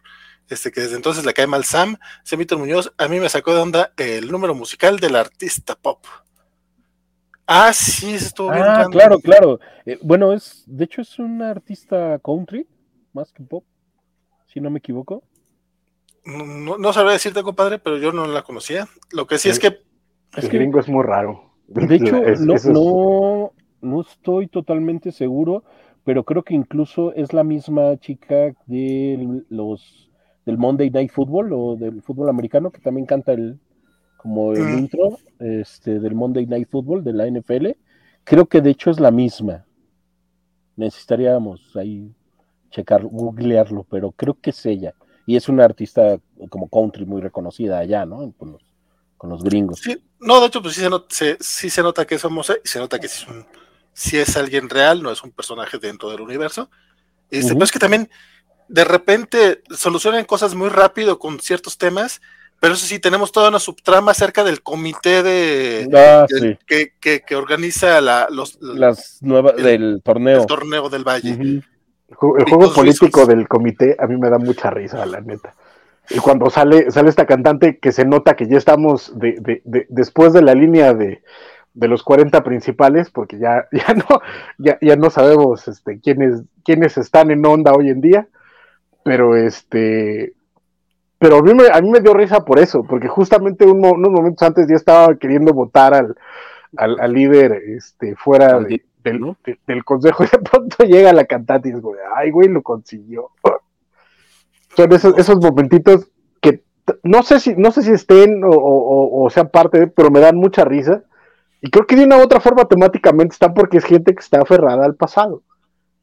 [0.49, 3.61] Este, que desde entonces le cae mal Sam, Semito Muñoz, a mí me sacó de
[3.61, 6.05] onda el número musical del artista pop.
[7.47, 8.65] Ah, sí, estuvo bien.
[8.65, 9.61] Ah, claro, claro.
[9.85, 12.67] Eh, bueno, es, de hecho es un artista country,
[13.13, 13.65] más que pop,
[14.47, 15.23] si no me equivoco.
[16.25, 18.89] No, no sabría decirte, compadre, pero yo no la conocía.
[19.13, 19.81] Lo que sí es que...
[20.35, 21.53] El gringo es muy raro.
[21.67, 25.65] De hecho, no, no, no estoy totalmente seguro,
[26.05, 30.11] pero creo que incluso es la misma chica de los
[30.45, 33.61] del Monday Night Football o del fútbol americano que también canta el
[34.23, 37.69] como el intro este del Monday Night Football de la NFL.
[38.25, 39.65] Creo que de hecho es la misma.
[40.77, 42.15] Necesitaríamos ahí
[42.71, 44.95] checar, googlearlo, pero creo que es ella.
[45.27, 46.19] Y es una artista
[46.49, 48.33] como country muy reconocida allá, ¿no?
[48.39, 48.63] Con los,
[49.17, 49.81] con los gringos.
[49.81, 51.07] Sí, no, de hecho, pues sí se, nota,
[51.41, 53.45] sí se nota que somos, y se nota que es un
[53.93, 56.71] si es alguien real, no es un personaje dentro del universo.
[57.31, 58.11] Este, Pero es que también
[58.69, 62.21] de repente solucionan cosas muy rápido con ciertos temas,
[62.63, 66.27] pero eso sí, tenemos toda una subtrama acerca del comité de, ah,
[66.65, 66.93] que,
[67.27, 70.47] que, organiza la, los, las nuevas del torneo.
[70.47, 71.33] torneo del Valle.
[71.33, 71.65] El
[72.09, 75.55] juego político del comité a mí me da mucha risa, la neta.
[76.11, 80.43] Y cuando sale, sale esta cantante que se nota que ya estamos de, después de
[80.43, 81.21] la línea de,
[81.75, 84.21] de los 40 principales, porque ya, ya no,
[84.59, 88.29] ya, ya no sabemos este, quiénes, quiénes están en onda hoy en día,
[89.03, 90.35] pero este,
[91.23, 94.43] pero a mí me, a mí me dio risa por eso, porque justamente unos momentos
[94.43, 96.17] antes ya estaba queriendo votar al,
[96.77, 98.83] al, líder este, fuera del,
[99.65, 103.31] del, consejo y de pronto llega la cantante y es güey, ay güey, lo consiguió.
[104.77, 106.09] Son esos, esos momentitos
[106.41, 106.65] que
[107.05, 110.19] no sé si, no sé si estén o, o, o sean parte de, pero me
[110.19, 111.05] dan mucha risa
[111.61, 114.41] y creo que de una u otra forma temáticamente está porque es gente que está
[114.41, 115.45] aferrada al pasado.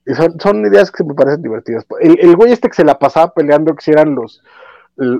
[0.05, 1.85] Y son, ideas que me parecen divertidas.
[1.99, 4.41] El, güey este que se la pasaba peleando que si eran los,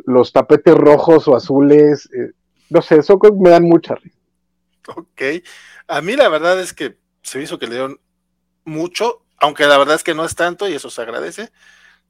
[0.05, 2.31] los tapetes rojos o azules, eh,
[2.69, 4.17] no sé, eso me dan mucha risa.
[4.95, 5.21] Ok,
[5.87, 7.99] a mí la verdad es que se hizo que le dieron
[8.65, 11.51] mucho, aunque la verdad es que no es tanto y eso se agradece.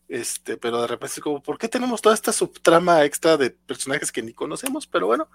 [0.08, 4.12] Este, pero de repente es como, ¿por qué tenemos toda esta subtrama extra de personajes
[4.12, 4.88] que ni conocemos?
[4.88, 5.30] Pero bueno,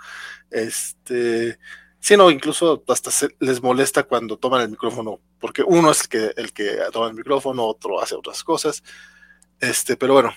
[0.50, 1.58] este,
[2.04, 6.32] Sí, no, incluso hasta les molesta cuando toman el micrófono, porque uno es el que,
[6.36, 8.82] el que toma el micrófono, otro hace otras cosas.
[9.58, 10.34] Este, pero bueno,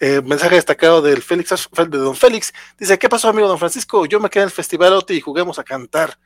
[0.00, 2.52] eh, mensaje destacado del Félix, de don Félix.
[2.78, 4.06] Dice, ¿qué pasó, amigo don Francisco?
[4.06, 6.18] Yo me quedé en el festival OTI y juguemos a cantar.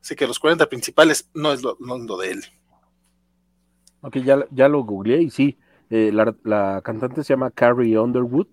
[0.00, 1.76] Así que los 40 principales no es lo,
[2.18, 2.44] de él.
[4.02, 8.48] Ok, ya, ya lo googleé y sí, eh, la, la, cantante se llama Carrie Underwood,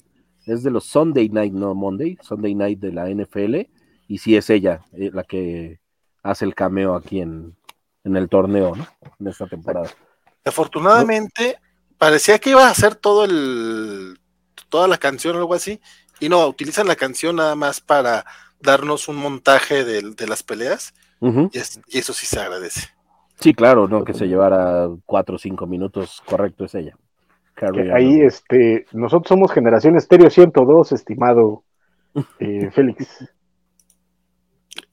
[0.46, 3.68] es de los Sunday Night, no Monday, Sunday Night de la NFL
[4.08, 5.80] y sí es ella eh, la que
[6.24, 7.58] hace el cameo aquí en,
[8.04, 8.88] el torneo, ¿no?
[9.20, 9.90] En esta temporada.
[10.46, 11.58] Afortunadamente,
[11.98, 14.21] parecía que iba a hacer todo el
[14.72, 15.80] toda la canción o algo así,
[16.20, 18.26] y no, utilizan la canción nada más para
[18.60, 21.60] darnos un montaje de, las peleas, y,
[22.00, 22.90] eso sí se agradece.
[23.40, 26.96] Sí, claro, no, que se llevara cuatro o cinco minutos, correcto es ella.
[27.94, 31.64] ahí, este, nosotros somos generación estéreo 102, estimado
[32.40, 33.32] eh, Félix.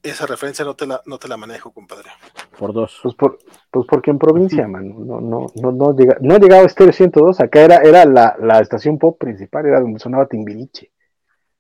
[0.03, 2.11] Esa referencia no te la, no te la manejo, compadre.
[2.59, 2.99] Por dos.
[3.03, 3.39] Pues, por,
[3.71, 7.41] pues porque en provincia, man, no, no, no, no, llega, no ha llegado Estéreo 102,
[7.41, 10.91] acá era, era la, la estación pop principal, era donde sonaba Timbiriche.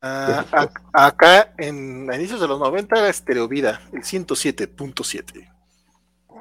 [0.03, 5.49] Ah, a- acá en a inicios de los 90 era Estereovida, el 107.7.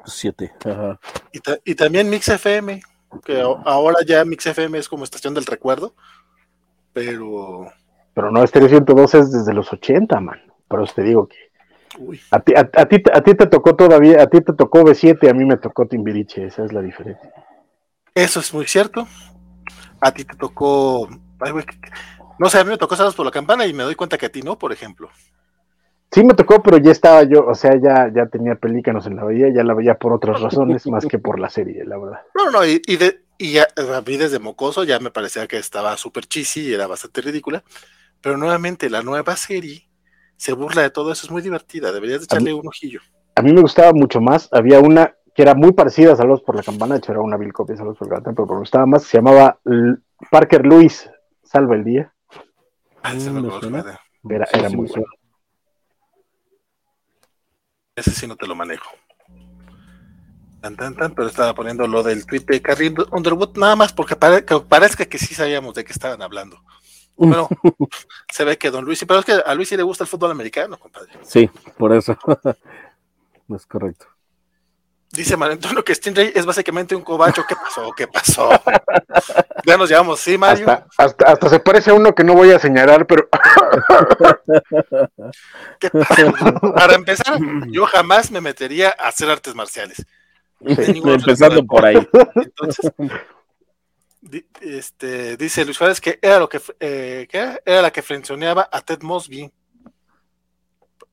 [0.04, 0.52] Siete.
[0.64, 0.98] Ajá.
[1.32, 2.80] Y, ta- y también Mix FM,
[3.24, 5.94] que ahora ya Mix FM es como estación del recuerdo,
[6.92, 7.68] pero
[8.14, 10.40] Pero no, Estéreo 102 es desde los 80, man.
[10.68, 11.36] Pero te digo que
[12.30, 15.28] a ti, a, a ti, a ti te tocó todavía, a ti te tocó B7,
[15.30, 17.32] a mí me tocó Timbiriche, esa es la diferencia.
[18.14, 19.06] eso es muy cierto.
[20.00, 21.08] A ti te tocó,
[21.40, 21.52] ay,
[22.38, 24.26] no sé, a mí me tocó Saludos por la Campana y me doy cuenta que
[24.26, 25.10] a ti no, por ejemplo.
[26.10, 29.24] Sí me tocó, pero ya estaba yo, o sea, ya, ya tenía pelícanos en la
[29.24, 32.20] veía, ya la veía por otras razones más que por la serie, la verdad.
[32.34, 35.58] No, no, y, y de, y ya, a mí desde mocoso ya me parecía que
[35.58, 37.62] estaba súper cheesy y era bastante ridícula.
[38.20, 39.87] Pero nuevamente, la nueva serie
[40.38, 43.00] se burla de todo eso, es muy divertida, deberías de echarle un ojillo.
[43.34, 46.56] A mí me gustaba mucho más, había una que era muy parecida a Saludos por
[46.56, 48.60] la Campana, de hecho era una vil copia de Saludos por la Campana, pero me
[48.60, 49.98] gustaba más, se llamaba L-
[50.30, 51.10] Parker Lewis,
[51.42, 52.14] Salva el Día,
[53.02, 53.58] Ah, ese Mm, no
[54.28, 54.88] era, Sí, era sí, muy
[57.96, 58.90] ese sí no te lo manejo.
[60.60, 64.16] Tan, tan, tan, pero estaba poniendo lo del tweet de Carrie Underwood, nada más porque
[64.16, 66.60] pare- que parezca que sí sabíamos de qué estaban hablando.
[67.18, 67.48] Bueno,
[68.32, 70.08] se ve que Don Luis, sí, pero es que a Luis sí le gusta el
[70.08, 71.10] fútbol americano, compadre.
[71.22, 72.16] Sí, por eso.
[73.54, 74.06] es correcto.
[75.10, 77.42] Dice Mario Antonio que Stingray es básicamente un cobacho.
[77.48, 77.92] ¿Qué pasó?
[77.96, 78.50] ¿Qué pasó?
[79.66, 80.70] ya nos llevamos, sí, Mario.
[80.70, 83.28] Hasta, hasta, hasta se parece a uno que no voy a señalar, pero
[85.80, 86.32] ¿Qué pasó?
[86.74, 87.38] Para empezar,
[87.68, 90.04] yo jamás me metería a hacer artes marciales.
[90.60, 92.06] Empezando por ahí.
[92.34, 92.92] Entonces,
[94.60, 97.82] este, dice Luis Juárez que era lo que eh, ¿qué era?
[97.82, 99.50] La que frenzoneaba a Ted Mosby.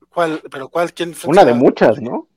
[0.10, 0.42] ¿Cuál?
[0.50, 0.94] ¿Pero cuál?
[0.94, 2.30] ¿Quién una de muchas, ¿no?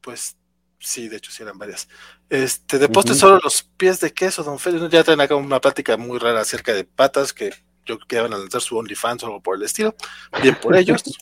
[0.00, 0.36] Pues
[0.78, 1.88] sí, de hecho sí eran varias.
[2.28, 4.90] Este, de postre solo los pies de queso, don Félix.
[4.90, 7.52] Ya traen acá una plática muy rara acerca de patas que
[7.84, 9.94] yo creo que van a lanzar su OnlyFans o algo por el estilo.
[10.42, 11.02] Bien por ellos.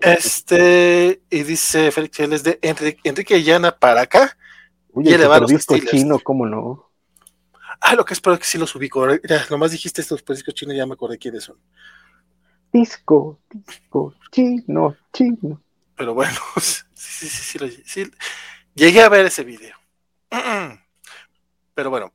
[0.00, 4.36] Este, y dice Félix, él es de Enrique, Enrique Llana para acá.
[4.92, 5.90] Oye, Y el disco Steelers.
[5.90, 6.89] chino, ¿cómo no?
[7.80, 9.06] Ah, lo que espero que sí los ubico.
[9.26, 11.56] Ya, nomás dijiste estos discos chinos, ya me acordé quiénes son.
[12.72, 15.60] Disco, disco, chino, chino.
[15.96, 18.10] Pero bueno, sí, sí, sí, sí, lo- sí.
[18.74, 19.76] Llegué a ver ese video.
[21.74, 22.12] Pero bueno,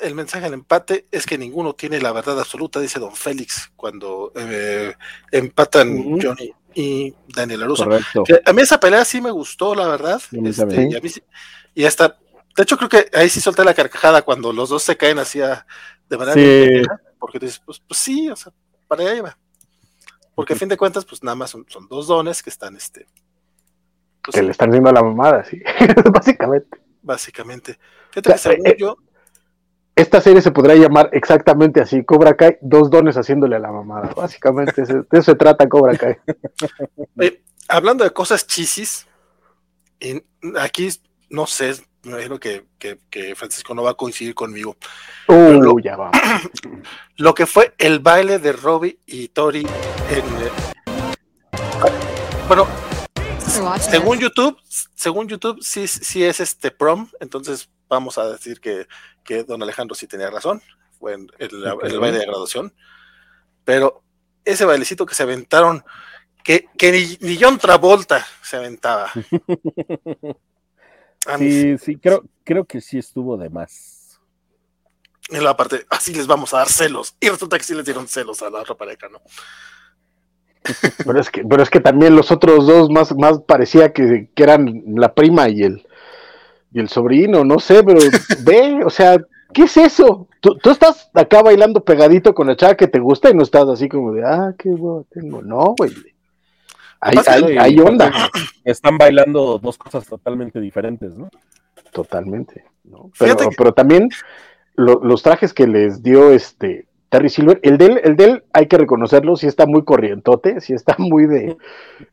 [0.00, 4.32] el mensaje del empate es que ninguno tiene la verdad absoluta, dice don Félix, cuando
[4.34, 4.94] eh,
[5.30, 6.18] empatan.
[6.20, 7.88] Johnny y Daniel Aruso.
[8.44, 10.20] A mí esa pelea sí me gustó, la verdad.
[10.32, 11.22] Este, y, a mí sí-
[11.74, 12.18] y hasta,
[12.58, 15.40] de hecho creo que ahí sí solté la carcajada cuando los dos se caen así
[15.40, 15.64] a-
[16.08, 16.82] de manera Sí.
[17.20, 18.52] porque dices, pues, pues sí, o sea,
[18.88, 19.38] para allá iba.
[20.34, 23.06] Porque a fin de cuentas, pues nada más son, son dos dones que están, este,
[24.24, 25.60] pues, Que le están haciendo a la mamada, sí.
[26.12, 26.78] Básicamente.
[27.02, 27.78] básicamente.
[28.10, 28.96] Fíjate que O sea, según eh, yo,
[29.94, 34.12] Esta serie se podría llamar exactamente así: Cobra Kai, dos dones haciéndole a la mamada.
[34.16, 36.16] Básicamente, de eso se trata Cobra Kai.
[37.20, 39.06] eh, hablando de cosas chisis,
[40.00, 40.22] y
[40.58, 40.88] aquí
[41.30, 44.76] no sé, me imagino que, que- que Francisco no va a coincidir conmigo.
[45.28, 46.16] Uh, lo- ya vamos.
[47.16, 49.60] Lo que fue el baile de Robbie y Tori
[50.10, 50.18] en.
[50.18, 50.50] eh,
[52.46, 52.66] bueno,
[53.80, 54.18] según.
[54.18, 54.58] YouTube,
[54.94, 58.86] según YouTube, sí, sí es este prom, entonces vamos a decir que,
[59.24, 60.62] que don Alejandro sí tenía razón,
[60.98, 62.72] fue en, el, baile de graduación,
[63.64, 64.02] pero
[64.44, 65.84] ese bailecito que se aventaron,
[66.44, 69.10] que, que ni, ni John Travolta se aventaba.
[71.36, 74.20] Sí, Sí, sí, creo, creo que sí estuvo de más.
[75.30, 78.08] en la parte, así les vamos a dar celos, y resulta que sí les dieron
[78.08, 79.20] celos a la otra pareja, ¿no?
[81.04, 84.42] Pero es que, pero es que también los otros dos más, más parecía que, que
[84.42, 85.86] eran la prima y el,
[86.72, 88.00] y el sobrino, no sé, pero
[88.44, 89.18] ve, o sea,
[89.52, 90.28] ¿qué es eso?
[90.40, 93.68] Tú, tú estás acá bailando pegadito con la chava que te gusta y no estás
[93.68, 95.42] así como de, ah, qué huevo tengo.
[95.42, 95.92] No, güey.
[97.00, 98.12] Hay, hay, que- hay onda.
[98.64, 101.28] Están bailando dos cosas totalmente diferentes, ¿no?
[101.92, 102.64] Totalmente.
[102.84, 103.10] ¿no?
[103.18, 104.08] Pero, Fíjate que- pero también
[104.74, 108.76] lo- los trajes que les dio este Terry Silver, el del, el del hay que
[108.76, 111.56] reconocerlo, sí está muy corrientote, sí está muy de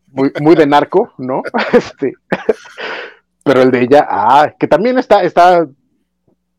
[0.08, 1.42] muy, muy de narco, ¿no?
[1.74, 2.14] Este,
[3.44, 5.68] pero el de ella, ah, que también está, está,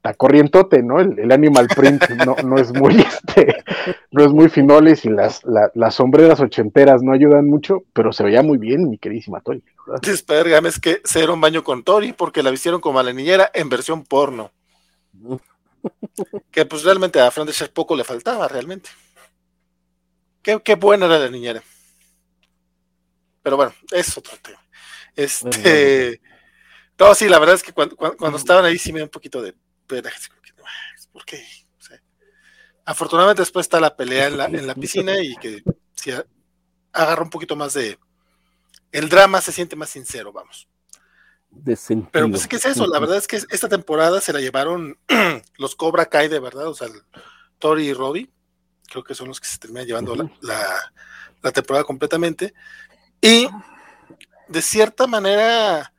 [0.06, 1.00] está corrientote, ¿no?
[1.00, 3.64] El, el animal print no, no es muy este,
[4.10, 8.22] no es muy finoles y las, la- las sombreras ochenteras no ayudan mucho, pero se
[8.22, 9.62] veía muy bien, mi queridísima Tori.
[9.86, 10.00] ¿verdad?
[10.02, 13.12] Dice Pergam es que se dieron baño con Tori porque la vistieron como a la
[13.12, 14.52] niñera en versión porno.
[16.50, 18.90] Que pues realmente a Fran Drescher poco le faltaba realmente.
[20.42, 21.62] Qué, qué buena era la niñera.
[23.42, 24.58] Pero bueno, es otro tema.
[25.14, 26.20] Este.
[26.98, 29.10] No, sí, la verdad es que cuando, cuando, cuando estaban ahí sí me da un
[29.10, 29.54] poquito de
[29.86, 30.10] pena.
[30.14, 31.44] así como que, "Ay, ¿Por qué?
[31.78, 32.00] O sea,
[32.84, 35.62] Afortunadamente después está la pelea en la, en la piscina y que
[35.94, 36.12] si
[36.92, 37.98] agarra un poquito más de...
[38.92, 40.68] El drama se siente más sincero, vamos.
[41.50, 41.76] De.
[42.12, 42.86] Pero pues, ¿qué es eso?
[42.86, 44.98] La verdad es que esta temporada se la llevaron
[45.58, 46.88] los Cobra Kai de verdad, o sea,
[47.58, 48.30] Tori y Robbie,
[48.88, 50.92] creo que son los que se terminan llevando la, la,
[51.42, 52.52] la, temporada completamente.
[53.20, 53.48] Y
[54.48, 55.92] de cierta manera,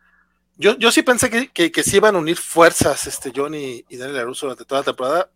[0.57, 3.97] yo, yo sí pensé que, que, que se iban a unir fuerzas este Johnny y
[3.97, 5.31] Daniel LaRusso durante toda la temporada.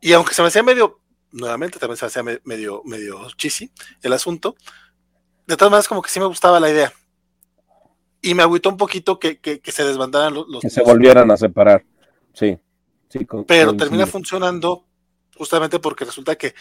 [0.00, 1.00] Y aunque se me hacía medio,
[1.30, 3.70] nuevamente también se me hacía medio, medio chisi
[4.02, 4.56] el asunto,
[5.46, 6.92] de todas maneras como que sí me gustaba la idea.
[8.22, 10.60] Y me agüitó un poquito que, que, que se desbandaran los, los...
[10.60, 11.84] Que se volvieran a separar,
[12.34, 12.58] sí.
[13.08, 14.12] sí con, Pero con, termina sí.
[14.12, 14.84] funcionando
[15.36, 16.54] justamente porque resulta que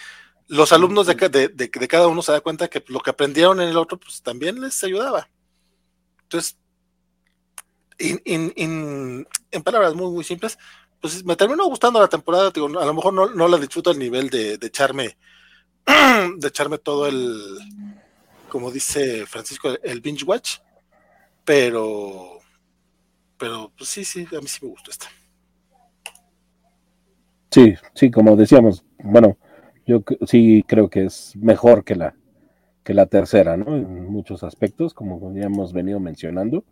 [0.48, 3.60] los alumnos de, de, de, de, cada uno se da cuenta que lo que aprendieron
[3.60, 5.30] en el otro, pues también les ayudaba.
[6.24, 6.58] Entonces,
[8.00, 9.26] en
[9.64, 10.58] palabras muy, muy simples,
[11.02, 14.30] pues me terminó gustando la temporada, a lo mejor no, no la disfruto al nivel
[14.30, 15.18] de, de, echarme,
[16.38, 17.58] de echarme todo el,
[18.50, 20.58] como dice Francisco, el binge watch,
[21.46, 22.40] pero,
[23.38, 25.08] pero pues sí, sí, a mí sí me gustó esta.
[27.52, 29.38] Sí, sí, como decíamos, bueno,
[29.88, 32.16] yo sí creo que es mejor que la,
[32.84, 33.76] que la tercera, ¿no?
[33.76, 36.66] En muchos aspectos, como ya hemos venido mencionando,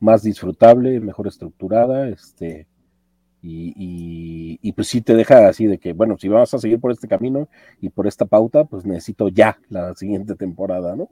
[0.00, 2.66] más disfrutable, mejor estructurada, este,
[3.42, 6.80] y, y, y, pues sí te deja así de que, bueno, si vamos a seguir
[6.80, 7.48] por este camino
[7.80, 11.08] y por esta pauta, pues necesito ya la siguiente temporada, ¿no?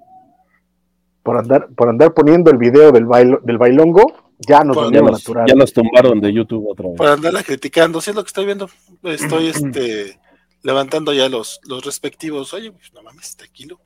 [1.22, 5.12] Por andar, por andar poniendo el video del, bailo, del bailongo, ya nos ya los,
[5.12, 5.46] natural.
[5.48, 6.96] Ya los tumbaron de YouTube otra vez.
[6.96, 8.68] Por andarla criticando, sí es lo que estoy viendo.
[9.02, 10.18] Estoy este
[10.62, 12.52] levantando ya los, los respectivos.
[12.52, 13.80] Oye, pues no mames, tranquilo.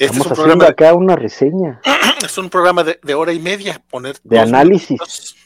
[0.00, 1.80] Este Estamos es un programa de, acá una reseña.
[2.24, 3.82] Es un programa de, de hora y media.
[3.90, 4.90] Poner de análisis.
[4.90, 5.36] Minutitos.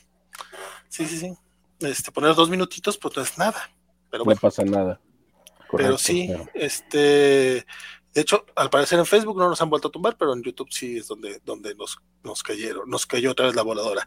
[0.88, 1.34] Sí, sí, sí.
[1.80, 3.68] Este, poner dos minutitos, pues no es nada.
[4.10, 4.38] Pero bueno.
[4.40, 5.00] No pasa nada.
[5.68, 6.46] Correcto, pero sí, pero...
[6.54, 7.66] este.
[8.12, 10.68] De hecho, al parecer en Facebook no nos han vuelto a tumbar, pero en YouTube
[10.70, 14.06] sí es donde, donde nos, nos cayeron, nos cayó otra vez la voladora.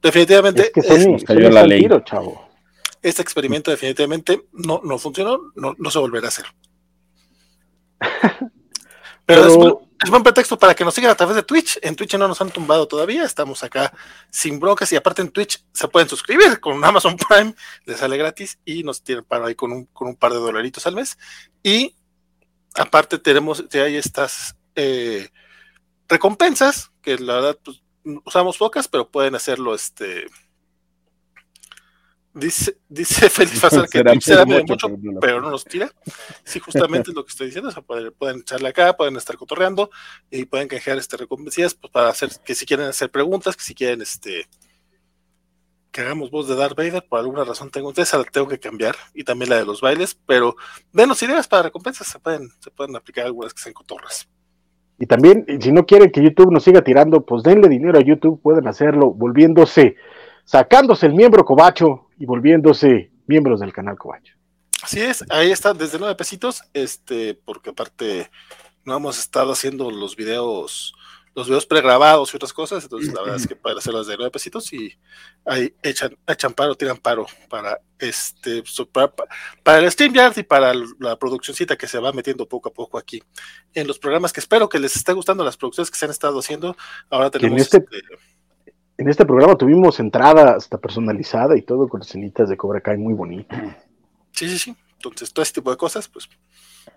[0.00, 1.80] Definitivamente es que son, es, nos cayó la ley.
[1.80, 2.48] Tiro, chavo.
[3.02, 6.46] Este experimento definitivamente no, no funcionó, no, no se volverá a hacer.
[9.26, 9.80] Pero, pero...
[9.98, 11.78] Es, es, buen pretexto para que nos sigan a través de Twitch.
[11.82, 13.92] En Twitch no nos han tumbado todavía, estamos acá
[14.30, 17.54] sin broncas y aparte en Twitch se pueden suscribir con Amazon Prime,
[17.84, 20.86] les sale gratis y nos tienen para ahí con un, con un par de dolaritos
[20.86, 21.18] al mes.
[21.62, 21.94] Y
[22.74, 25.28] aparte tenemos, ya hay estas eh,
[26.08, 27.82] recompensas, que la verdad pues,
[28.24, 30.26] usamos pocas, pero pueden hacerlo este
[32.38, 35.90] Dice, dice Félix Fazar que Twitch se da mucho, mucho, pero no nos tira.
[36.44, 37.70] Sí, justamente es lo que estoy diciendo.
[37.70, 39.88] O sea, pueden, pueden, echarle acá, pueden estar cotorreando
[40.30, 43.74] y pueden canjear este recompensas pues, para hacer que si quieren hacer preguntas, que si
[43.74, 44.46] quieren este
[45.90, 48.94] que hagamos voz de Darth Vader, por alguna razón tengo, esa la tengo que cambiar,
[49.14, 50.56] y también la de los bailes, pero
[50.92, 54.28] denos ideas para recompensas, se pueden, se pueden aplicar algunas que sean cotorras.
[54.98, 58.42] Y también, si no quieren que YouTube nos siga tirando, pues denle dinero a YouTube,
[58.42, 59.96] pueden hacerlo volviéndose,
[60.46, 64.34] sacándose el miembro cobacho y volviéndose miembros del canal cobacho.
[64.82, 68.30] Así es, ahí está, desde nueve pesitos, este, porque aparte
[68.84, 70.94] no hemos estado haciendo los videos
[71.36, 74.30] los videos pregrabados y otras cosas, entonces la verdad es que para hacerlas de nueve
[74.30, 74.98] pesitos y
[75.44, 79.12] ahí echan, echan paro, tiran paro para este para,
[79.62, 83.22] para el StreamYard y para la produccióncita que se va metiendo poco a poco aquí
[83.74, 86.38] en los programas que espero que les esté gustando las producciones que se han estado
[86.38, 86.74] haciendo.
[87.10, 88.02] Ahora tenemos en este, este,
[88.98, 93.14] en este programa tuvimos entrada hasta personalizada y todo con escenitas de Cobra Kai muy
[93.14, 93.54] bonito.
[94.32, 94.76] Sí, sí, sí.
[94.94, 96.28] Entonces, todo este tipo de cosas, pues,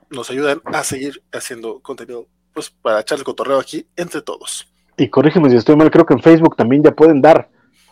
[0.09, 4.67] nos ayudan a seguir haciendo contenido pues para echar el cotorreo aquí entre todos.
[4.97, 7.49] Y corrígeme si estoy mal, creo que en Facebook también ya pueden dar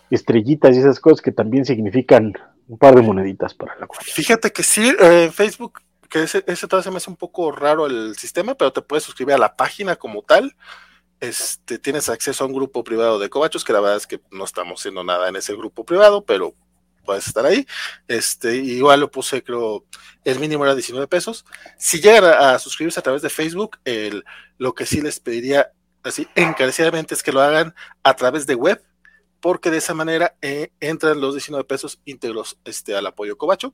[0.09, 2.33] estrellitas y esas cosas que también significan
[2.67, 4.05] un par de moneditas para la cuenta.
[4.11, 7.51] Fíjate que sí, en eh, Facebook, que ese, ese todavía se me hace un poco
[7.51, 10.55] raro el sistema, pero te puedes suscribir a la página como tal.
[11.19, 14.45] Este, tienes acceso a un grupo privado de cobachos, que la verdad es que no
[14.45, 16.53] estamos haciendo nada en ese grupo privado, pero
[17.07, 17.65] puedes estar ahí.
[18.07, 19.85] Este, igual lo puse, creo,
[20.23, 21.45] el mínimo era 19 pesos.
[21.77, 23.79] Si llegan a, suscribirse a través de Facebook,
[24.57, 25.71] lo que sí les pediría
[26.03, 27.73] así encarecidamente es que lo hagan
[28.03, 28.83] a través de web,
[29.39, 33.73] porque de esa manera eh, entran los 19 pesos íntegros este, al apoyo Cobacho.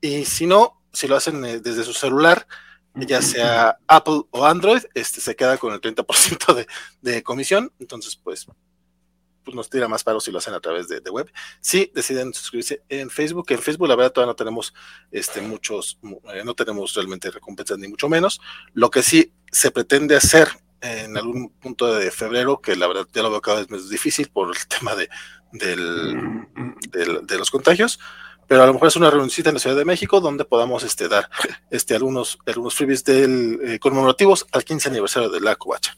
[0.00, 2.46] Y si no, si lo hacen eh, desde su celular,
[2.94, 6.66] ya sea Apple o Android, este se queda con el 30% de,
[7.00, 7.72] de comisión.
[7.78, 8.46] Entonces, pues
[9.44, 11.30] pues nos tira más paro si lo hacen a través de, de, web.
[11.60, 14.72] Si deciden suscribirse en Facebook, en Facebook la verdad todavía no tenemos
[15.10, 15.98] este, muchos,
[16.32, 18.40] eh, no tenemos realmente recompensas ni mucho menos.
[18.72, 20.48] Lo que sí se pretende hacer
[20.80, 24.28] en algún punto de febrero, que la verdad ya lo veo cada vez más difícil
[24.28, 25.08] por el tema de,
[25.52, 26.46] del,
[26.90, 27.98] del, de los contagios,
[28.46, 31.08] pero a lo mejor es una reunioncita en la Ciudad de México donde podamos este,
[31.08, 31.28] dar
[31.70, 35.96] este, algunos, algunos freebies del, eh, conmemorativos al 15 aniversario de la Covacha.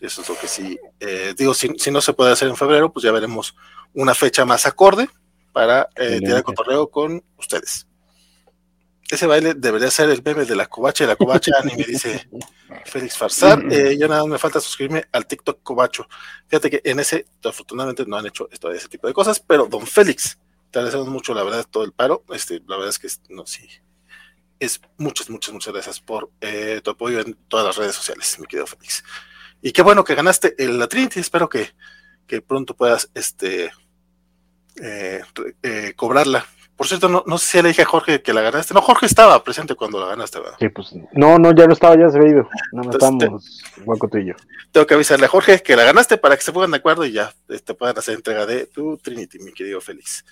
[0.00, 2.92] Eso es lo que sí, eh, digo, si, si, no se puede hacer en febrero,
[2.92, 3.56] pues ya veremos
[3.94, 5.08] una fecha más acorde
[5.52, 7.86] para eh, tirar cotorreo con ustedes.
[9.10, 12.28] Ese baile debería ser el meme de la covacha y la covacha me dice
[12.84, 13.64] Félix Farsar.
[13.72, 16.06] Eh, ya nada me falta suscribirme al TikTok covacho.
[16.46, 19.86] Fíjate que en ese, afortunadamente no han hecho esto, ese tipo de cosas, pero don
[19.86, 20.38] Félix,
[20.70, 22.24] te agradecemos mucho, la verdad, todo el paro.
[22.30, 23.68] Este, la verdad es que no, sí.
[24.60, 28.46] Es muchas, muchas, muchas gracias por eh, tu apoyo en todas las redes sociales, mi
[28.46, 29.04] querido Félix.
[29.62, 31.20] Y qué bueno que ganaste el, la Trinity.
[31.20, 31.70] Espero que,
[32.26, 33.70] que pronto puedas este,
[34.82, 35.22] eh,
[35.62, 36.44] eh, cobrarla.
[36.76, 38.72] Por cierto, no, no, sé si le dije a Jorge que la ganaste.
[38.72, 40.56] No, Jorge estaba presente cuando la ganaste, ¿verdad?
[40.60, 42.48] Sí, pues no, no, ya no estaba, ya se había ido.
[42.72, 44.34] No, no estamos, Juanco tú y yo.
[44.70, 47.10] Tengo que avisarle a Jorge que la ganaste para que se pongan de acuerdo y
[47.10, 50.24] ya te este, puedan hacer entrega de tu Trinity, mi querido Félix.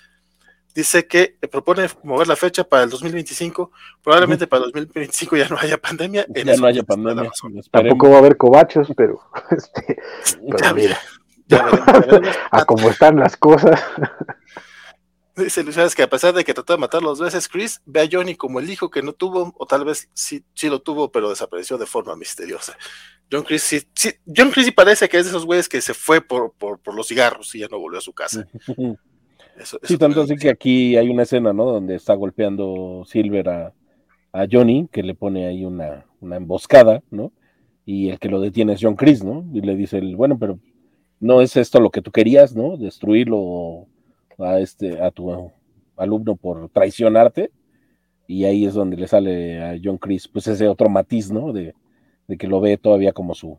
[0.76, 3.72] Dice que propone mover la fecha para el 2025.
[4.02, 4.50] Probablemente uh -huh.
[4.50, 6.26] para el 2025 ya no haya pandemia.
[6.28, 7.30] ya no haya pandemia.
[7.70, 9.18] Tampoco va a haber cobachos, pero,
[9.50, 9.96] este,
[10.46, 10.98] pero ya, mira.
[11.46, 12.36] Ya veremos, ya veremos.
[12.50, 13.80] a cómo están las cosas.
[15.34, 18.02] Dice Luis Suárez que a pesar de que trató de matar dos veces, Chris ve
[18.02, 21.10] a Johnny como el hijo que no tuvo, o tal vez sí, sí lo tuvo,
[21.10, 22.76] pero desapareció de forma misteriosa.
[23.32, 25.94] John Chris sí, sí John Chris sí parece que es de esos güeyes que se
[25.94, 28.46] fue por, por, por los cigarros y ya no volvió a su casa.
[29.58, 31.64] Eso, sí, eso tanto así que aquí hay una escena, ¿no?
[31.64, 33.74] Donde está golpeando Silver a,
[34.32, 37.32] a Johnny, que le pone ahí una, una, emboscada, ¿no?
[37.84, 39.44] Y el que lo detiene es John Chris, ¿no?
[39.52, 40.58] Y le dice, el, bueno, pero
[41.20, 42.76] no es esto lo que tú querías, ¿no?
[42.76, 43.86] Destruirlo
[44.38, 45.52] a este a tu
[45.96, 47.50] alumno por traicionarte
[48.26, 51.74] y ahí es donde le sale a John Chris pues ese otro matiz no de,
[52.28, 53.58] de que lo ve todavía como su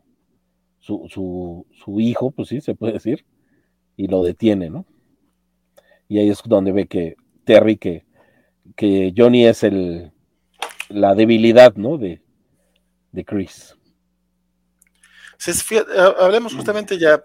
[0.78, 3.24] su, su su, hijo pues sí se puede decir
[3.96, 4.84] y lo detiene no
[6.08, 8.04] y ahí es donde ve que Terry que
[8.76, 10.12] que Johnny es el
[10.88, 12.22] la debilidad no de
[13.12, 13.74] de Chris
[16.18, 17.22] hablemos justamente ya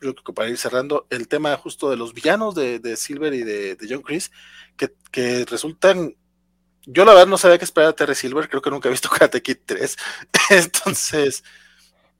[0.00, 3.32] yo creo que para ir cerrando, el tema justo de los villanos de, de Silver
[3.34, 4.30] y de, de John Chris,
[4.76, 6.14] que, que, resultan.
[6.88, 9.08] Yo la verdad no sabía qué esperar de Terry Silver, creo que nunca he visto
[9.10, 9.96] Karate Kid 3.
[10.50, 11.42] Entonces,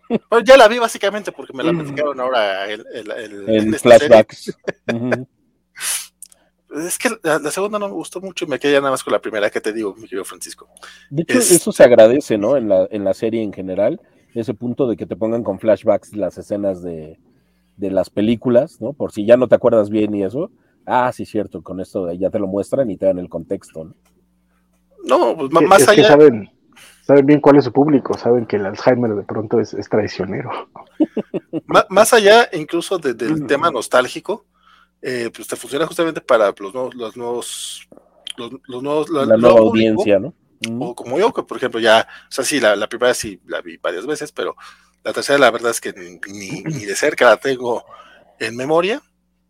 [0.09, 4.49] bueno, ya la vi básicamente porque me la platicaron ahora el, el, el, en flashbacks.
[4.93, 5.27] uh -huh.
[6.85, 9.13] Es que la, la, segunda no me gustó mucho y me quedé nada más con
[9.13, 10.69] la primera que te digo, mi querido Francisco.
[11.11, 11.51] De hecho, es...
[11.51, 12.57] eso se agradece, ¿no?
[12.57, 14.01] En la, en la serie en general,
[14.35, 17.19] ese punto de que te pongan con flashbacks las escenas de,
[17.77, 18.93] de las películas, ¿no?
[18.93, 20.51] Por si ya no te acuerdas bien y eso.
[20.85, 23.95] Ah, sí, cierto, con esto ya te lo muestran y te dan el contexto, ¿no?
[25.05, 26.03] No, pues más es allá.
[26.03, 26.51] Que saben,
[27.03, 30.51] saben bien cuál es su público, saben que el Alzheimer de pronto es, es traicionero.
[31.89, 33.47] más allá, incluso de, del mm.
[33.47, 34.45] tema nostálgico,
[35.09, 37.89] eh, pues te funciona justamente para los nuevos, los nuevos,
[38.37, 40.35] los, los nuevos, la, la nueva audiencia, ¿no?
[40.69, 40.83] Mm.
[40.83, 43.61] O como yo, que por ejemplo ya, o sea, sí, la, la primera sí la
[43.61, 44.57] vi varias veces, pero
[45.05, 47.85] la tercera, la verdad es que ni, ni, de cerca la tengo
[48.41, 49.01] en memoria.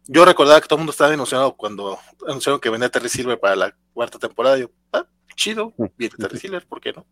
[0.05, 3.57] Yo recordaba que todo el mundo estaba emocionado cuando anunciaron que venía Terry Silver para
[3.57, 4.59] la cuarta temporada.
[4.59, 5.07] Yo, ah,
[5.37, 7.07] chido, viene Terry Silver, ¿por qué no?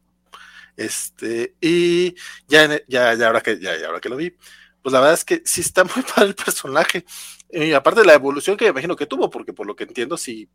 [0.77, 2.15] Este, y
[2.47, 4.37] ya, ya, ya, ahora que, ya, ya ahora que lo vi,
[4.85, 7.05] pues la verdad es que sí está muy padre el personaje.
[7.51, 10.17] Y aparte de la evolución que me imagino que tuvo, porque por lo que entiendo,
[10.17, 10.49] sí,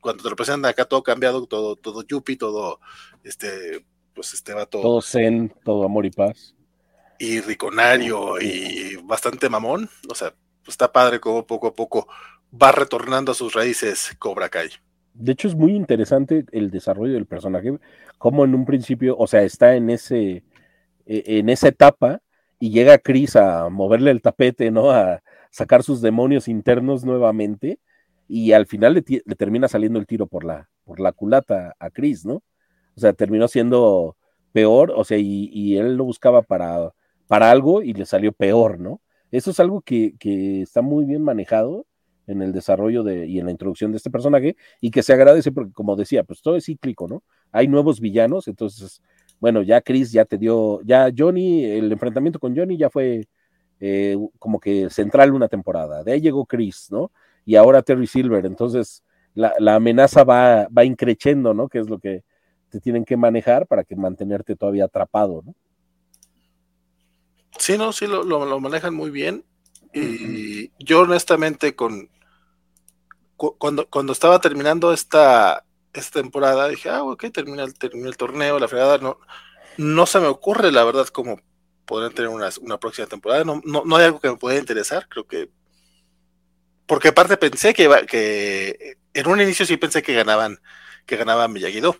[0.00, 2.80] cuando te lo presentan acá todo cambiado, todo, todo yuppie, todo,
[3.22, 3.84] este,
[4.14, 4.82] pues este va todo.
[4.82, 6.54] Todo zen, todo amor y paz
[7.18, 9.88] y riconario y bastante mamón.
[10.08, 10.30] O sea,
[10.62, 12.08] pues está padre como poco a poco
[12.50, 14.70] va retornando a sus raíces Cobra Kai.
[15.12, 17.78] De hecho, es muy interesante el desarrollo del personaje,
[18.18, 20.42] como en un principio, o sea, está en ese,
[21.06, 22.20] en esa etapa
[22.64, 24.90] y llega Chris a moverle el tapete, ¿no?
[24.90, 27.78] A sacar sus demonios internos nuevamente
[28.26, 31.90] y al final le, le termina saliendo el tiro por la, por la culata a
[31.90, 32.36] Chris, ¿no?
[32.96, 34.16] O sea, terminó siendo
[34.52, 36.94] peor, o sea, y, y él lo buscaba para
[37.26, 39.02] para algo y le salió peor, ¿no?
[39.30, 41.86] Eso es algo que, que, está muy bien manejado
[42.26, 45.52] en el desarrollo de, y en la introducción de este personaje y que se agradece
[45.52, 47.22] porque, como decía, pues todo es cíclico, ¿no?
[47.52, 49.02] Hay nuevos villanos, entonces,
[49.44, 53.28] bueno, ya Chris ya te dio, ya Johnny, el enfrentamiento con Johnny ya fue
[53.78, 57.12] eh, como que central una temporada, de ahí llegó Chris, ¿no?
[57.44, 59.04] Y ahora Terry Silver, entonces
[59.34, 61.68] la, la amenaza va, va increciendo, ¿no?
[61.68, 62.24] Que es lo que
[62.70, 65.54] te tienen que manejar para que mantenerte todavía atrapado, ¿no?
[67.58, 69.44] Sí, no, sí, lo, lo, lo manejan muy bien.
[69.92, 72.08] Y yo honestamente con
[73.36, 78.58] cu cuando, cuando estaba terminando esta, esta temporada, dije, ah, ok, termina el, el torneo,
[78.58, 79.18] la fregada, no,
[79.76, 81.40] no se me ocurre, la verdad, cómo
[81.84, 83.44] podrían tener una, una próxima temporada.
[83.44, 85.50] No, no, no, hay algo que me pueda interesar, creo que.
[86.86, 90.58] Porque aparte pensé que, iba, que en un inicio sí pensé que ganaban,
[91.06, 91.96] que ganaban Miyagi-Do.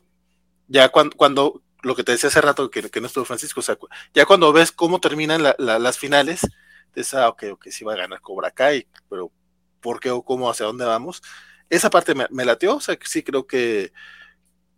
[0.68, 3.88] Ya cuando, cuando, lo que te decía hace rato, que, que no estuvo Francisco, o
[4.12, 6.42] ya cuando ves cómo terminan las finales,
[6.94, 9.30] dices, ah, ok, ok, sí va a ganar Cobra Kai, pero
[9.80, 11.22] ¿por qué o cómo, hacia dónde vamos?
[11.70, 13.92] Esa parte me, me lateó, o sea, que sí creo que,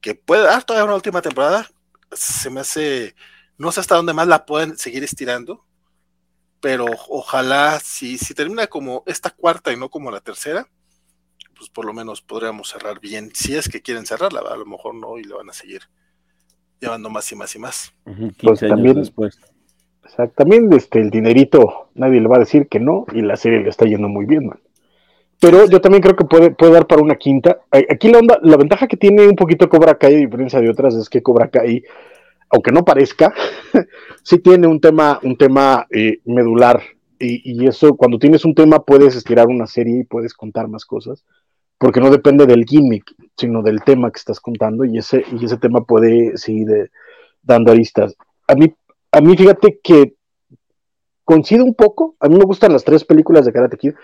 [0.01, 1.69] que puede dar todavía una última temporada.
[2.13, 3.15] Se me hace,
[3.59, 5.65] no sé hasta dónde más la pueden seguir estirando,
[6.61, 10.69] pero ojalá, si, si termina como esta cuarta y no como la tercera,
[11.57, 14.95] pues por lo menos podríamos cerrar bien, si es que quieren cerrarla, a lo mejor
[14.95, 15.83] no, y le van a seguir
[16.81, 17.95] llevando más y más y más.
[18.43, 19.39] pues también, después.
[20.05, 23.71] Exactamente, este, el dinerito, nadie le va a decir que no, y la serie le
[23.71, 24.61] está yendo muy bien, man.
[25.41, 27.61] Pero yo también creo que puede, puede dar para una quinta.
[27.71, 30.95] Aquí la onda, la ventaja que tiene un poquito Cobra Kai, a diferencia de otras,
[30.95, 31.83] es que Cobra Kai,
[32.51, 33.35] aunque no parezca,
[34.23, 36.81] sí tiene un tema, un tema eh, medular.
[37.19, 40.85] Y, y, eso, cuando tienes un tema, puedes estirar una serie y puedes contar más
[40.85, 41.25] cosas
[41.79, 45.59] porque no depende del gimmick, sino del tema que estás contando y ese, y ese
[45.59, 46.91] tema puede seguir eh,
[47.43, 48.17] dando aristas.
[48.49, 48.73] A mí,
[49.13, 50.15] a mí fíjate que
[51.27, 53.95] coincide un poco, a mí me gustan las tres películas de Karate Kid,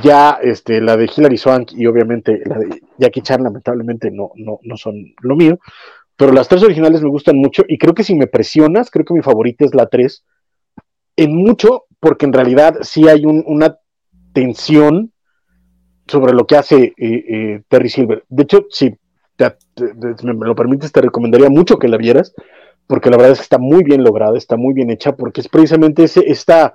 [0.00, 4.60] ya este, la de Hilary Swank y obviamente la de Jackie Chan lamentablemente no, no,
[4.62, 5.58] no son lo mío,
[6.16, 9.12] pero las tres originales me gustan mucho y creo que si me presionas, creo que
[9.12, 10.24] mi favorita es la tres,
[11.16, 13.76] en mucho porque en realidad sí hay una
[14.32, 15.12] tensión
[16.06, 18.24] sobre lo que hace eh, eh, Terry Silver.
[18.28, 18.94] De hecho, si
[20.22, 22.34] me lo permites, te recomendaría mucho que la vieras,
[22.92, 25.48] porque la verdad es que está muy bien lograda, está muy bien hecha, porque es
[25.48, 26.74] precisamente ese, esta,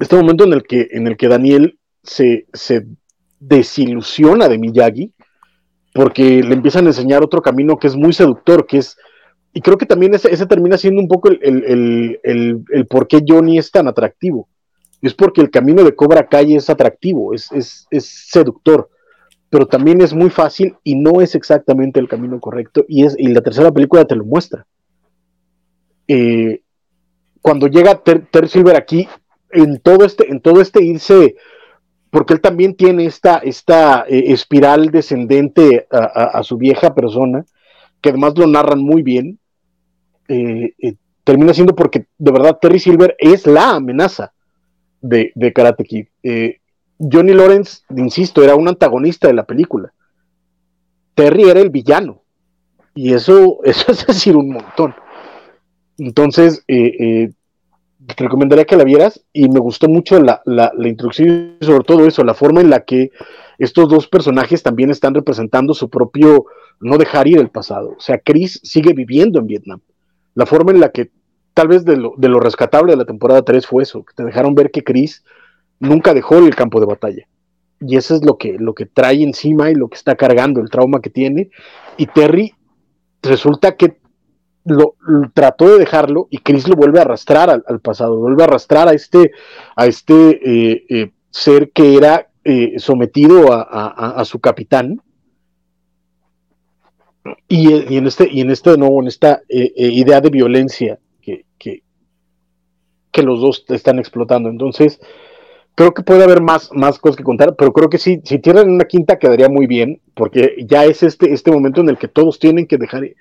[0.00, 2.88] este momento en el que, en el que Daniel se, se
[3.38, 5.12] desilusiona de Miyagi,
[5.94, 8.96] porque le empiezan a enseñar otro camino que es muy seductor, que es,
[9.52, 13.06] y creo que también ese, ese termina siendo un poco el, el, el, el por
[13.06, 14.48] qué Johnny es tan atractivo
[15.02, 18.90] es porque el camino de Cobra Kai es atractivo, es, seductor,
[19.50, 23.28] pero también es muy fácil y no es exactamente el camino correcto, y, es, y
[23.28, 24.66] la tercera película te lo muestra.
[26.12, 26.62] Eh,
[27.40, 29.08] cuando llega Ter, Silver aquí,
[29.52, 31.36] en todo este, en todo este irse,
[32.10, 37.46] porque él también tiene esta, esta eh, espiral descendente a, su vieja persona,
[38.00, 39.38] que además lo narran muy bien,
[40.26, 40.74] eh,
[41.22, 44.32] termina siendo porque de verdad Terry Silver es la amenaza
[45.00, 46.06] de, Karate Kid.
[46.98, 49.92] Johnny Lawrence, insisto, era un antagonista de la película.
[51.14, 52.22] Terry era el villano.
[52.96, 54.92] Y eso, eso es decir un montón.
[56.00, 57.30] Entonces, eh, eh,
[58.06, 62.06] te recomendaría que la vieras y me gustó mucho la, la, introducción y sobre todo
[62.06, 63.10] eso, la forma en la que
[63.58, 66.46] estos dos personajes también están representando su propio
[66.80, 67.94] no dejar ir el pasado.
[67.98, 69.80] O sea, Chris sigue viviendo en Vietnam.
[70.34, 71.10] La forma en la que
[71.52, 74.24] tal vez de lo, de lo rescatable de la temporada 3 fue eso, que te
[74.24, 75.22] dejaron ver que Chris
[75.78, 77.26] nunca dejó el campo de batalla.
[77.80, 80.70] Y eso es lo que, lo que trae encima y lo que está cargando, el
[80.70, 81.50] trauma que tiene.
[81.98, 82.54] Y Terry
[83.22, 83.99] resulta que
[84.64, 84.94] lo,
[85.34, 88.92] trató de dejarlo y Chris lo vuelve a arrastrar al, pasado, vuelve a arrastrar a
[88.92, 89.32] este,
[89.76, 95.02] a este eh, eh, ser que era eh, sometido a, su capitán.
[97.48, 100.98] Y, en este, y en este de nuevo, en esta idea de violencia
[103.12, 104.48] que los dos están explotando.
[104.48, 105.00] Entonces,
[105.80, 108.68] creo que puede haber más, más cosas que contar, pero creo que sí, si tienen
[108.68, 112.38] una quinta quedaría muy bien, porque ya es este, este momento en el que todos
[112.38, 113.16] tienen que dejar ir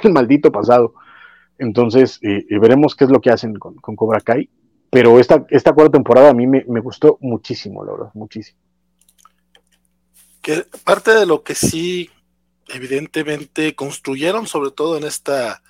[0.00, 0.94] el maldito pasado.
[1.58, 4.48] Entonces, eh, veremos qué es lo que hacen con, Cobra Kai.
[4.88, 8.60] Pero esta, esta cuarta temporada a mí me, gustó muchísimo, la verdad, muchísimo.
[10.42, 12.08] Que parte de lo que sí,
[12.68, 15.60] evidentemente, construyeron, sobre todo en esta,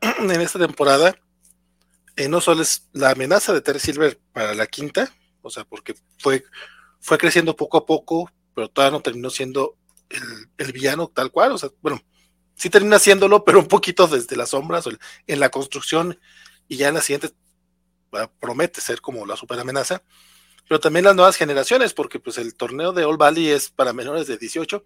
[0.20, 1.14] en esta temporada,
[2.16, 5.12] eh, no solo es la amenaza de Terry Silver para la quinta,
[5.44, 6.44] o sea, porque fue,
[7.00, 9.76] fue creciendo poco a poco, pero todavía no terminó siendo
[10.58, 12.00] el, villano tal cual, o sea, bueno,
[12.54, 14.88] sí termina siéndolo, pero un poquito desde las sombras,
[15.26, 16.18] en la construcción,
[16.66, 17.30] y ya en la siguiente
[18.12, 20.02] ah, promete ser como la super amenaza,
[20.68, 24.26] pero también las nuevas generaciones, porque pues el torneo de All Valley es para menores
[24.26, 24.82] de 18,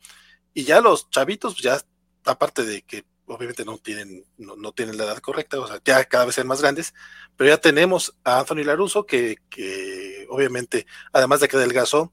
[0.54, 1.80] y ya los chavitos, pues ya,
[2.24, 6.24] aparte de que obviamente no tienen, no, tienen la edad correcta, o sea, ya cada
[6.24, 6.94] vez ser más grandes,
[7.36, 12.12] pero ya tenemos a Anthony Laruso, que, que obviamente, además de que adelgazó,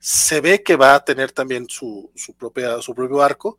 [0.00, 3.56] se ve que va a tener también su, su, propia, su propio arco,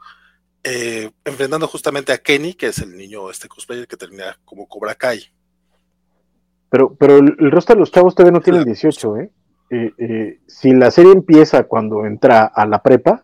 [0.64, 4.96] eh, enfrentando justamente a Kenny, que es el niño este cosplayer que termina como Cobra
[4.96, 5.24] Kai.
[6.70, 9.32] Pero, pero el, resto de los chavos todavía no tienen 18, ¿eh?
[9.70, 10.40] Eh, ¿eh?
[10.48, 13.24] Si la serie empieza cuando entra a la prepa,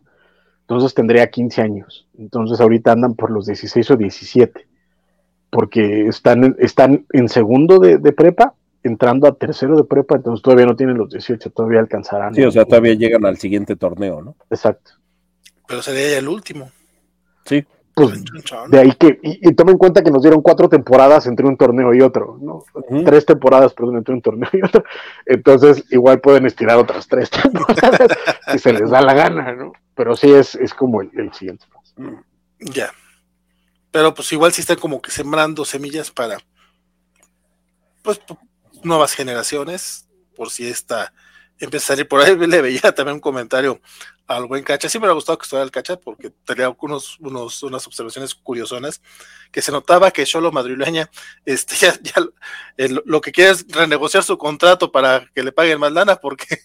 [0.63, 2.07] entonces tendría 15 años.
[2.17, 4.67] Entonces ahorita andan por los 16 o 17,
[5.49, 10.75] porque están, están en segundo de, prepa entrando a tercero de prepa, entonces todavía no
[10.75, 12.33] tienen los 18, todavía alcanzarán.
[12.33, 14.35] Sí, o sea, todavía llegan al siguiente torneo, ¿no?
[14.49, 14.91] Exacto.
[15.67, 16.69] Pero sería ya el último.
[17.45, 17.65] Sí.
[17.95, 18.23] Pues
[18.69, 21.57] de ahí que, y, y toma en cuenta que nos dieron cuatro temporadas entre un
[21.57, 22.63] torneo y otro, ¿no?
[23.05, 24.83] Tres temporadas, perdón, entre un torneo y otro.
[25.27, 28.17] Entonces, igual pueden estirar otras tres temporadas
[28.51, 29.73] si se les da la gana, ¿no?
[29.93, 31.93] Pero sí es, es como el, el siguiente paso.
[32.59, 32.91] Ya.
[33.91, 36.39] Pero pues igual sí están como que sembrando semillas para
[38.01, 38.19] pues
[38.83, 41.13] nuevas generaciones, por si esta
[41.59, 42.35] empieza a salir por ahí.
[42.47, 43.81] Le veía también un comentario
[44.27, 44.89] al buen Cacha.
[44.89, 49.01] Sí me ha gustado que estuviera el Cacha porque tenía unos, unos, unas observaciones curiosonas
[49.51, 51.09] que se notaba que Cholo Madrileña
[51.45, 52.15] este, ya, ya
[52.77, 56.59] eh, lo que quiere es renegociar su contrato para que le paguen más lana porque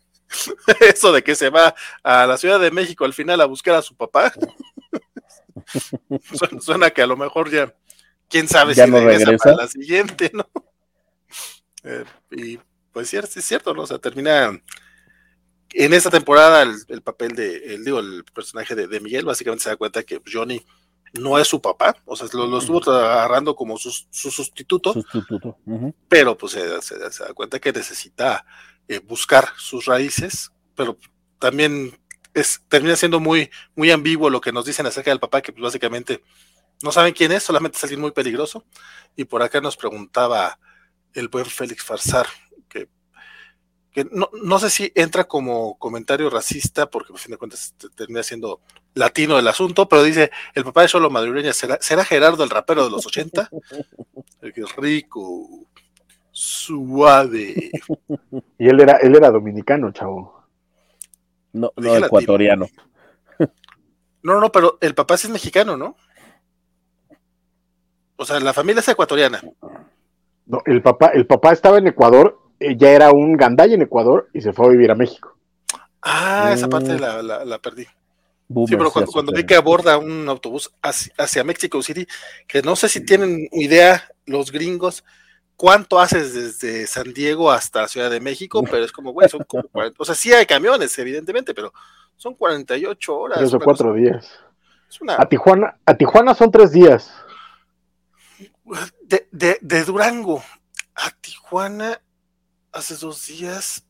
[0.80, 3.82] eso de que se va a la Ciudad de México al final a buscar a
[3.82, 4.32] su papá
[6.32, 7.74] suena, suena que a lo mejor ya,
[8.28, 9.44] quién sabe Ya si no regresa, regresa.
[9.44, 10.48] para la siguiente, ¿no?
[11.84, 12.58] Eh, y
[12.96, 13.82] pues sí, es cierto, ¿no?
[13.82, 14.58] O sea, termina
[15.70, 19.64] en esta temporada el, el papel de, el, digo, el personaje de, de Miguel, básicamente
[19.64, 20.64] se da cuenta que Johnny
[21.12, 24.94] no es su papá, o sea, lo, lo estuvo agarrando como su, su sustituto,
[26.08, 28.46] pero pues se, se- se da cuenta que necesita
[28.88, 30.96] eh, buscar sus raíces, pero
[31.38, 31.98] también
[32.32, 35.62] es, termina siendo muy, muy ambiguo lo que nos dicen acerca del papá, que pues
[35.62, 36.22] básicamente
[36.82, 38.64] no saben quién es, solamente es alguien muy peligroso.
[39.16, 40.58] Y por acá nos preguntaba
[41.14, 42.26] el buen Félix Farsar,
[43.96, 47.88] que, no, no sé si entra como comentario racista, porque a fin de cuentas te-
[47.88, 48.60] termina siendo
[48.92, 52.84] latino el asunto, pero dice, el papá de Solo Madureña, ¿será, ¿será Gerardo el rapero
[52.84, 53.48] de los 80?
[54.42, 55.48] El que es rico,
[56.30, 57.70] suave.
[58.58, 60.42] Y él era, él era dominicano, chavo.
[61.54, 62.68] No, no ecuatoriano.
[64.22, 65.96] No, no, no, pero el papá sí es mexicano, ¿no?
[68.16, 69.42] O sea, la familia es ecuatoriana.
[70.44, 74.40] No, el papá, el papá estaba en Ecuador, ya era un gandaya en Ecuador y
[74.40, 75.36] se fue a vivir a México.
[76.02, 76.70] Ah, esa Mm.
[76.70, 77.84] parte la, la, la perdí.
[77.84, 82.06] Sí, pero cuando, vi que aborda un autobús hacia, hacia Mexico City,
[82.46, 85.02] que no sé si tienen idea los gringos
[85.56, 89.64] cuánto haces desde San Diego hasta Ciudad de México, pero es como, güey, son como
[89.64, 91.72] 40, o sea, sí hay camiones, evidentemente, pero
[92.16, 93.38] son 48 horas.
[93.38, 94.30] Tres o cuatro días.
[94.88, 97.10] es una- A Tijuana, a Tijuana son tres días.
[99.02, 100.42] de, de, de Durango
[100.94, 102.00] a Tijuana
[102.76, 103.84] hace dos días.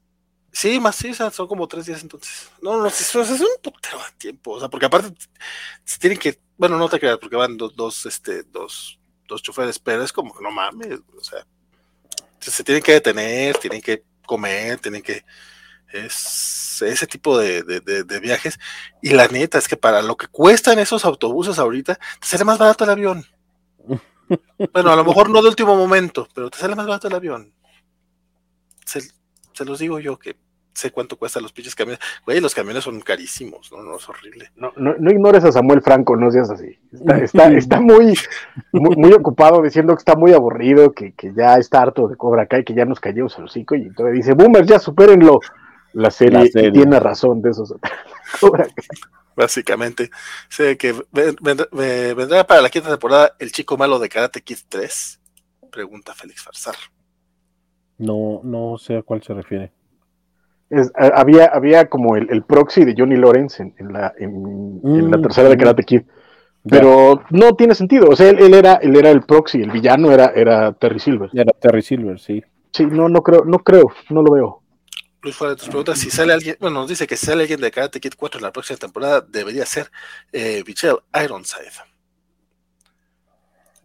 [0.53, 2.51] Sí, más sí, son son como tres días entonces.
[2.63, 4.53] No, no, es un putero de tiempo.
[4.53, 5.15] O sea, porque aparte
[5.85, 9.79] se tienen que, bueno, no te creas, porque van dos, dos, este, dos, dos choferes,
[9.79, 11.47] pero es como que no mames, o sea,
[12.41, 15.25] se, se tienen que detener, tienen que comer, tienen que
[15.93, 18.59] es ese tipo de, de, de- de viajes.
[19.03, 22.59] Y la neta es que para lo que cuestan esos autobuses ahorita, te sale más
[22.59, 23.27] barato el avión.
[24.73, 27.53] Bueno, a lo mejor no de último momento, pero te sale más barato el avión.
[28.87, 29.01] Se,
[29.53, 30.37] se los digo yo que
[30.73, 32.01] sé cuánto cuestan los pinches camiones.
[32.27, 34.51] Güey, los camiones son carísimos, no, no, es horrible.
[34.57, 36.79] No, no, no ignores a Samuel Franco, no seas así.
[36.93, 38.15] Está, está, está muy,
[38.73, 42.47] muy, muy ocupado diciendo que está muy aburrido, que, que ya está harto de Cobra
[42.47, 45.41] Kai, que ya nos cayó al hocico y todavía dice, boomers, ya supérenlo.
[45.95, 46.73] La serie, La serie.
[46.73, 47.75] tiene razón de esos.
[48.41, 48.75] Cobra Kai.
[49.35, 50.11] Básicamente,
[50.51, 54.43] sé que ven- vendrá, me- vendrá para la quinta temporada el chico malo de Karate
[54.43, 55.21] Kid 3.
[55.71, 56.75] Pregunta Félix Farsar.
[57.99, 59.73] No, no sé a cuál se refiere.
[60.71, 64.85] Es- a- había, había como el, el proxy de Johnny Lawrence en, en la, en,
[64.95, 65.59] en la Mm, tercera de mm.
[65.59, 66.03] Karate Kid.
[66.69, 68.09] Pero no tiene sentido.
[68.11, 71.31] O sea, él, él era, él era el proxy, el villano era, era Terry Silver.
[71.33, 72.43] Era Terry Silver, sí.
[72.73, 74.63] Sí, no, no creo, no creo, no lo veo.
[75.23, 77.61] Luis, fuera de tus preguntas, si sale alguien, bueno, nos dice que si sale alguien
[77.61, 79.91] de Karate Kid 4 en la próxima temporada, debería ser
[80.33, 81.71] eh, Michelle Ironside.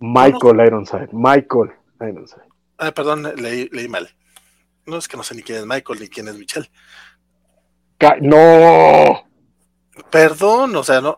[0.01, 1.71] Michael Ironside, Michael
[2.01, 2.51] Ironside.
[2.84, 4.10] Ah, perdón, leí, leí mal.
[4.88, 6.70] No es que no sé ni quién es Michael ni quién es Michelle.
[7.99, 9.24] Ca- no,
[10.10, 11.18] Perdón, o sea, no.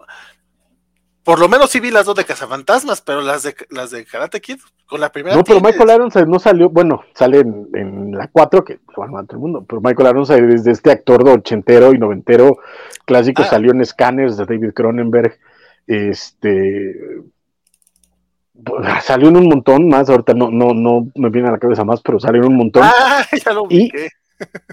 [1.23, 4.41] Por lo menos sí vi las dos de Cazafantasmas, pero las de las de Karate
[4.41, 5.38] Kid con la primera.
[5.38, 5.61] no, pero.
[5.61, 9.35] Michael Ironside no salió, bueno, sale en, en la 4, que lo van a matar
[9.35, 12.57] el mundo, pero Michael Ironside es de este actor de ochentero y noventero
[13.06, 13.49] clásico, Ah.
[13.49, 15.40] salió en Scanners de David Cronenberg,
[15.88, 16.94] este,
[19.02, 22.02] salió en un montón más, ahorita no, no, no me viene a la cabeza más,
[22.02, 22.84] pero salió en un montón.
[22.85, 23.91] Ah, ya lo Y-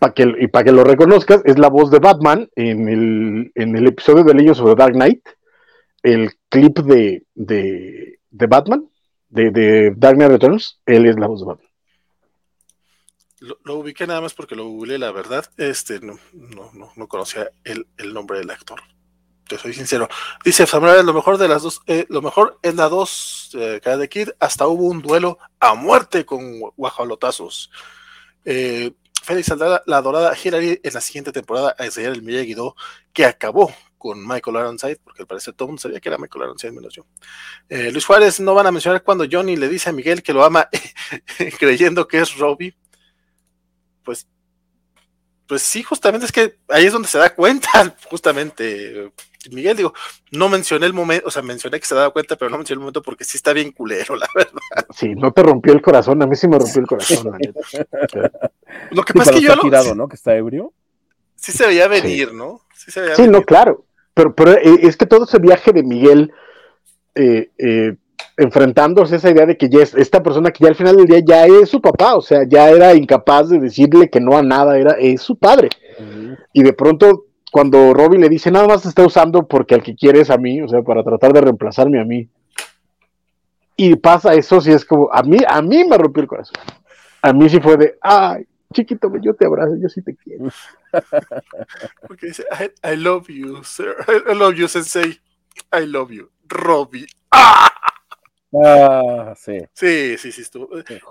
[0.01, 3.77] para que, y para que lo reconozcas, es la voz de Batman en el, en
[3.77, 5.21] el episodio de Leyes sobre Dark Knight,
[6.03, 8.89] el clip de, de, de Batman,
[9.29, 11.67] de, de Dark Knight Returns, él es la voz de Batman.
[13.41, 15.47] Lo, lo ubiqué nada más porque lo googleé, la verdad.
[15.57, 18.81] Este, no, no, no, no conocía el, el nombre del actor.
[19.59, 20.09] Soy sincero.
[20.45, 23.97] Dice Samuel, lo mejor de las dos, eh, lo mejor es la dos, eh, cada
[23.97, 27.71] de Kid, hasta hubo un duelo a muerte con guajolotazos.
[28.45, 32.75] Eh, Félix saldrá la dorada Hillary en la siguiente temporada a enseñar el Miyagi Do
[33.13, 36.45] que acabó con Michael Ironside, porque al parecer todo el mundo sabía que era Michael
[36.45, 37.05] Ironside menos yo.
[37.69, 40.43] Eh, Luis Juárez no van a mencionar cuando Johnny le dice a Miguel que lo
[40.43, 40.71] ama
[41.59, 42.75] creyendo que es Robbie.
[44.03, 44.27] Pues,
[45.47, 49.13] pues sí, justamente es que ahí es donde se da cuenta, justamente.
[49.51, 49.95] Miguel, digo,
[50.33, 52.81] no mencioné el momento, o sea, mencioné que se daba cuenta, pero no mencioné el
[52.81, 54.61] momento porque sí está bien culero, la verdad.
[54.95, 57.31] Sí, no te rompió el corazón, a mí sí me rompió el corazón.
[57.33, 57.61] la neta.
[58.91, 60.09] Lo que Sí, pasa es que yo está lo, tirado, ¿no?
[60.09, 60.73] Que está ebrio.
[61.37, 62.61] sí se veía venir, ¿no?
[62.75, 63.85] Sí se veía Sí, no, claro.
[64.15, 66.33] Pero, pero eh, es que todo ese viaje de Miguel
[67.15, 67.97] eh, eh,
[68.37, 71.07] enfrentándose a esa idea de que ya es esta persona que ya al final del
[71.07, 74.43] día ya es su papá, o sea, ya era incapaz de decirle que no a
[74.43, 75.69] nada, era es su padre.
[76.53, 79.95] Y de pronto, cuando Robbie le dice, nada más te está usando porque al que
[79.95, 82.29] quiere es a mí, o sea, para tratar de reemplazarme a mí.
[83.77, 86.55] Y pasa eso, sí es como, a mí, a mí me rompió el corazón.
[87.23, 90.49] A mí sí fue de, ay, chiquito, yo te abrazo, yo sí te quiero.
[92.09, 93.95] Porque dice, I, I love you, sir.
[94.09, 95.21] I, I love you, sensei.
[95.73, 96.31] I love you.
[96.49, 97.07] Robbie.
[97.31, 97.73] ¡Ah!
[98.53, 99.59] Ah, sí.
[99.73, 100.69] Sí, sí, sí, estuvo.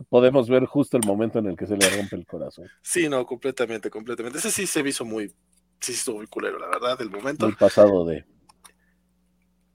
[0.09, 2.67] Podemos ver justo el momento en el que se le rompe el corazón.
[2.81, 4.39] Sí, no, completamente, completamente.
[4.39, 5.33] Ese sí se me hizo muy.
[5.79, 7.45] Sí, estuvo muy culero, la verdad, del momento.
[7.45, 8.25] Muy pasado de.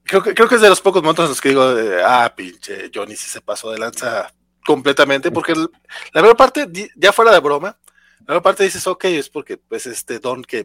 [0.05, 2.33] Creo que, creo que es de los pocos momentos en los que digo, eh, ah,
[2.37, 4.33] pinche, Johnny sí se pasó de lanza
[4.67, 5.71] completamente, porque el-
[6.13, 7.79] la mayor parte, ya fuera de broma,
[8.21, 10.65] la mayor parte dices, ok, es porque, pues, este Don que,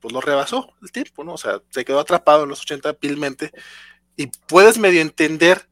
[0.00, 1.34] pues, lo rebasó el tiempo, ¿no?
[1.34, 3.52] O sea, se quedó atrapado en los 80 pilmente,
[4.16, 5.68] y puedes medio entender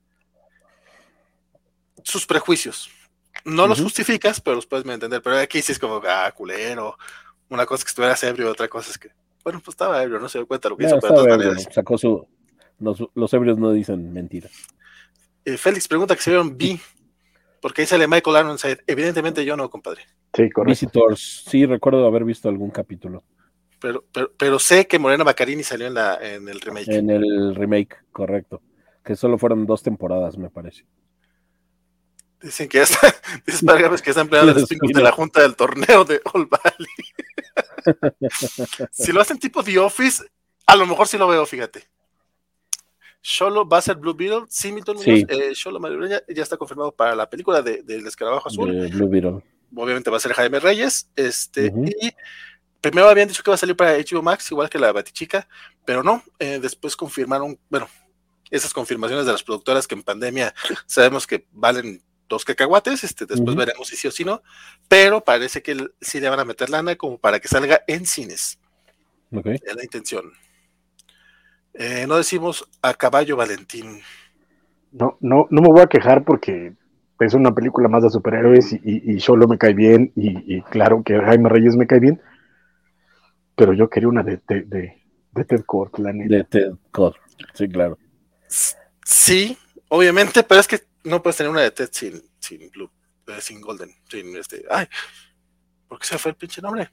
[2.04, 2.90] sus prejuicios.
[3.44, 6.98] No los justificas, pero los puedes medio entender, pero aquí sí es como, ah, culero,
[7.50, 9.10] una cosa es que estuvieras ebrio, otra cosa es que,
[9.44, 11.18] bueno, pues estaba ebrio, no se dio cuenta de lo que No, hizo, pero de
[11.20, 11.74] estaba todas ebrio, maneras.
[11.74, 12.26] sacó su.
[12.78, 14.52] Los, los ebrios no dicen mentiras.
[15.44, 16.80] Eh, Félix pregunta que se vieron B,
[17.60, 18.78] porque ahí sale Michael Ironside.
[18.86, 20.02] Evidentemente yo no, compadre.
[20.34, 20.70] Sí, correcto.
[20.70, 23.24] Visitors, sí, recuerdo haber visto algún capítulo
[23.80, 26.88] Pero, pero, pero sé que Morena Baccarini salió en, la, en el remake.
[26.88, 28.62] en el remake, correcto.
[29.04, 30.84] Que solo fueron dos temporadas, me parece.
[32.42, 33.14] Dicen que ya está,
[33.46, 36.88] dice Vargas que está Sí, spin-off sí, de la junta del torneo de All Valley.
[38.90, 40.24] si lo hacen tipo The Office,
[40.66, 41.88] a lo mejor sí lo veo, fíjate.
[43.20, 45.26] Solo va a ser Blue Beetle, sí, Milton Sí.
[45.28, 48.72] Eh, Solo Madrileña ya está confirmado para la película de, del Escarabajo Azul.
[48.72, 49.42] De Blue Beetle.
[49.76, 51.66] obviamente va a ser Jaime Reyes, este,
[52.00, 52.10] y
[52.80, 55.46] primero habían dicho que va a salir para HBO Max, igual que la Batichica,
[55.84, 57.88] pero no, eh, después confirmaron, bueno,
[58.50, 60.54] esas confirmaciones de las productoras que en pandemia
[60.86, 64.42] sabemos que valen dos cacahuates, este, después veremos si sí o si no,
[64.88, 68.58] pero parece que sí le van a meter lana como para que salga en cines,
[69.30, 69.46] Ok.
[69.48, 70.32] es la intención.
[71.74, 74.00] Eh, no decimos a caballo Valentín.
[74.92, 76.72] No, no, no me voy a quejar porque
[77.20, 80.62] es una película más de superhéroes y, y, y solo me cae bien y, y
[80.62, 82.20] claro que Jaime Reyes me cae bien,
[83.56, 85.02] pero yo quería una de, de, de,
[85.32, 86.34] de Ted Kord, la neta.
[86.34, 87.14] De Ted Cod.
[87.54, 87.98] Sí, claro.
[89.04, 89.56] Sí,
[89.88, 92.90] obviamente, pero es que no puedes tener una de Ted sin, sin Blue,
[93.26, 94.64] eh, sin Golden, sin este.
[94.70, 94.86] Ay,
[95.88, 96.90] ¿por qué se fue el pinche nombre?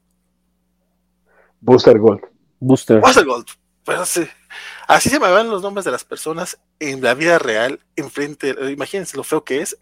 [1.60, 2.22] Booster Gold.
[2.60, 3.00] Booster.
[3.00, 3.48] Buster Gold.
[3.84, 4.28] Pero sí,
[4.88, 8.50] así se me van los nombres de las personas en la vida real, enfrente.
[8.50, 9.78] eh, Imagínense lo feo que es.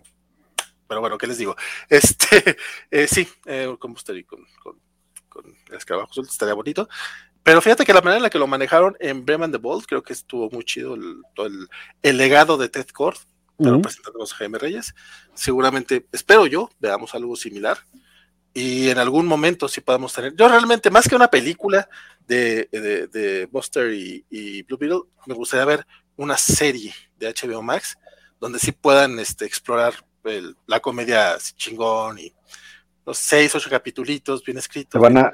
[0.87, 1.55] Pero bueno, ¿qué les digo?
[1.89, 2.55] Este,
[2.91, 4.79] eh, sí, eh, con Booster y con, con,
[5.27, 6.87] con el escarabajo azul estaría bonito.
[7.41, 10.03] Pero fíjate que la manera en la que lo manejaron en Bremen the Bold, creo
[10.03, 11.67] que estuvo muy chido el, todo el,
[12.03, 13.17] el legado de Ted Kord.
[13.57, 13.81] Pero Ujú.
[13.83, 14.93] presentándonos a Jaime Reyes.
[15.33, 17.77] Seguramente, espero yo, veamos algo similar.
[18.53, 20.33] Y en algún momento sí podamos tener.
[20.35, 21.89] Yo realmente, más que una película
[22.25, 27.61] de, de, de Buster y, y Blue Beetle, me gustaría ver una serie de HBO
[27.61, 27.97] Max
[28.39, 32.33] donde sí puedan este, explorar el- la comedia chingón y
[33.05, 34.91] los seis, ocho capitulitos bien escritos.
[34.91, 35.31] Te van a-.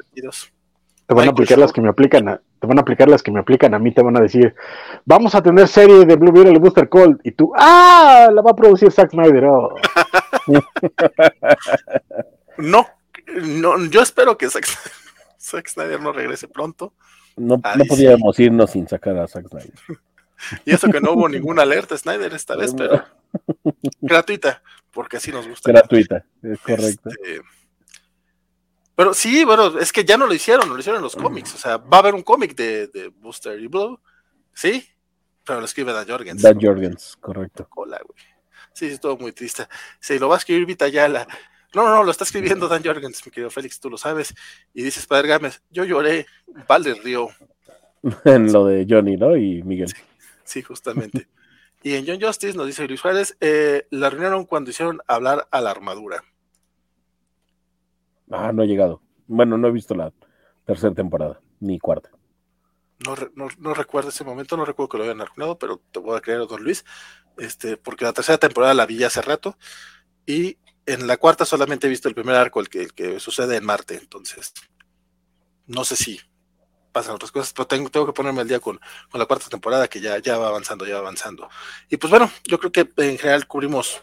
[1.12, 3.32] Te van a aplicar las que me aplican a, te van a aplicar las que
[3.32, 4.56] me aplican a mí, te van a decir,
[5.04, 8.30] vamos a tener serie de Blue Beetle y Booster Gold, y tú, ¡ah!
[8.34, 9.44] La va a producir Zack Snyder.
[9.44, 9.76] oh".
[12.58, 12.88] No,
[13.44, 14.66] no, yo espero que Zack,
[15.38, 16.94] Zack Snyder no regrese pronto.
[17.36, 19.74] No, Ahí no podíamos irnos sin sacar a Zack Snyder.
[20.64, 23.04] Y eso que no hubo ninguna alerta Snyder esta vez, pero
[24.00, 25.70] gratuita, porque así nos gusta.
[25.70, 27.10] Gratuita, es correcto.
[27.10, 27.42] Este,
[29.02, 31.56] pero sí, bueno, es que ya no lo hicieron, no lo hicieron en los cómics.
[31.56, 34.00] O sea, va a haber un cómic de, de Booster y Blue,
[34.54, 34.88] sí,
[35.44, 36.40] pero lo escribe Dan Jorgens.
[36.40, 37.68] Dan Jorgens, correcto.
[37.68, 38.20] Cola, güey.
[38.74, 39.66] Sí, sí, todo muy triste.
[40.00, 41.28] Sí, lo va a escribir Vita Yala.
[41.74, 44.36] No, no, no, lo está escribiendo Dan Jorgens, mi querido Félix, tú lo sabes.
[44.72, 46.28] Y dices, Padre Gámez, yo lloré,
[46.68, 47.30] Vale río.
[48.26, 49.36] en lo de Johnny, ¿no?
[49.36, 49.92] Y Miguel.
[50.44, 51.28] Sí, justamente.
[51.82, 55.60] y en John Justice nos dice Luis Suárez, eh, la reunieron cuando hicieron hablar a
[55.60, 56.24] la armadura.
[58.32, 59.02] Ah, no ha llegado.
[59.28, 60.12] Bueno, no he visto la
[60.66, 62.10] tercera temporada, ni cuarta.
[63.06, 63.16] No,
[63.58, 66.46] no, recuerdo ese momento, no recuerdo que lo hayan arruinado, pero te voy a creer,
[66.48, 66.86] don Luis,
[67.38, 69.58] este, porque la tercera temporada la vi ya hace rato,
[70.28, 73.98] y en la cuarta solamente he visto el primer arco, el que, sucede en Marte,
[73.98, 74.54] entonces
[75.66, 76.20] no sé si
[76.92, 78.80] pasan otras cosas, pero tengo, tengo que ponerme al día con,
[79.10, 81.50] con, la cuarta temporada que ya, ya va avanzando, ya va avanzando.
[81.90, 84.00] Y pues bueno, yo creo que en general cubrimos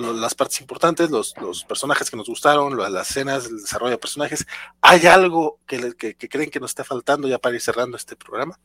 [0.00, 4.46] las partes importantes, los, los, personajes que nos gustaron, las escenas, el desarrollo de personajes.
[4.80, 8.58] ¿Hay algo que, que, creen que nos está faltando ya para ir cerrando este programa?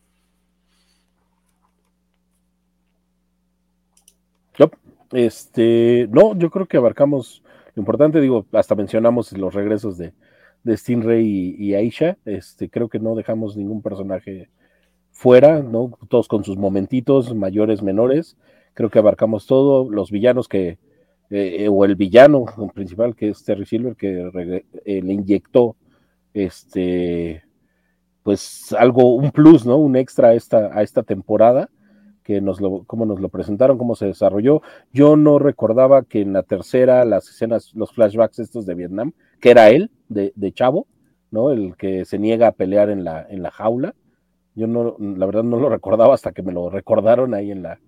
[4.59, 4.69] No,
[5.11, 7.43] este, no, yo creo que abarcamos
[7.75, 10.13] lo importante, digo, hasta mencionamos los regresos de,
[10.63, 14.49] de Stingray y, Aisha, este, creo que no dejamos ningún personaje
[15.11, 15.97] fuera, ¿no?
[16.07, 18.37] Todos con sus momentitos, mayores, menores,
[18.73, 20.77] creo que abarcamos todo, los villanos que,
[21.29, 25.75] eh, o el villano principal que es Terry Silver, que eh, le inyectó
[26.33, 27.43] este,
[28.21, 29.77] pues algo, un plus, ¿no?
[29.77, 31.69] Un extra a esta, a esta temporada,
[32.23, 34.61] que nos lo, cómo nos lo presentaron, cómo se desarrolló.
[34.91, 39.51] Yo no recordaba que en la tercera, las escenas, los flashbacks estos de Vietnam, que
[39.51, 40.87] era él, de, de Chavo,
[41.31, 41.51] ¿no?
[41.51, 43.95] El que se niega a pelear en la, en la jaula.
[44.55, 47.79] Yo no, la verdad no lo recordaba hasta que me lo recordaron ahí en la,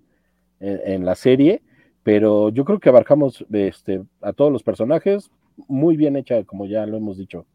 [0.58, 1.62] en la serie
[2.06, 5.28] pero yo creo que abarcamos este, a todos los personajes,
[5.66, 7.46] muy bien hecha, como ya lo hemos dicho,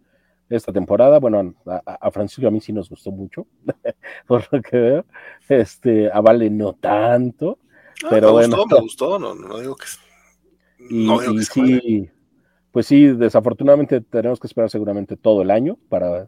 [0.49, 1.19] esta temporada.
[1.19, 3.47] Bueno, a, Francisco a mí sí nos gustó mucho,
[4.27, 5.05] por lo que veo.
[5.47, 7.59] Este, a Vale no tanto,
[8.03, 8.57] ah, pero me bueno.
[8.57, 9.85] Gustó, me gustó, no, no digo que.
[10.89, 12.09] Y, no digo que sí,
[12.73, 16.27] pues sí, desafortunadamente tenemos que esperar seguramente todo el año para,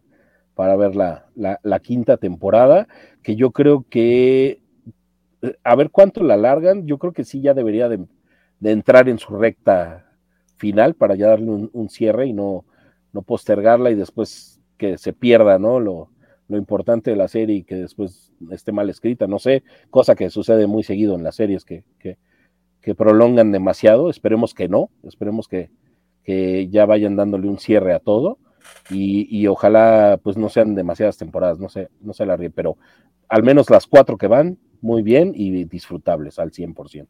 [0.56, 2.88] para ver la, la, la quinta temporada,
[3.22, 4.63] que yo creo que
[5.64, 8.06] a ver cuánto la alargan, yo creo que sí ya debería de,
[8.62, 10.10] entrar en su recta
[10.58, 12.66] final para ya darle un, cierre y no,
[13.12, 15.80] no, postergarla y después que se pierda, ¿no?
[15.80, 16.10] Lo,
[16.48, 20.30] lo, importante de la serie y que después esté mal escrita, no sé, cosa que
[20.30, 22.18] sucede muy seguido en las series que, que,
[22.96, 25.70] prolongan demasiado, esperemos que no, esperemos que,
[26.24, 28.38] que, ya vayan dándole un cierre a todo
[28.90, 32.78] y, y, ojalá pues no sean demasiadas temporadas, no sé, no se la ríe, pero
[33.28, 37.08] al menos las cuatro que van, muy bien y disfrutables al 100%.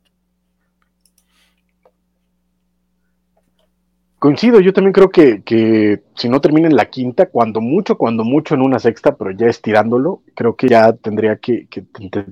[4.19, 8.55] Coincido, yo también creo que, si no termina en la quinta, cuando mucho, cuando mucho
[8.55, 11.67] en una sexta, pero ya estirándolo, creo que ya tendría que,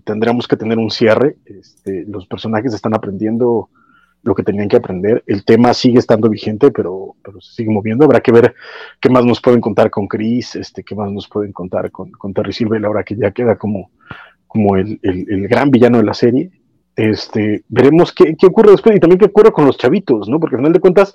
[0.05, 1.35] tendríamos que tener un cierre.
[1.43, 3.69] Este, los personajes están aprendiendo
[4.23, 5.22] lo que tenían que aprender.
[5.27, 8.05] El tema sigue estando vigente, pero, pero se sigue moviendo.
[8.05, 8.55] Habrá que ver
[9.01, 12.34] qué más nos pueden contar con Chris, este, qué más nos pueden contar con, con
[12.34, 13.91] Terry Silver, ahora que ya queda como,
[14.52, 14.99] como el,
[15.48, 16.52] gran villano de la serie.
[16.94, 20.41] Este, veremos qué, ocurre después y también qué ocurre con los chavitos, ¿no?
[20.41, 21.14] Porque al final de cuentas,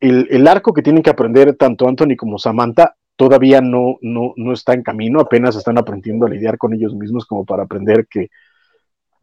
[0.00, 4.74] el, arco que tienen que aprender tanto Anthony como Samantha todavía no, no, no está
[4.74, 8.30] en camino, apenas están aprendiendo a lidiar con ellos mismos como para aprender que,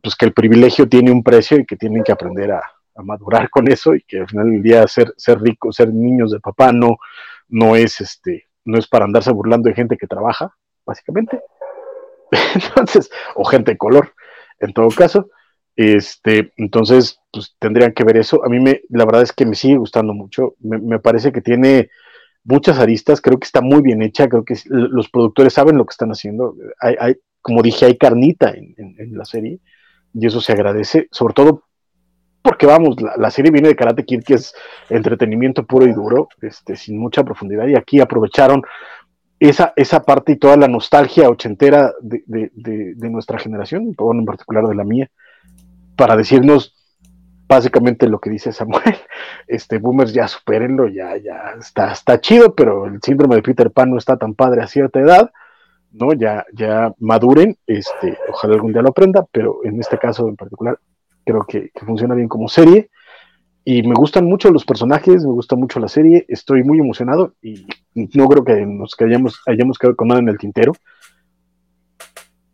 [0.02, 2.62] pues, que el privilegio tiene un precio y que tienen que aprender a,
[3.02, 6.42] madurar con eso y que al final del día ser, ser ricos, ser niños de
[6.42, 6.98] papá no,
[7.48, 10.54] no es este, no es para andarse burlando de gente que trabaja,
[10.86, 11.40] básicamente.
[12.56, 14.14] entonces, o gente de color,
[14.60, 15.30] en todo caso.
[15.76, 18.44] Este, entonces, pues tendrían que ver eso.
[18.44, 20.56] A mí me, la verdad es que me sigue gustando mucho.
[20.60, 21.90] Me, parece que tiene
[22.44, 25.92] muchas aristas, creo que está muy bien hecha, creo que los productores saben lo que
[25.92, 26.56] están haciendo.
[26.82, 29.60] Hay, como dije, hay carnita en, la serie
[30.14, 31.64] y eso se agradece, sobre todo
[32.42, 34.54] porque vamos, la, la, serie viene de Karate Kid, que es
[34.90, 38.64] entretenimiento puro y duro, este, sin mucha profundidad, y aquí aprovecharon
[39.40, 44.76] esa, esa parte y toda la nostalgia ochentera de, de, nuestra generación, en particular de
[44.76, 45.10] la mía,
[45.96, 46.76] para decirnos
[47.48, 48.96] básicamente lo que dice Samuel,
[49.48, 53.92] este boomers ya supérenlo, ya, ya está, está chido, pero el síndrome de Peter Pan
[53.92, 55.32] no está tan padre a cierta edad,
[55.92, 56.14] ¿no?
[56.14, 60.78] Ya, ya maduren, este, ojalá algún día lo aprenda, pero en este caso en particular
[61.26, 62.90] creo que funciona bien como serie
[63.66, 67.66] y me gustan mucho los personajes, me gusta mucho la serie, estoy muy emocionado y
[67.94, 70.74] no creo que nos que hayamos, hayamos quedado con nada en el tintero.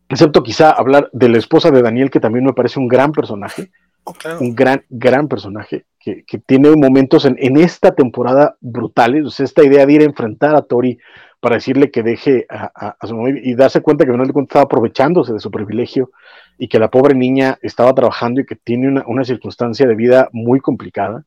[0.09, 3.71] Excepto quizá hablar de la esposa de Daniel, que también me parece un gran personaje.
[4.07, 9.25] Oh, un gran, gran personaje que, que tiene momentos en, en, esta temporada brutales.
[9.25, 10.99] O sea, esta idea de ir a enfrentar a Tori
[11.45, 15.31] para decirle que deje a, su mamá y darse cuenta que no le estaba aprovechándose
[15.31, 16.09] de su privilegio
[16.57, 20.29] y que la pobre niña estaba trabajando y que tiene una, una circunstancia de vida
[20.31, 21.25] muy complicada.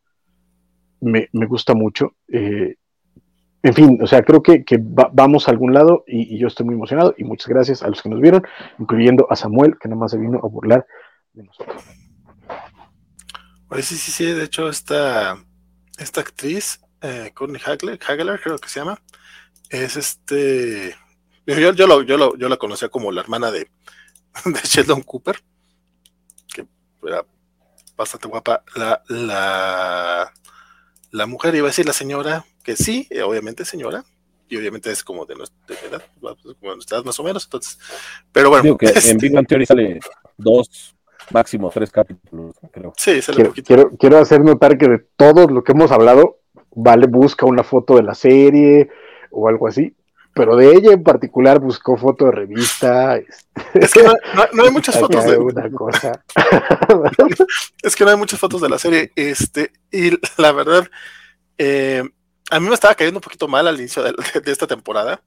[1.01, 2.15] Me, me gusta mucho.
[2.33, 2.77] Eh,
[3.63, 6.77] en fin, o sea, creo que, que vamos a algún lado y, yo estoy muy
[6.77, 8.43] emocionado y muchas gracias a los que nos vieron,
[8.79, 10.87] incluyendo a Samuel, que nada más se vino a burlar
[11.33, 11.83] de nosotros.
[13.81, 15.37] Sí, sí, sí, de hecho esta,
[15.99, 18.99] esta actriz, eh, Courtney Hagler, Hagler, creo que se llama,
[19.71, 20.95] es este,
[21.45, 22.03] yo, yo, lo,
[22.37, 23.69] yo la conocía como la hermana de,
[24.45, 25.37] de Sheldon Cooper,
[26.53, 26.67] que
[27.03, 27.25] era
[27.97, 30.33] bastante guapa, la, la,
[31.11, 34.05] la mujer, iba a decir la señora, que sí, eh, obviamente señora,
[34.49, 37.45] y obviamente es como de nuestra edad, pues, como de nuestra edad más o menos,
[37.45, 37.79] entonces,
[38.33, 38.63] pero bueno.
[38.63, 40.01] Digo que este, en Big Bang Theory sale
[40.37, 40.95] dos,
[41.31, 42.93] máximo tres capítulos, creo.
[42.97, 43.67] Sí, sale quiero, un poquito.
[43.67, 46.39] Quiero, quiero hacer notar que de todo lo que hemos hablado,
[46.81, 48.89] Vale busca una foto de la serie
[49.31, 49.97] o algo así,
[50.39, 53.16] pero de ella en particular buscó foto de revista.
[53.16, 56.24] Este, Es que no, no, no hay muchas fotos de una cosa.
[57.82, 60.89] es que no hay muchas fotos de la serie, este, y la verdad,
[61.59, 62.09] eh,
[62.51, 65.20] a mí me estaba cayendo un poquito mal al inicio de, de, esta temporada,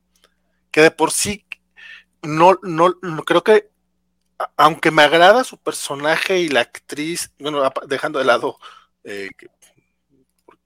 [0.72, 1.46] que de por sí
[2.22, 3.70] no, no, no creo que,
[4.56, 8.58] aunque me agrada su personaje y la actriz, bueno, dejando de lado
[9.04, 9.28] eh,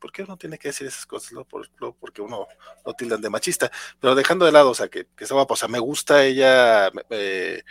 [0.05, 1.33] ¿por, ¿por, qué uno tiene que decir esas cosas?
[1.33, 1.45] ¿no?
[1.45, 1.69] Por,
[1.99, 2.47] porque uno
[2.85, 5.57] lo tildan de machista, pero dejando de lado, o sea, que, que está guapa, o
[5.57, 7.63] sea, me gusta ella eh,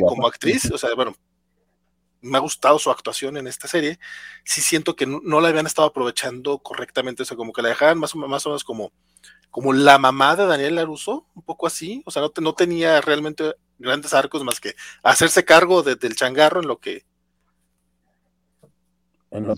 [0.00, 1.14] como actriz, o sea, bueno,
[2.20, 3.98] me ha gustado su actuación en esta serie,
[4.44, 7.70] sí siento que no, no la habían estado aprovechando correctamente, o sea, como que la
[7.70, 8.92] dejaban más o, más o menos como,
[9.50, 13.54] como la mamá de Daniel Laruso, un poco así, o sea, no, no tenía realmente
[13.78, 17.04] grandes arcos más que hacerse cargo de, del changarro en lo que...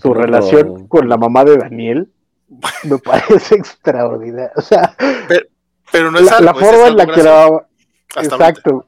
[0.01, 2.11] Su relación con la mamá de Daniel
[2.83, 4.95] me parece extraordinaria, o sea...
[5.27, 5.45] Pero,
[5.91, 7.65] pero no es la, algo, la forma en la que la...
[8.17, 8.87] Exacto.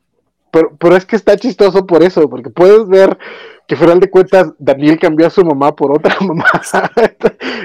[0.51, 3.18] Pero, pero, es que está chistoso por eso, porque puedes ver
[3.68, 6.45] que, al final de cuentas, Daniel cambió a su mamá por otra mamá.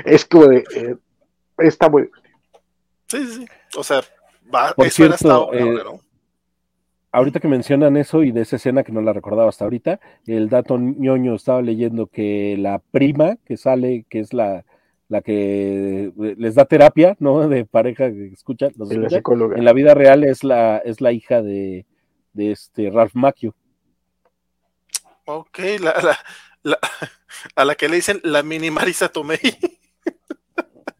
[0.05, 0.65] es como de.
[0.75, 0.97] Eh,
[1.59, 2.09] está muy.
[3.09, 3.47] Sí, sí.
[3.77, 4.01] O sea,
[4.55, 6.01] va, por eso cierto, era hasta ahora, eh, ¿no?
[7.11, 10.49] Ahorita que mencionan eso y de esa escena que no la recordaba hasta ahorita, el
[10.51, 14.65] dato ñoño estaba leyendo que la prima que sale, que es la,
[15.09, 17.49] la que les da terapia, ¿no?
[17.49, 21.13] De pareja que escuchan, los la escucha, en la vida real es la, es la
[21.13, 21.87] hija de,
[22.35, 23.55] de este Ralph Macchio.
[25.25, 26.19] Ok, la, la,
[26.63, 26.79] la,
[27.57, 29.39] a la que le dicen la mini Marisa Tomei.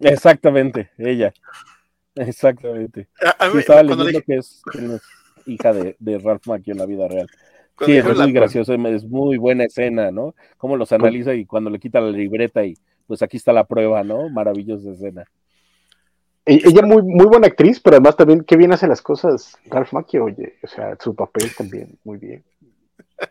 [0.01, 1.33] Exactamente, ella.
[2.15, 3.09] Exactamente.
[3.23, 5.03] A, a sí, mí, estaba leyendo le- que es, que es
[5.49, 7.29] hija de, de Ralph Macchio en la vida real.
[7.77, 10.35] cuando Sí, es muy gracioso, es muy buena escena, ¿no?
[10.57, 12.75] Cómo los analiza y cuando le quita la libreta y
[13.07, 14.29] pues aquí está la prueba, ¿no?
[14.29, 15.25] Maravillosa escena.
[16.47, 19.93] E- Ella muy, muy buena actriz, pero además también qué bien hace las cosas Ralph
[19.93, 22.45] Macchio, oye, o sea, su papel también, muy bien.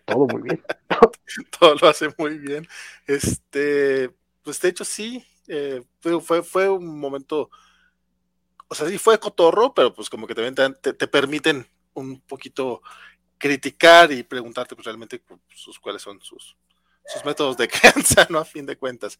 [0.05, 0.61] Todo muy bien.
[1.59, 2.67] todo lo hace muy bien.
[3.07, 4.11] Este,
[4.43, 7.49] pues de hecho sí, eh, fue, fue, fue un momento,
[8.67, 11.67] o sea, sí fue cotorro, pero pues como que también te, te, te permiten
[11.99, 12.81] un poquito
[13.37, 16.57] criticar y preguntarte pues realmente pues, sus, cuáles son sus,
[17.05, 18.39] sus métodos de crianza, ¿no?
[18.39, 19.19] A fin de cuentas.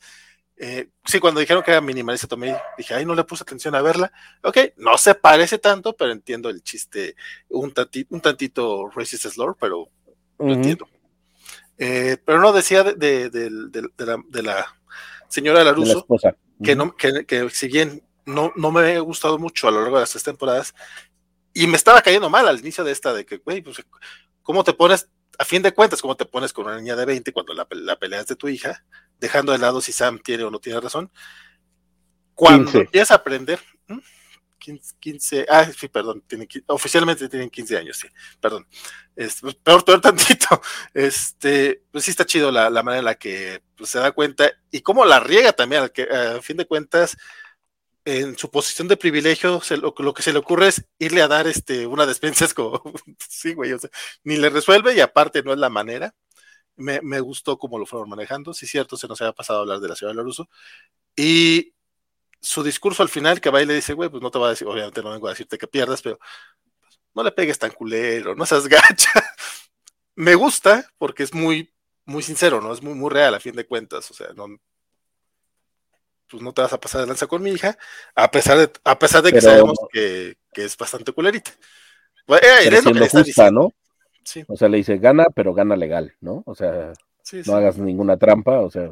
[0.59, 3.81] Eh, sí, cuando dijeron que era minimalista Tomei, dije, ay, no le puse atención a
[3.81, 4.11] verla.
[4.43, 7.15] Ok, no se parece tanto, pero entiendo el chiste,
[7.49, 9.87] un, tanti, un tantito racist slur, pero
[10.39, 10.53] lo Ujú.
[10.53, 10.89] entiendo.
[11.77, 14.65] Eh, pero no decía de, de, de, de, de la,
[15.27, 16.35] señora De la Laruso, esposa.
[16.63, 19.97] que, no, que, que si bien no, no me había gustado mucho a lo largo
[19.97, 20.73] de las tres temporadas,
[21.57, 23.83] y me estaba cayendo mal al inicio de esta, de que, güey, pues,
[24.43, 25.09] ¿cómo te pones,
[25.39, 27.97] a fin de cuentas, cómo te pones con una niña de 20 cuando la, la
[27.97, 28.85] pelea es de tu hija,
[29.19, 31.11] dejando de lado si Sam tiene o no tiene razón?
[32.35, 32.77] Cuando 15.
[32.77, 33.97] empiezas a aprender, ¿hmm?
[34.59, 38.07] 15, 15, ah, sí, perdón, tiene, oficialmente tienen 15 años, sí,
[38.39, 38.67] perdón.
[39.15, 40.61] Este, pues, peor, peor tantito.
[40.93, 44.51] Este, pues sí está chido la, la manera en la que pues, se da cuenta
[44.69, 47.17] y cómo la riega también, al que a fin de cuentas,
[48.07, 51.85] en su posición de privilegio, lo, que se le ocurre es irle a dar este,
[51.85, 52.81] una despensa, es como,
[53.29, 53.75] sí, güey,
[54.23, 56.15] ni le resuelve y aparte no es la manera.
[56.77, 59.89] Me, gustó cómo lo fueron manejando, sí, cierto, se nos había pasado a hablar de
[59.89, 60.47] la ciudad de Loruso.
[61.17, 61.73] Y
[62.39, 64.51] su discurso al final, que va y le dice, güey, pues no te va a
[64.51, 66.17] decir, obviamente no vengo a decirte que pierdas, pero
[67.13, 69.11] no le pegues tan culero, no seas gacha.
[70.15, 71.73] Me gusta porque es muy,
[72.05, 72.71] muy sincero, ¿no?
[72.71, 74.47] Es muy, muy real a fin de cuentas, o sea, no,
[76.29, 77.77] pues no te vas a pasar de lanza con mi hija,
[78.15, 81.51] a pesar de, a pesar de que Pero- sabemos que, que es bastante culerita.
[82.25, 83.51] Bueno, eh, Pero es lo que siendo le está justa.
[83.51, 83.71] ¿no?
[84.23, 86.43] Sí, O sea, le dice gana, pero gana legal, ¿no?
[86.45, 86.91] O sea,
[87.23, 87.49] sí, sí.
[87.49, 88.91] no hagas ninguna trampa, o sea,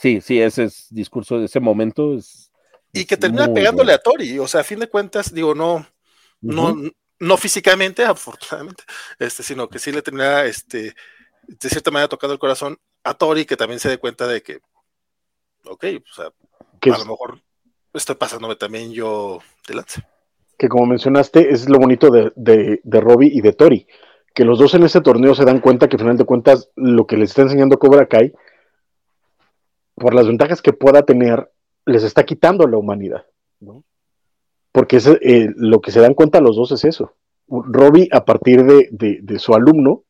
[0.00, 2.50] sí, sí, ese es discurso de ese momento es.
[2.92, 3.94] Y que termina pegándole bueno.
[3.94, 5.86] a Tori, o sea, a fin de cuentas, digo, no,
[6.40, 6.90] no, Ujú.
[7.20, 8.82] no físicamente, afortunadamente,
[9.20, 10.94] este, sino que sí le termina, este,
[11.46, 14.58] de cierta manera tocando el corazón a Tori, que también se dé cuenta de que,
[15.64, 16.32] ok, o sea,
[16.90, 17.40] Que a es- lo mejor
[17.94, 19.38] estoy pasándome también yo
[19.68, 20.02] de lance.
[20.58, 23.86] Que como mencionaste, es lo bonito de, de, de Robbie y de Tori,
[24.34, 27.06] que los dos en este torneo se dan cuenta que al final de cuentas lo
[27.06, 28.32] que les está enseñando Cobra Kai,
[29.94, 31.50] por las ventajas que pueda tener,
[31.86, 33.24] les está quitando la humanidad.
[33.60, 33.84] ¿no?
[34.72, 37.14] Porque es, eh, lo que se dan cuenta los dos es eso.
[37.48, 40.02] Robbie a partir de, de, de, su alumno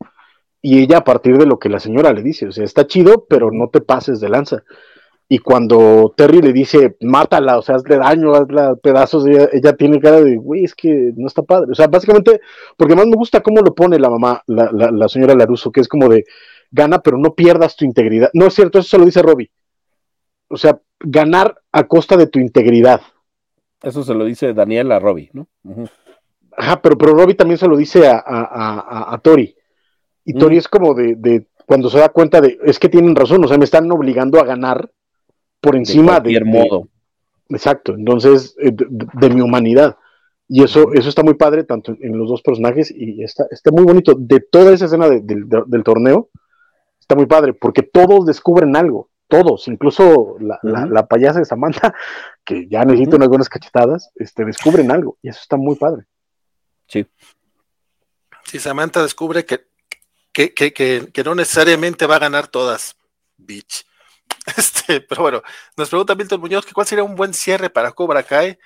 [0.62, 2.48] y ella a partir de lo que la señora le dice.
[2.48, 4.64] O sea, está chido, pero no te pases de lanza.
[5.28, 10.00] Y cuando Terry le dice, mátala, o sea, hazle daño, hazle pedazos, ella, ella tiene
[10.00, 11.72] cara de, güey, es que no está padre.
[11.72, 12.40] O sea, básicamente,
[12.76, 15.80] porque más me gusta cómo lo pone la mamá, la, la, la señora Laruso, que
[15.80, 16.24] es como de,
[16.70, 18.30] gana, pero no pierdas tu integridad.
[18.34, 19.50] No es cierto, eso se lo dice Robbie.
[20.48, 23.00] O sea, ganar a costa de tu integridad.
[23.82, 25.48] Eso se lo dice Daniel a Robbie, ¿no?
[25.64, 25.90] Uh -huh.
[26.56, 29.54] Ajá, pero, pero Robbie también se lo dice a, a, a, a Tori.
[30.24, 30.58] Y Tori mm.
[30.58, 33.58] es como de, de, cuando se da cuenta de, es que tienen razón, o sea,
[33.58, 34.90] me están obligando a ganar
[35.60, 36.32] por encima de.
[36.32, 36.88] de, modo.
[37.48, 39.96] exacto, entonces, eh, de, de, mi humanidad.
[40.48, 43.84] Y eso, eso está muy padre, tanto en, los dos personajes, y está, está, muy
[43.84, 44.14] bonito.
[44.16, 46.28] De toda esa escena del torneo,
[47.00, 50.72] está muy padre, porque todos descubren algo, todos, incluso la, uh -huh.
[50.72, 51.94] la, la payasa de Samantha,
[52.44, 53.16] que ya necesita uh -huh.
[53.16, 56.04] unas buenas cachetadas, este, descubren algo, y eso está muy padre.
[56.86, 57.06] Sí.
[58.44, 59.66] Sí, Samantha descubre que,
[60.32, 62.96] que, que, que, que no necesariamente va a ganar todas,
[63.36, 63.84] bitch.
[64.56, 65.42] Este, pero bueno,
[65.76, 68.58] nos pregunta Milton Muñoz que cuál sería un buen cierre para Cobra Kai.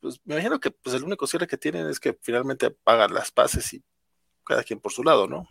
[0.00, 3.30] Pues me imagino que pues, el único cierre que tienen es que finalmente pagan las
[3.30, 3.82] paces y
[4.44, 5.48] cada quien por su lado, ¿no?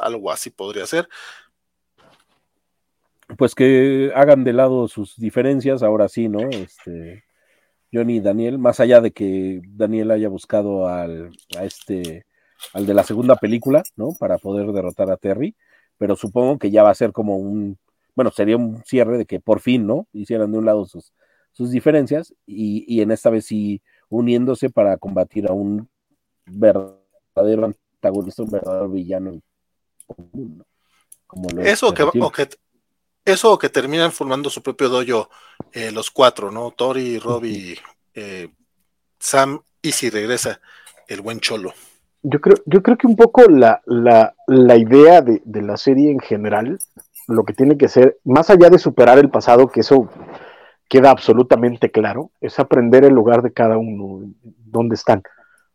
[0.00, 1.08] Algo así podría ser.
[3.36, 6.48] Pues que hagan de lado sus diferencias, ahora sí, ¿no?
[6.48, 7.24] Este,
[7.92, 11.30] Johnny y Daniel, más allá de que Daniel haya buscado al,
[11.60, 12.26] este,
[12.72, 14.14] al de la segunda película, ¿no?
[14.18, 15.56] Para poder derrotar a Terry,
[15.98, 17.78] pero supongo que ya va a ser como un
[18.18, 20.08] bueno, sería un cierre de que por fin, ¿no?
[20.12, 21.12] Hicieran de un lado sus,
[21.52, 25.88] sus diferencias y, y, en esta vez sí uniéndose para combatir a un
[26.44, 29.40] verdadero antagonista, un verdadero villano
[30.04, 30.66] común, ¿no?
[31.28, 32.48] Como lo eso, que, o que,
[33.24, 35.30] eso que terminan formando su propio dojo
[35.70, 36.72] eh, los cuatro, ¿no?
[36.72, 37.80] Tori, Robbie, uh -huh.
[38.14, 38.48] eh,
[39.20, 40.60] Sam y si regresa
[41.06, 41.72] el buen Cholo.
[42.24, 46.10] Yo creo, yo creo que un poco la, la, la idea de, de la serie
[46.10, 46.80] en general
[47.28, 50.08] lo que tiene que ser, más allá de superar el pasado, que eso
[50.88, 55.22] queda absolutamente claro, es aprender el lugar de cada uno, dónde están.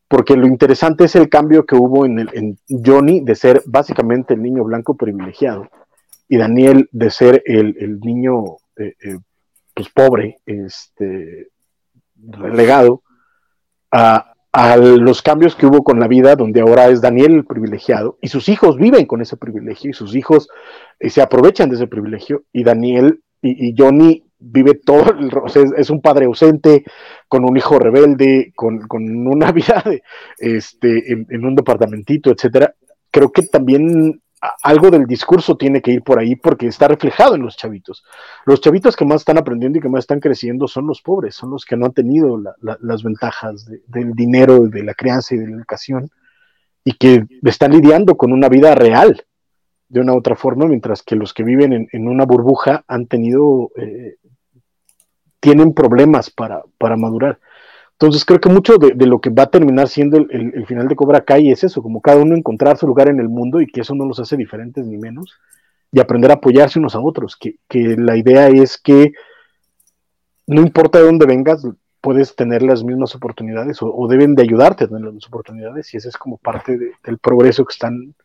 [0.08, 4.34] Porque lo interesante es el cambio que hubo en, el, en Johnny de ser básicamente
[4.34, 5.70] el niño blanco privilegiado
[6.28, 8.44] y Daniel de ser el, el niño
[8.78, 9.20] eh, eh,
[9.76, 11.50] pues pobre, este,
[12.16, 13.04] relegado,
[13.92, 18.20] a, a los cambios que hubo con la vida, donde ahora es Daniel el privilegiado,
[18.22, 20.48] y sus hijos viven con ese privilegio, y sus hijos
[21.00, 25.64] eh, se aprovechan de ese privilegio, y Daniel y, Johnny vive todo, el, o sea,
[25.64, 26.86] es, es, un padre ausente,
[27.28, 30.04] con un hijo rebelde, con, con una vida de,
[30.38, 32.74] este, en, en, un departamentito, etcétera.
[33.12, 34.22] Creo que también
[34.62, 38.04] algo del discurso tiene que ir por ahí porque está reflejado en los chavitos.
[38.46, 41.52] Los chavitos que más están aprendiendo y que más están creciendo son los pobres, son
[41.52, 45.36] los que no han tenido la, la, las ventajas de, del dinero, de la crianza
[45.36, 46.10] y de la educación
[46.84, 49.26] y que están lidiando con una vida real
[49.88, 53.06] de una u otra forma, mientras que los que viven en, en una burbuja han
[53.06, 54.18] tenido, eh,
[55.40, 57.40] tienen problemas para, para madurar.
[58.04, 61.24] Entonces creo que mucho de, lo que va a terminar siendo el, final de Cobra
[61.24, 63.96] Kai es eso, como cada uno encontrar su lugar en el mundo y que eso
[63.96, 65.40] no los hace diferentes ni menos,
[65.90, 69.14] y aprender a apoyarse unos a otros, que, que la idea es que
[70.48, 71.66] no importa de dónde vengas,
[72.02, 75.98] puedes tener las mismas oportunidades o, deben de ayudarte a tener las mismas oportunidades y
[75.98, 78.16] esa es como parte de, del progreso que están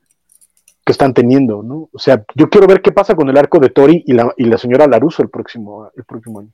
[0.85, 1.89] que están teniendo, ¿no?
[1.93, 4.47] O sea, yo quiero ver qué pasa con el arco de Tori y la, y
[4.47, 6.51] la señora Laruso el próximo, el próximo año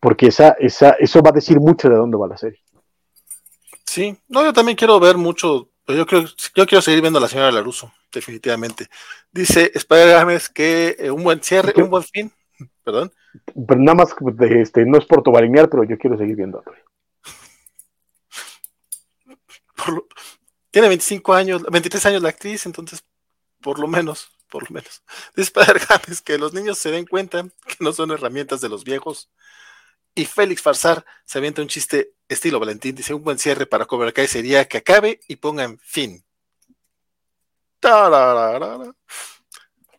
[0.00, 2.60] porque esa, esa, eso va a decir mucho de dónde va la serie.
[3.84, 6.24] Sí, no, yo también quiero ver mucho, pero yo creo,
[6.54, 8.88] yo quiero seguir viendo a la señora Laruso, definitivamente.
[9.30, 12.32] Dice Spider Games que eh, un buen cierre, un buen fin,
[12.84, 13.12] perdón.
[13.66, 14.14] Pero nada más,
[14.50, 16.62] este, no es por tobarinear, pero yo quiero seguir viendo a
[19.76, 20.06] Por,
[20.70, 23.04] tiene 25 años, 23 años la actriz, entonces,
[23.60, 25.02] por lo menos, por lo menos.
[25.34, 28.84] Dice Spider Games que los niños se den cuenta que no son herramientas de los
[28.84, 29.30] viejos,
[30.14, 32.94] y Félix Farsar se avienta un chiste estilo Valentín.
[32.94, 36.24] Dice: Un buen cierre para Cobra Kai sería que acabe y pongan fin.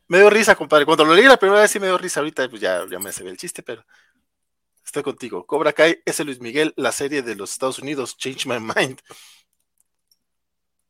[0.08, 0.86] Me dio risa, compadre.
[0.86, 2.20] Cuando lo leí la primera vez sí me dio risa.
[2.20, 3.86] Ahorita pues ya, ya me se ve el chiste, pero
[4.84, 5.46] estoy contigo.
[5.46, 8.18] Cobra Kai es el Luis Miguel, la serie de los Estados Unidos.
[8.18, 9.00] Change my mind.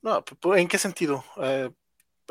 [0.02, 0.24] No,
[0.56, 1.24] ¿en qué sentido?
[1.38, 1.70] Eh,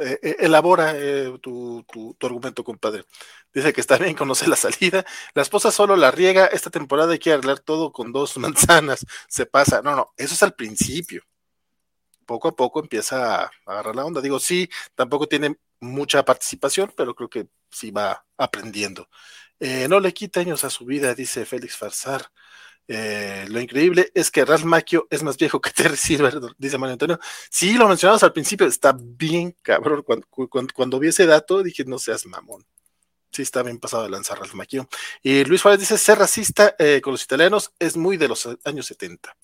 [0.01, 3.05] eh, eh, elabora eh, tu, tu, argumento, compadre.
[3.53, 5.05] Dice que está bien, conoce la salida.
[5.35, 9.07] La esposa solo la riega esta temporada, hay que arreglar todo con dos manzanas.
[9.29, 9.83] Se pasa.
[9.83, 11.23] No, no, eso es al principio.
[12.27, 14.21] Poco a poco empieza a agarrar la onda.
[14.21, 19.09] Digo, sí, tampoco tiene mucha participación, pero creo que sí va aprendiendo.
[19.89, 22.31] no le quita años a su vida, dice Félix Farsar.
[22.93, 26.95] Eh, lo increíble es que Ralph Macchio es más viejo que Terry Silver, dice Mario
[26.95, 27.21] Antonio.
[27.49, 30.05] Sí, lo mencionamos al principio, está bien cabrón.
[30.75, 32.67] Cuando, vi ese dato dije, no seas mamón.
[33.31, 34.89] Sí, está bien pasado de lanzar Ralph Macchio.
[35.23, 38.87] Y Luis Juárez dice, ser racista eh, con los italianos es muy de los años
[38.87, 39.37] 70.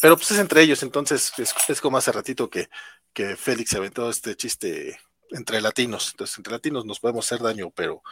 [0.00, 1.30] Pero pues es entre ellos, entonces
[1.68, 2.70] es, como hace ratito que,
[3.12, 4.98] que Félix aventó este chiste
[5.30, 6.08] entre latinos.
[6.12, 8.02] Entonces, entre latinos nos podemos hacer daño, pero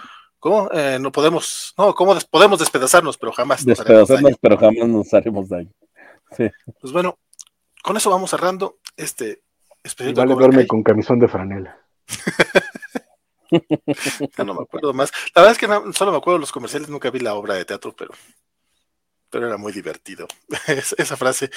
[0.41, 0.71] ¿Cómo?
[0.73, 5.71] Eh, no podemos, no, ¿cómo podemos despedazarnos, pero jamás despedazarnos, pero jamás nos haremos daño.
[6.35, 6.49] Sí.
[6.81, 7.19] Pues bueno,
[7.83, 9.43] con eso vamos cerrando este
[9.85, 10.15] especial.
[10.15, 11.79] Vale verme con camisón de franela.
[13.51, 15.13] ya no me acuerdo más.
[15.35, 17.67] La verdad es que solo me acuerdo de los comerciales, nunca vi la obra de
[17.67, 18.15] teatro, pero,
[19.29, 20.27] pero era muy divertido.
[20.67, 21.51] Esa frase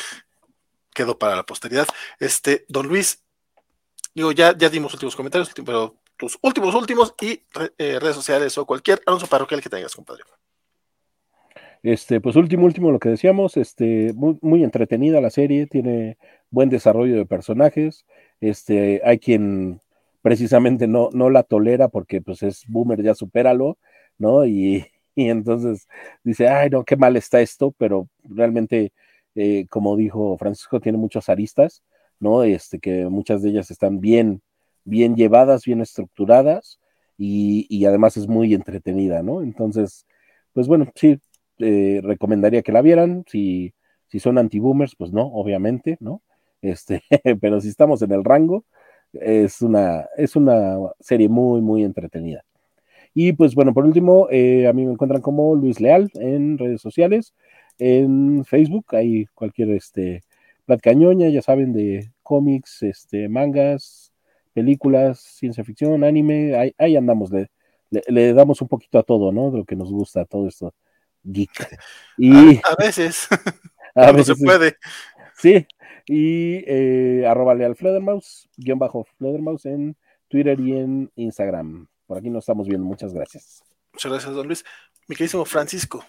[0.93, 1.87] quedó para la posteridad.
[2.19, 3.23] Este, don Luis,
[4.13, 7.41] digo, ya, ya dimos últimos comentarios, pero tus últimos, últimos y
[7.77, 10.23] eh, redes sociales o cualquier anuncio parroquial que tengas, compadre.
[11.81, 16.17] Este, pues último, último, lo que decíamos, este, muy, entretenida la serie, tiene
[16.49, 18.05] buen desarrollo de personajes,
[18.39, 19.81] este, hay quien
[20.21, 23.77] precisamente no, no la tolera porque pues es boomer, ya supéralo,
[24.17, 24.45] ¿no?
[24.45, 24.85] Y,
[25.15, 25.89] y entonces
[26.23, 28.93] dice, ay, no, qué mal está esto, pero realmente,
[29.35, 31.83] eh, como dijo Francisco, tiene muchas aristas,
[32.17, 32.43] ¿no?
[32.43, 34.41] Este, que muchas de ellas están bien,
[34.85, 36.79] bien llevadas, bien estructuradas
[37.17, 39.41] y, además es muy entretenida, ¿no?
[39.41, 40.05] Entonces,
[40.53, 41.19] pues bueno, sí,
[41.59, 43.23] eh, recomendaría que la vieran.
[43.27, 43.73] Si,
[44.07, 46.21] si son anti-boomers, pues no, obviamente, ¿no?
[46.61, 47.03] Este,
[47.41, 48.65] pero si estamos en el rango,
[49.13, 52.43] es una, es una serie muy, muy entretenida.
[53.13, 56.81] Y pues bueno, por último, eh, a mí me encuentran como Luis Leal en redes
[56.81, 57.33] sociales,
[57.79, 60.23] en Facebook, hay cualquier este,
[60.65, 64.12] platcañoña, ya saben, de cómics, este, mangas,
[64.53, 67.49] películas, ciencia ficción, anime, ahí, andamos, le,
[67.89, 69.51] le, damos un poquito a todo, ¿no?
[69.51, 70.73] De lo que nos gusta, todo esto
[71.23, 71.49] geek.
[72.17, 73.27] Y, a, veces,
[73.95, 74.77] a veces se puede.
[75.35, 75.65] Sí,
[76.05, 79.95] y eh, arroba al Fledermaus, guion bajo Fledermaus en
[80.27, 81.87] Twitter y en Instagram.
[82.05, 83.63] Por aquí nos estamos viendo, muchas gracias.
[83.93, 84.63] Muchas gracias, don Luis.
[85.07, 86.03] Mi queridísimo Francisco.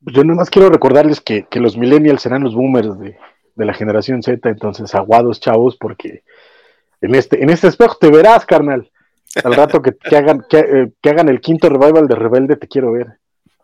[0.00, 3.16] Yo nomás quiero recordarles que, que los millennials serán los boomers de,
[3.54, 6.22] de la generación Z, entonces aguados chavos, porque
[7.04, 8.90] en este, en este espejo te verás, carnal.
[9.42, 13.18] Al rato que, hagan, eh, que, hagan el quinto revival de Rebelde, te quiero ver.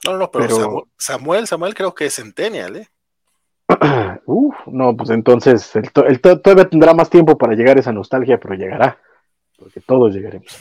[0.05, 2.89] No, no, pero, Samuel, Samuel creo que es Centennial, ¿eh?
[4.27, 8.99] Uf, no, pues entonces el, todavía tendrá más tiempo para llegar esa nostalgia, pero llegará,
[9.57, 10.59] porque todos llegaremos.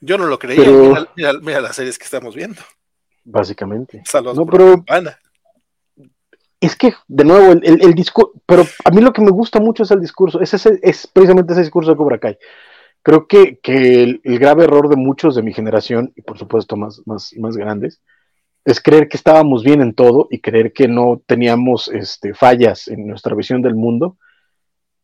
[0.00, 0.66] Yo no lo creía,
[1.42, 2.60] mira, las series que estamos viendo.
[3.24, 4.02] Básicamente.
[4.04, 4.84] Saludos no, pero,
[6.66, 9.90] es que, de nuevo, el, discurso, pero a mí lo que me gusta mucho es
[9.90, 12.38] el discurso, es, ese, es precisamente ese discurso de Cobra Kai.
[13.02, 17.02] Creo que, que el, grave error de muchos de mi generación, y por supuesto más,
[17.04, 18.00] más, más grandes,
[18.64, 23.08] es creer que estábamos bien en todo y creer que no teníamos este, fallas en
[23.08, 24.16] nuestra visión del mundo.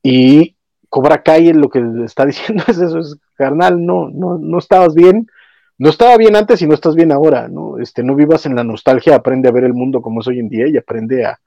[0.01, 0.55] Y
[0.89, 5.27] Cobra Kai lo que está diciendo es eso, es carnal, no, no, no estabas bien,
[5.77, 7.79] no estaba bien antes y no estás bien ahora, ¿no?
[7.81, 10.49] Este, no vivas en la nostalgia, aprende a ver el mundo como es hoy en
[10.49, 11.41] día y aprende a,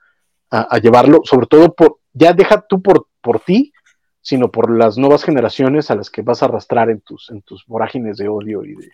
[0.52, 3.72] a, llevarlo, sobre todo por, ya deja tú por, por ti,
[4.22, 7.66] sino por las nuevas generaciones a las que vas a arrastrar en tus, en tus
[7.66, 8.92] vorágines de odio y de,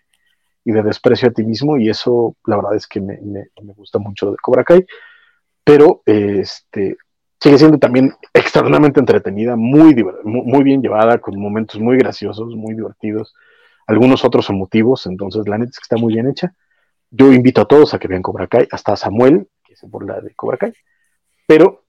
[0.64, 4.00] y de desprecio a ti mismo, y eso la verdad es que me, me, gusta
[4.00, 4.86] mucho de Cobra Kai,
[5.64, 6.98] pero este,
[7.42, 13.34] sigue siendo también extraordinariamente entretenida, muy, muy bien llevada, con momentos muy graciosos, muy divertidos,
[13.88, 16.54] algunos otros emotivos, entonces la neta es que está muy bien hecha.
[17.10, 20.20] Yo invito a todos a que vean Cobra Kai, hasta Samuel, que es por la
[20.20, 20.74] de Cobra Kai,
[21.48, 21.86] pero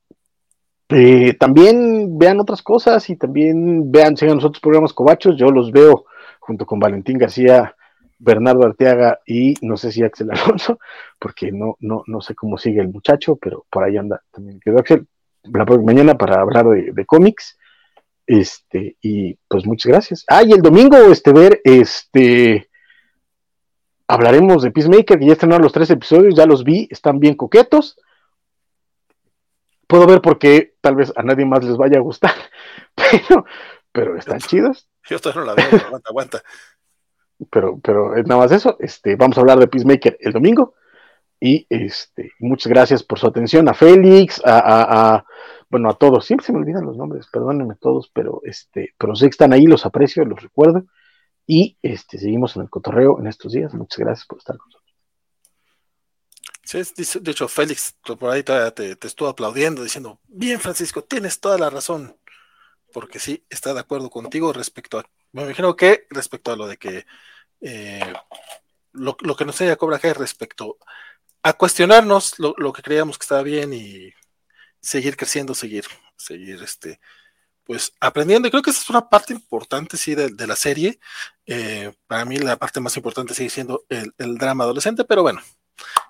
[0.89, 5.37] eh, también vean otras cosas y también vean, sigan los otros programas cobachos.
[5.37, 6.07] Yo los veo
[6.39, 7.75] junto con Valentín García,
[8.19, 10.79] Bernardo Arteaga y no sé si Axel Alonso,
[11.19, 14.79] porque no, no, no sé cómo sigue el muchacho, pero por ahí anda también quedó
[14.79, 15.07] Axel
[15.43, 17.59] la mañana para hablar de, cómics.
[18.27, 20.25] Este, y pues muchas gracias.
[20.29, 22.69] Ah, y el domingo, este, ver, este,
[24.07, 27.99] hablaremos de Peacemaker, que ya estrenaron los tres episodios, ya los vi, están bien coquetos
[29.89, 32.35] puedo ver por qué tal vez a nadie más les vaya a gustar,
[32.94, 33.44] pero,
[33.90, 34.89] pero están chidos.
[35.09, 36.43] Yo todavía no la veo, aguanta, aguanta.
[37.51, 38.77] Pero, pero es nada más eso.
[38.78, 40.74] Este, vamos a hablar de Peacemaker el domingo.
[41.40, 45.24] Y este, muchas gracias por su atención a Félix, a,
[45.70, 49.27] bueno, a todos, siempre se me olvidan los nombres, perdónenme todos, pero este, pero sé
[49.27, 50.85] que están ahí, los aprecio, los recuerdo,
[51.47, 53.73] y este, seguimos en el cotorreo en estos días.
[53.73, 54.88] Muchas gracias por estar con nosotros.
[56.73, 61.70] De hecho, Félix por ahí te, te, estuvo aplaudiendo, diciendo, bien Francisco, tienes toda la
[61.70, 62.19] razón,
[62.93, 66.77] porque sí, está de acuerdo contigo respecto a, me imagino que respecto a lo de
[66.77, 67.07] que
[67.61, 68.12] eh,
[68.93, 70.78] lo, que nos haya Cobra Kai respecto
[71.43, 74.12] a cuestionarnos lo, que creíamos que estaba bien y
[74.81, 75.86] seguir creciendo, seguir,
[76.16, 77.01] seguir este,
[77.65, 78.49] pues aprendiendo.
[78.49, 81.01] Y creo que esa es una parte importante, sí, de, la serie.
[81.47, 85.40] Eh, para mí la parte más importante sigue siendo el, el drama adolescente, pero bueno,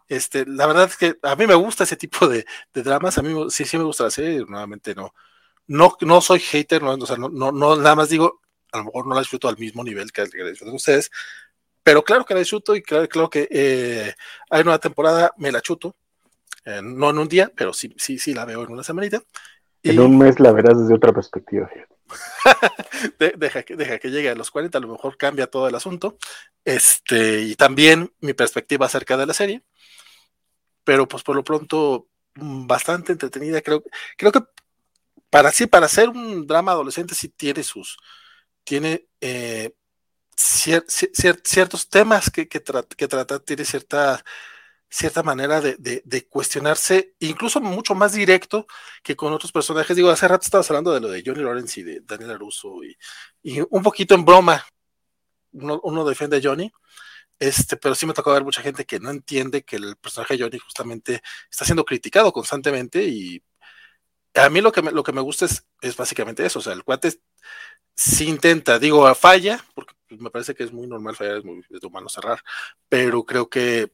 [0.09, 3.51] este, la verdad es que a mí me gusta ese tipo de, dramas, a mí
[3.51, 5.13] sí, sí me gusta la serie, nuevamente no,
[5.67, 8.41] no, no soy hater, no, o sea, no, no, nada más digo,
[8.73, 11.11] a lo mejor no la disfruto al mismo nivel que, la disfrutan ustedes,
[11.83, 14.15] pero claro que la disfruto y claro, claro que eh,
[14.51, 15.95] hay una temporada, me la chuto,
[16.65, 19.23] eh, no en un día, pero sí, sí, sí la veo en una semanita.
[19.83, 21.71] En un mes la verás desde otra perspectiva.
[23.37, 26.17] deja, que, deja que llegue a los 40, a lo mejor cambia todo el asunto.
[26.65, 29.63] Este, y también mi perspectiva acerca de la serie
[30.89, 33.61] pero pues por lo pronto mm, bastante entretenida.
[33.61, 33.85] Creo,
[34.17, 34.41] creo que
[35.29, 37.99] para sí, para ser un drama adolescente sí tiene sus,
[38.65, 39.75] tiene eh,
[40.35, 44.25] ciertos temas que, que, tratar, tiene cierta,
[44.89, 48.67] cierta manera de, cuestionarse, incluso mucho más directo
[49.03, 49.95] que con otros personajes.
[49.95, 52.97] Digo, hace rato estabas hablando de lo de Johnny Lawrence y de Daniel Russo y,
[53.43, 54.65] y un poquito en broma,
[55.53, 56.73] uno, uno defiende a Johnny
[57.39, 60.45] este, pero sí me tocó ver mucha gente que no entiende que el personaje de
[60.45, 63.43] Johnny justamente está siendo criticado constantemente y
[64.35, 66.73] a mí lo que me, lo que me gusta es, es básicamente eso, o sea,
[66.73, 67.21] el cuate
[67.95, 71.87] sí intenta, digo, falla, porque me parece que es muy normal fallar, es muy de
[71.87, 72.41] humano cerrar,
[72.89, 73.93] pero creo que,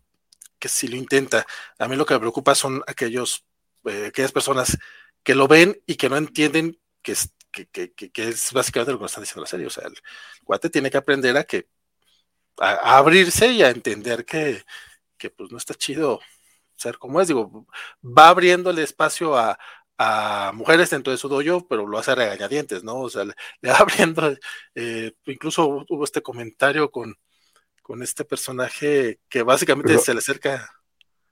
[0.59, 1.47] que si lo intenta.
[1.79, 3.47] A mí lo que me preocupa son aquellos,
[3.85, 4.79] eh, aquellas personas
[5.23, 8.99] que lo ven y que no entienden que es, que, que, que, es básicamente lo
[8.99, 9.66] que nos están diciendo la serie.
[9.66, 9.95] O sea, el
[10.45, 11.69] cuate tiene que aprender a que
[12.59, 14.63] a, abrirse y a entender que,
[15.19, 16.21] que, pues no está chido
[16.77, 17.29] ser como es.
[17.29, 17.67] Digo,
[18.03, 19.59] va abriendo el espacio a,
[19.99, 23.01] a mujeres dentro de su dojo, pero lo hace a regañadientes, ¿no?
[23.01, 23.35] O sea, le,
[23.71, 24.35] va abriendo,
[24.75, 27.15] eh, incluso hubo este comentario con,
[27.83, 30.69] con este personaje que básicamente se le acerca.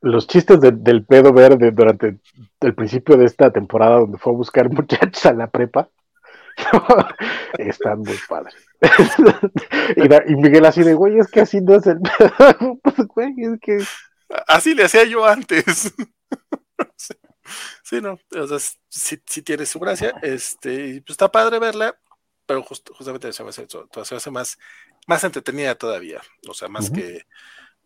[0.00, 2.18] Los chistes del pedo verde durante
[2.60, 5.88] el principio de esta temporada donde fue a buscar muchachos a la prepa
[7.58, 8.54] están muy padres.
[10.26, 11.98] y, Miguel así de, güey, es que así no es el
[12.82, 13.78] pues, güey, es que...
[14.46, 15.92] Así le hacía yo antes.
[17.84, 21.96] sí, no, o sea, sí, tiene su gracia, este, y pues está padre verla,
[22.46, 24.58] pero justamente se hace, se hace más,
[25.06, 27.24] más entretenida todavía, o sea, más que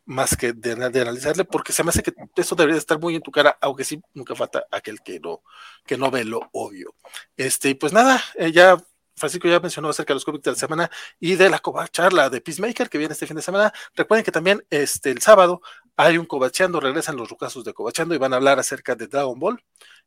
[0.07, 3.33] más que de, analizarle, porque se me hace que eso debería estar muy en tu
[3.33, 5.43] cara, aunque sí nunca falta aquel que no,
[5.85, 6.95] que no ve lo obvio.
[7.37, 8.77] Este, y pues nada, eh, ya
[9.17, 11.61] Francisco ya mencionó acerca de los cómics de la semana y de la
[11.91, 13.73] charla de Peacemaker que viene este fin de semana.
[13.95, 15.63] Recuerden que también este, el sábado
[15.97, 19.39] hay un Cobachando, regresan los rucasos de Cobachando y van a hablar acerca de Dragon
[19.39, 19.63] Ball.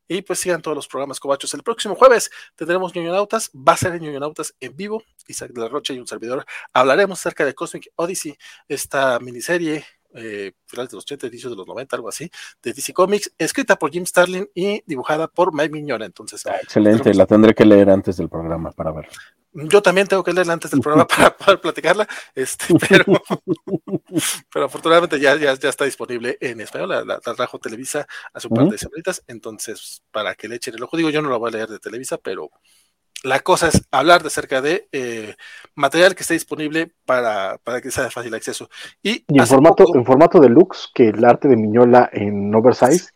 [0.08, 1.54] Y pues sigan todos los programas Cobachos.
[1.54, 5.04] El próximo jueves tendremos Nautas, va a ser en Nautas en vivo.
[5.28, 8.38] Isaac de la Rocha y un servidor hablaremos acerca de Cosmic Odyssey,
[8.68, 12.30] esta miniserie eh, finales de los 80, inicios de los 90, algo así,
[12.62, 16.06] de DC Comics, escrita por Jim Starlin y dibujada por Mike Miñora.
[16.06, 19.12] Entonces, ah, excelente, la tendré que leer antes del programa para verla.
[19.52, 23.06] Yo también tengo que leerla antes del programa para poder platicarla, este, pero,
[24.54, 28.50] pero afortunadamente ya, ya, ya, está disponible en español, la, la, trajo Televisa a su
[28.50, 31.50] par de semanitas, entonces para que le echen el ojo, digo, yo no la voy
[31.50, 32.52] a leer de Televisa, pero
[33.24, 35.36] la cosa es hablar de cerca de eh,
[35.76, 38.70] material que esté disponible para, para, que sea de fácil acceso.
[39.04, 43.10] Y, en, formato, en formato deluxe, que el arte de Miñola en oversize.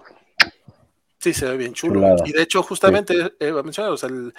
[1.19, 2.15] Sí, se ve bien chulo.
[2.25, 3.31] Y de hecho, justamente, sí.
[3.39, 4.33] eh, a mencionar, o sea, el,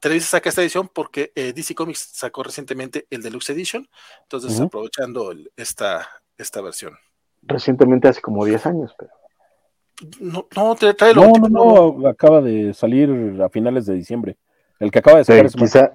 [0.00, 3.86] Televisa saca esta edición porque eh, DC Comics sacó recientemente el Deluxe Edition,
[4.22, 4.66] entonces uh -huh.
[4.66, 6.08] aprovechando el, esta,
[6.38, 6.94] esta versión.
[7.42, 9.10] Recientemente, hace como 10 años, pero.
[10.18, 11.48] No, no, trae no, no,
[11.92, 13.10] no, acaba de salir
[13.42, 14.38] a finales de diciembre.
[14.80, 15.92] El que acaba de sacar sí, es quizá...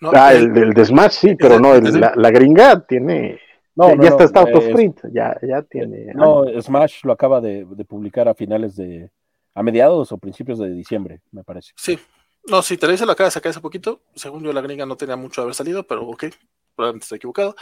[0.00, 3.40] no, ah, el, el, de Smash sí, pero no, el, la, la, gringa tiene.
[3.74, 6.14] No, ya, no, ya está, está autoprint, ya, ya tiene.
[6.14, 9.10] No, Smash lo acaba de, de, publicar a finales de.
[9.54, 11.72] a mediados o principios de diciembre, me parece.
[11.76, 11.98] Sí.
[12.46, 14.02] No, sí, Televisa lo acaba de sacar hace poquito.
[14.14, 16.24] Según yo, la gringa no tenía mucho de haber salido, pero ok,
[16.76, 17.56] probablemente estoy equivocado.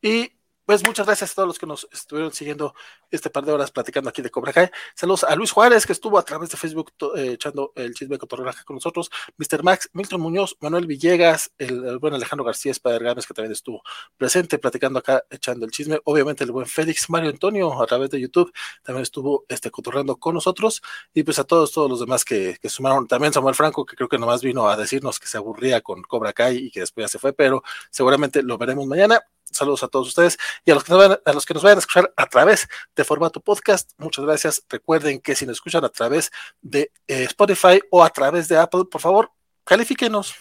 [0.00, 0.32] Y
[0.66, 2.74] pues muchas gracias a todos los que nos estuvieron siguiendo
[3.10, 4.68] este par de horas platicando aquí de Cobra Kai.
[4.96, 8.18] Saludos a Luis Juárez, que estuvo a través de Facebook eh, echando el chisme de
[8.18, 9.08] cotorreaje con nosotros.
[9.38, 9.62] Mr.
[9.62, 13.82] Max, Milton Muñoz, Manuel Villegas, el, buen Alejandro García Spider Games, que también estuvo
[14.16, 16.00] presente platicando acá, echando el chisme.
[16.04, 18.52] Obviamente el buen Félix Mario Antonio, a través de YouTube,
[18.82, 20.82] también estuvo este, cotorreando con nosotros.
[21.14, 23.06] Y pues a todos, todos los demás que, que sumaron.
[23.06, 26.32] También Samuel Franco, que creo que nomás vino a decirnos que se aburría con Cobra
[26.32, 29.22] Kai y que después ya se fue, pero seguramente lo veremos mañana.
[29.56, 31.78] Saludos a todos ustedes y a los, que nos vayan, a los que nos vayan
[31.78, 33.90] a escuchar a través de formato podcast.
[33.98, 34.62] Muchas gracias.
[34.68, 36.30] Recuerden que si nos escuchan a través
[36.60, 39.32] de eh, Spotify o a través de Apple, por favor,
[39.64, 40.34] califíquenos.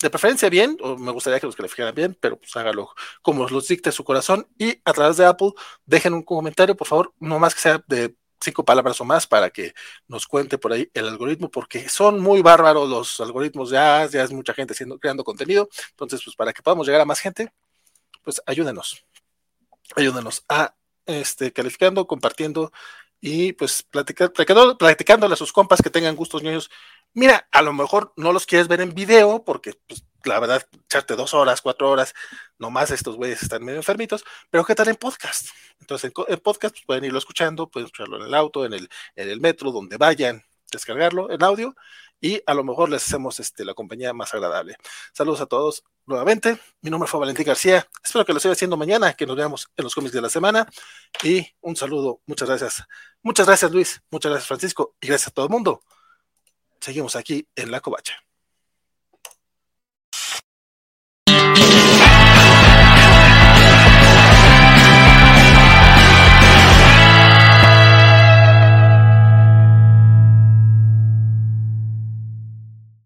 [0.00, 2.90] De preferencia bien, o me gustaría que los calificaran bien, pero pues hágalo
[3.22, 4.46] como los dicte su corazón.
[4.58, 5.52] Y a través de Apple,
[5.86, 8.14] dejen un comentario, por favor, no más que sea de
[8.44, 9.74] cinco palabras o más para que
[10.06, 14.32] nos cuente por ahí el algoritmo, porque son muy bárbaros los algoritmos, ya, ya es
[14.32, 17.52] mucha gente haciendo, creando contenido, entonces pues para que podamos llegar a más gente,
[18.24, 19.04] pues ayúdenos,
[19.94, 20.74] ayúdenos a
[21.06, 22.72] este, calificando, compartiendo
[23.20, 26.70] y pues platicando, platicando, platicándole a sus compas que tengan gustos niños.
[27.12, 31.16] Mira, a lo mejor no los quieres ver en video porque pues, la verdad, echarte
[31.16, 32.14] dos horas, cuatro horas,
[32.58, 35.48] nomás estos güeyes están medio enfermitos, pero ¿qué tal en podcast?
[35.80, 39.28] Entonces, en, podcast pues, pueden irlo escuchando, pueden escucharlo en el auto, en el, en
[39.30, 40.42] el metro, donde vayan,
[40.72, 41.74] descargarlo en audio
[42.20, 44.76] y a lo mejor les hacemos este, la compañía más agradable.
[45.12, 46.58] Saludos a todos nuevamente.
[46.80, 47.86] Mi nombre fue Valentín García.
[48.02, 50.68] Espero que lo siga haciendo mañana, que nos veamos en los cómics de la semana.
[51.22, 52.20] Y un saludo.
[52.26, 52.84] Muchas gracias.
[53.22, 54.02] Muchas gracias, Luis.
[54.10, 54.94] Muchas gracias, Francisco.
[55.00, 55.82] Y gracias a todo el mundo.
[56.80, 58.14] Seguimos aquí en La Covacha.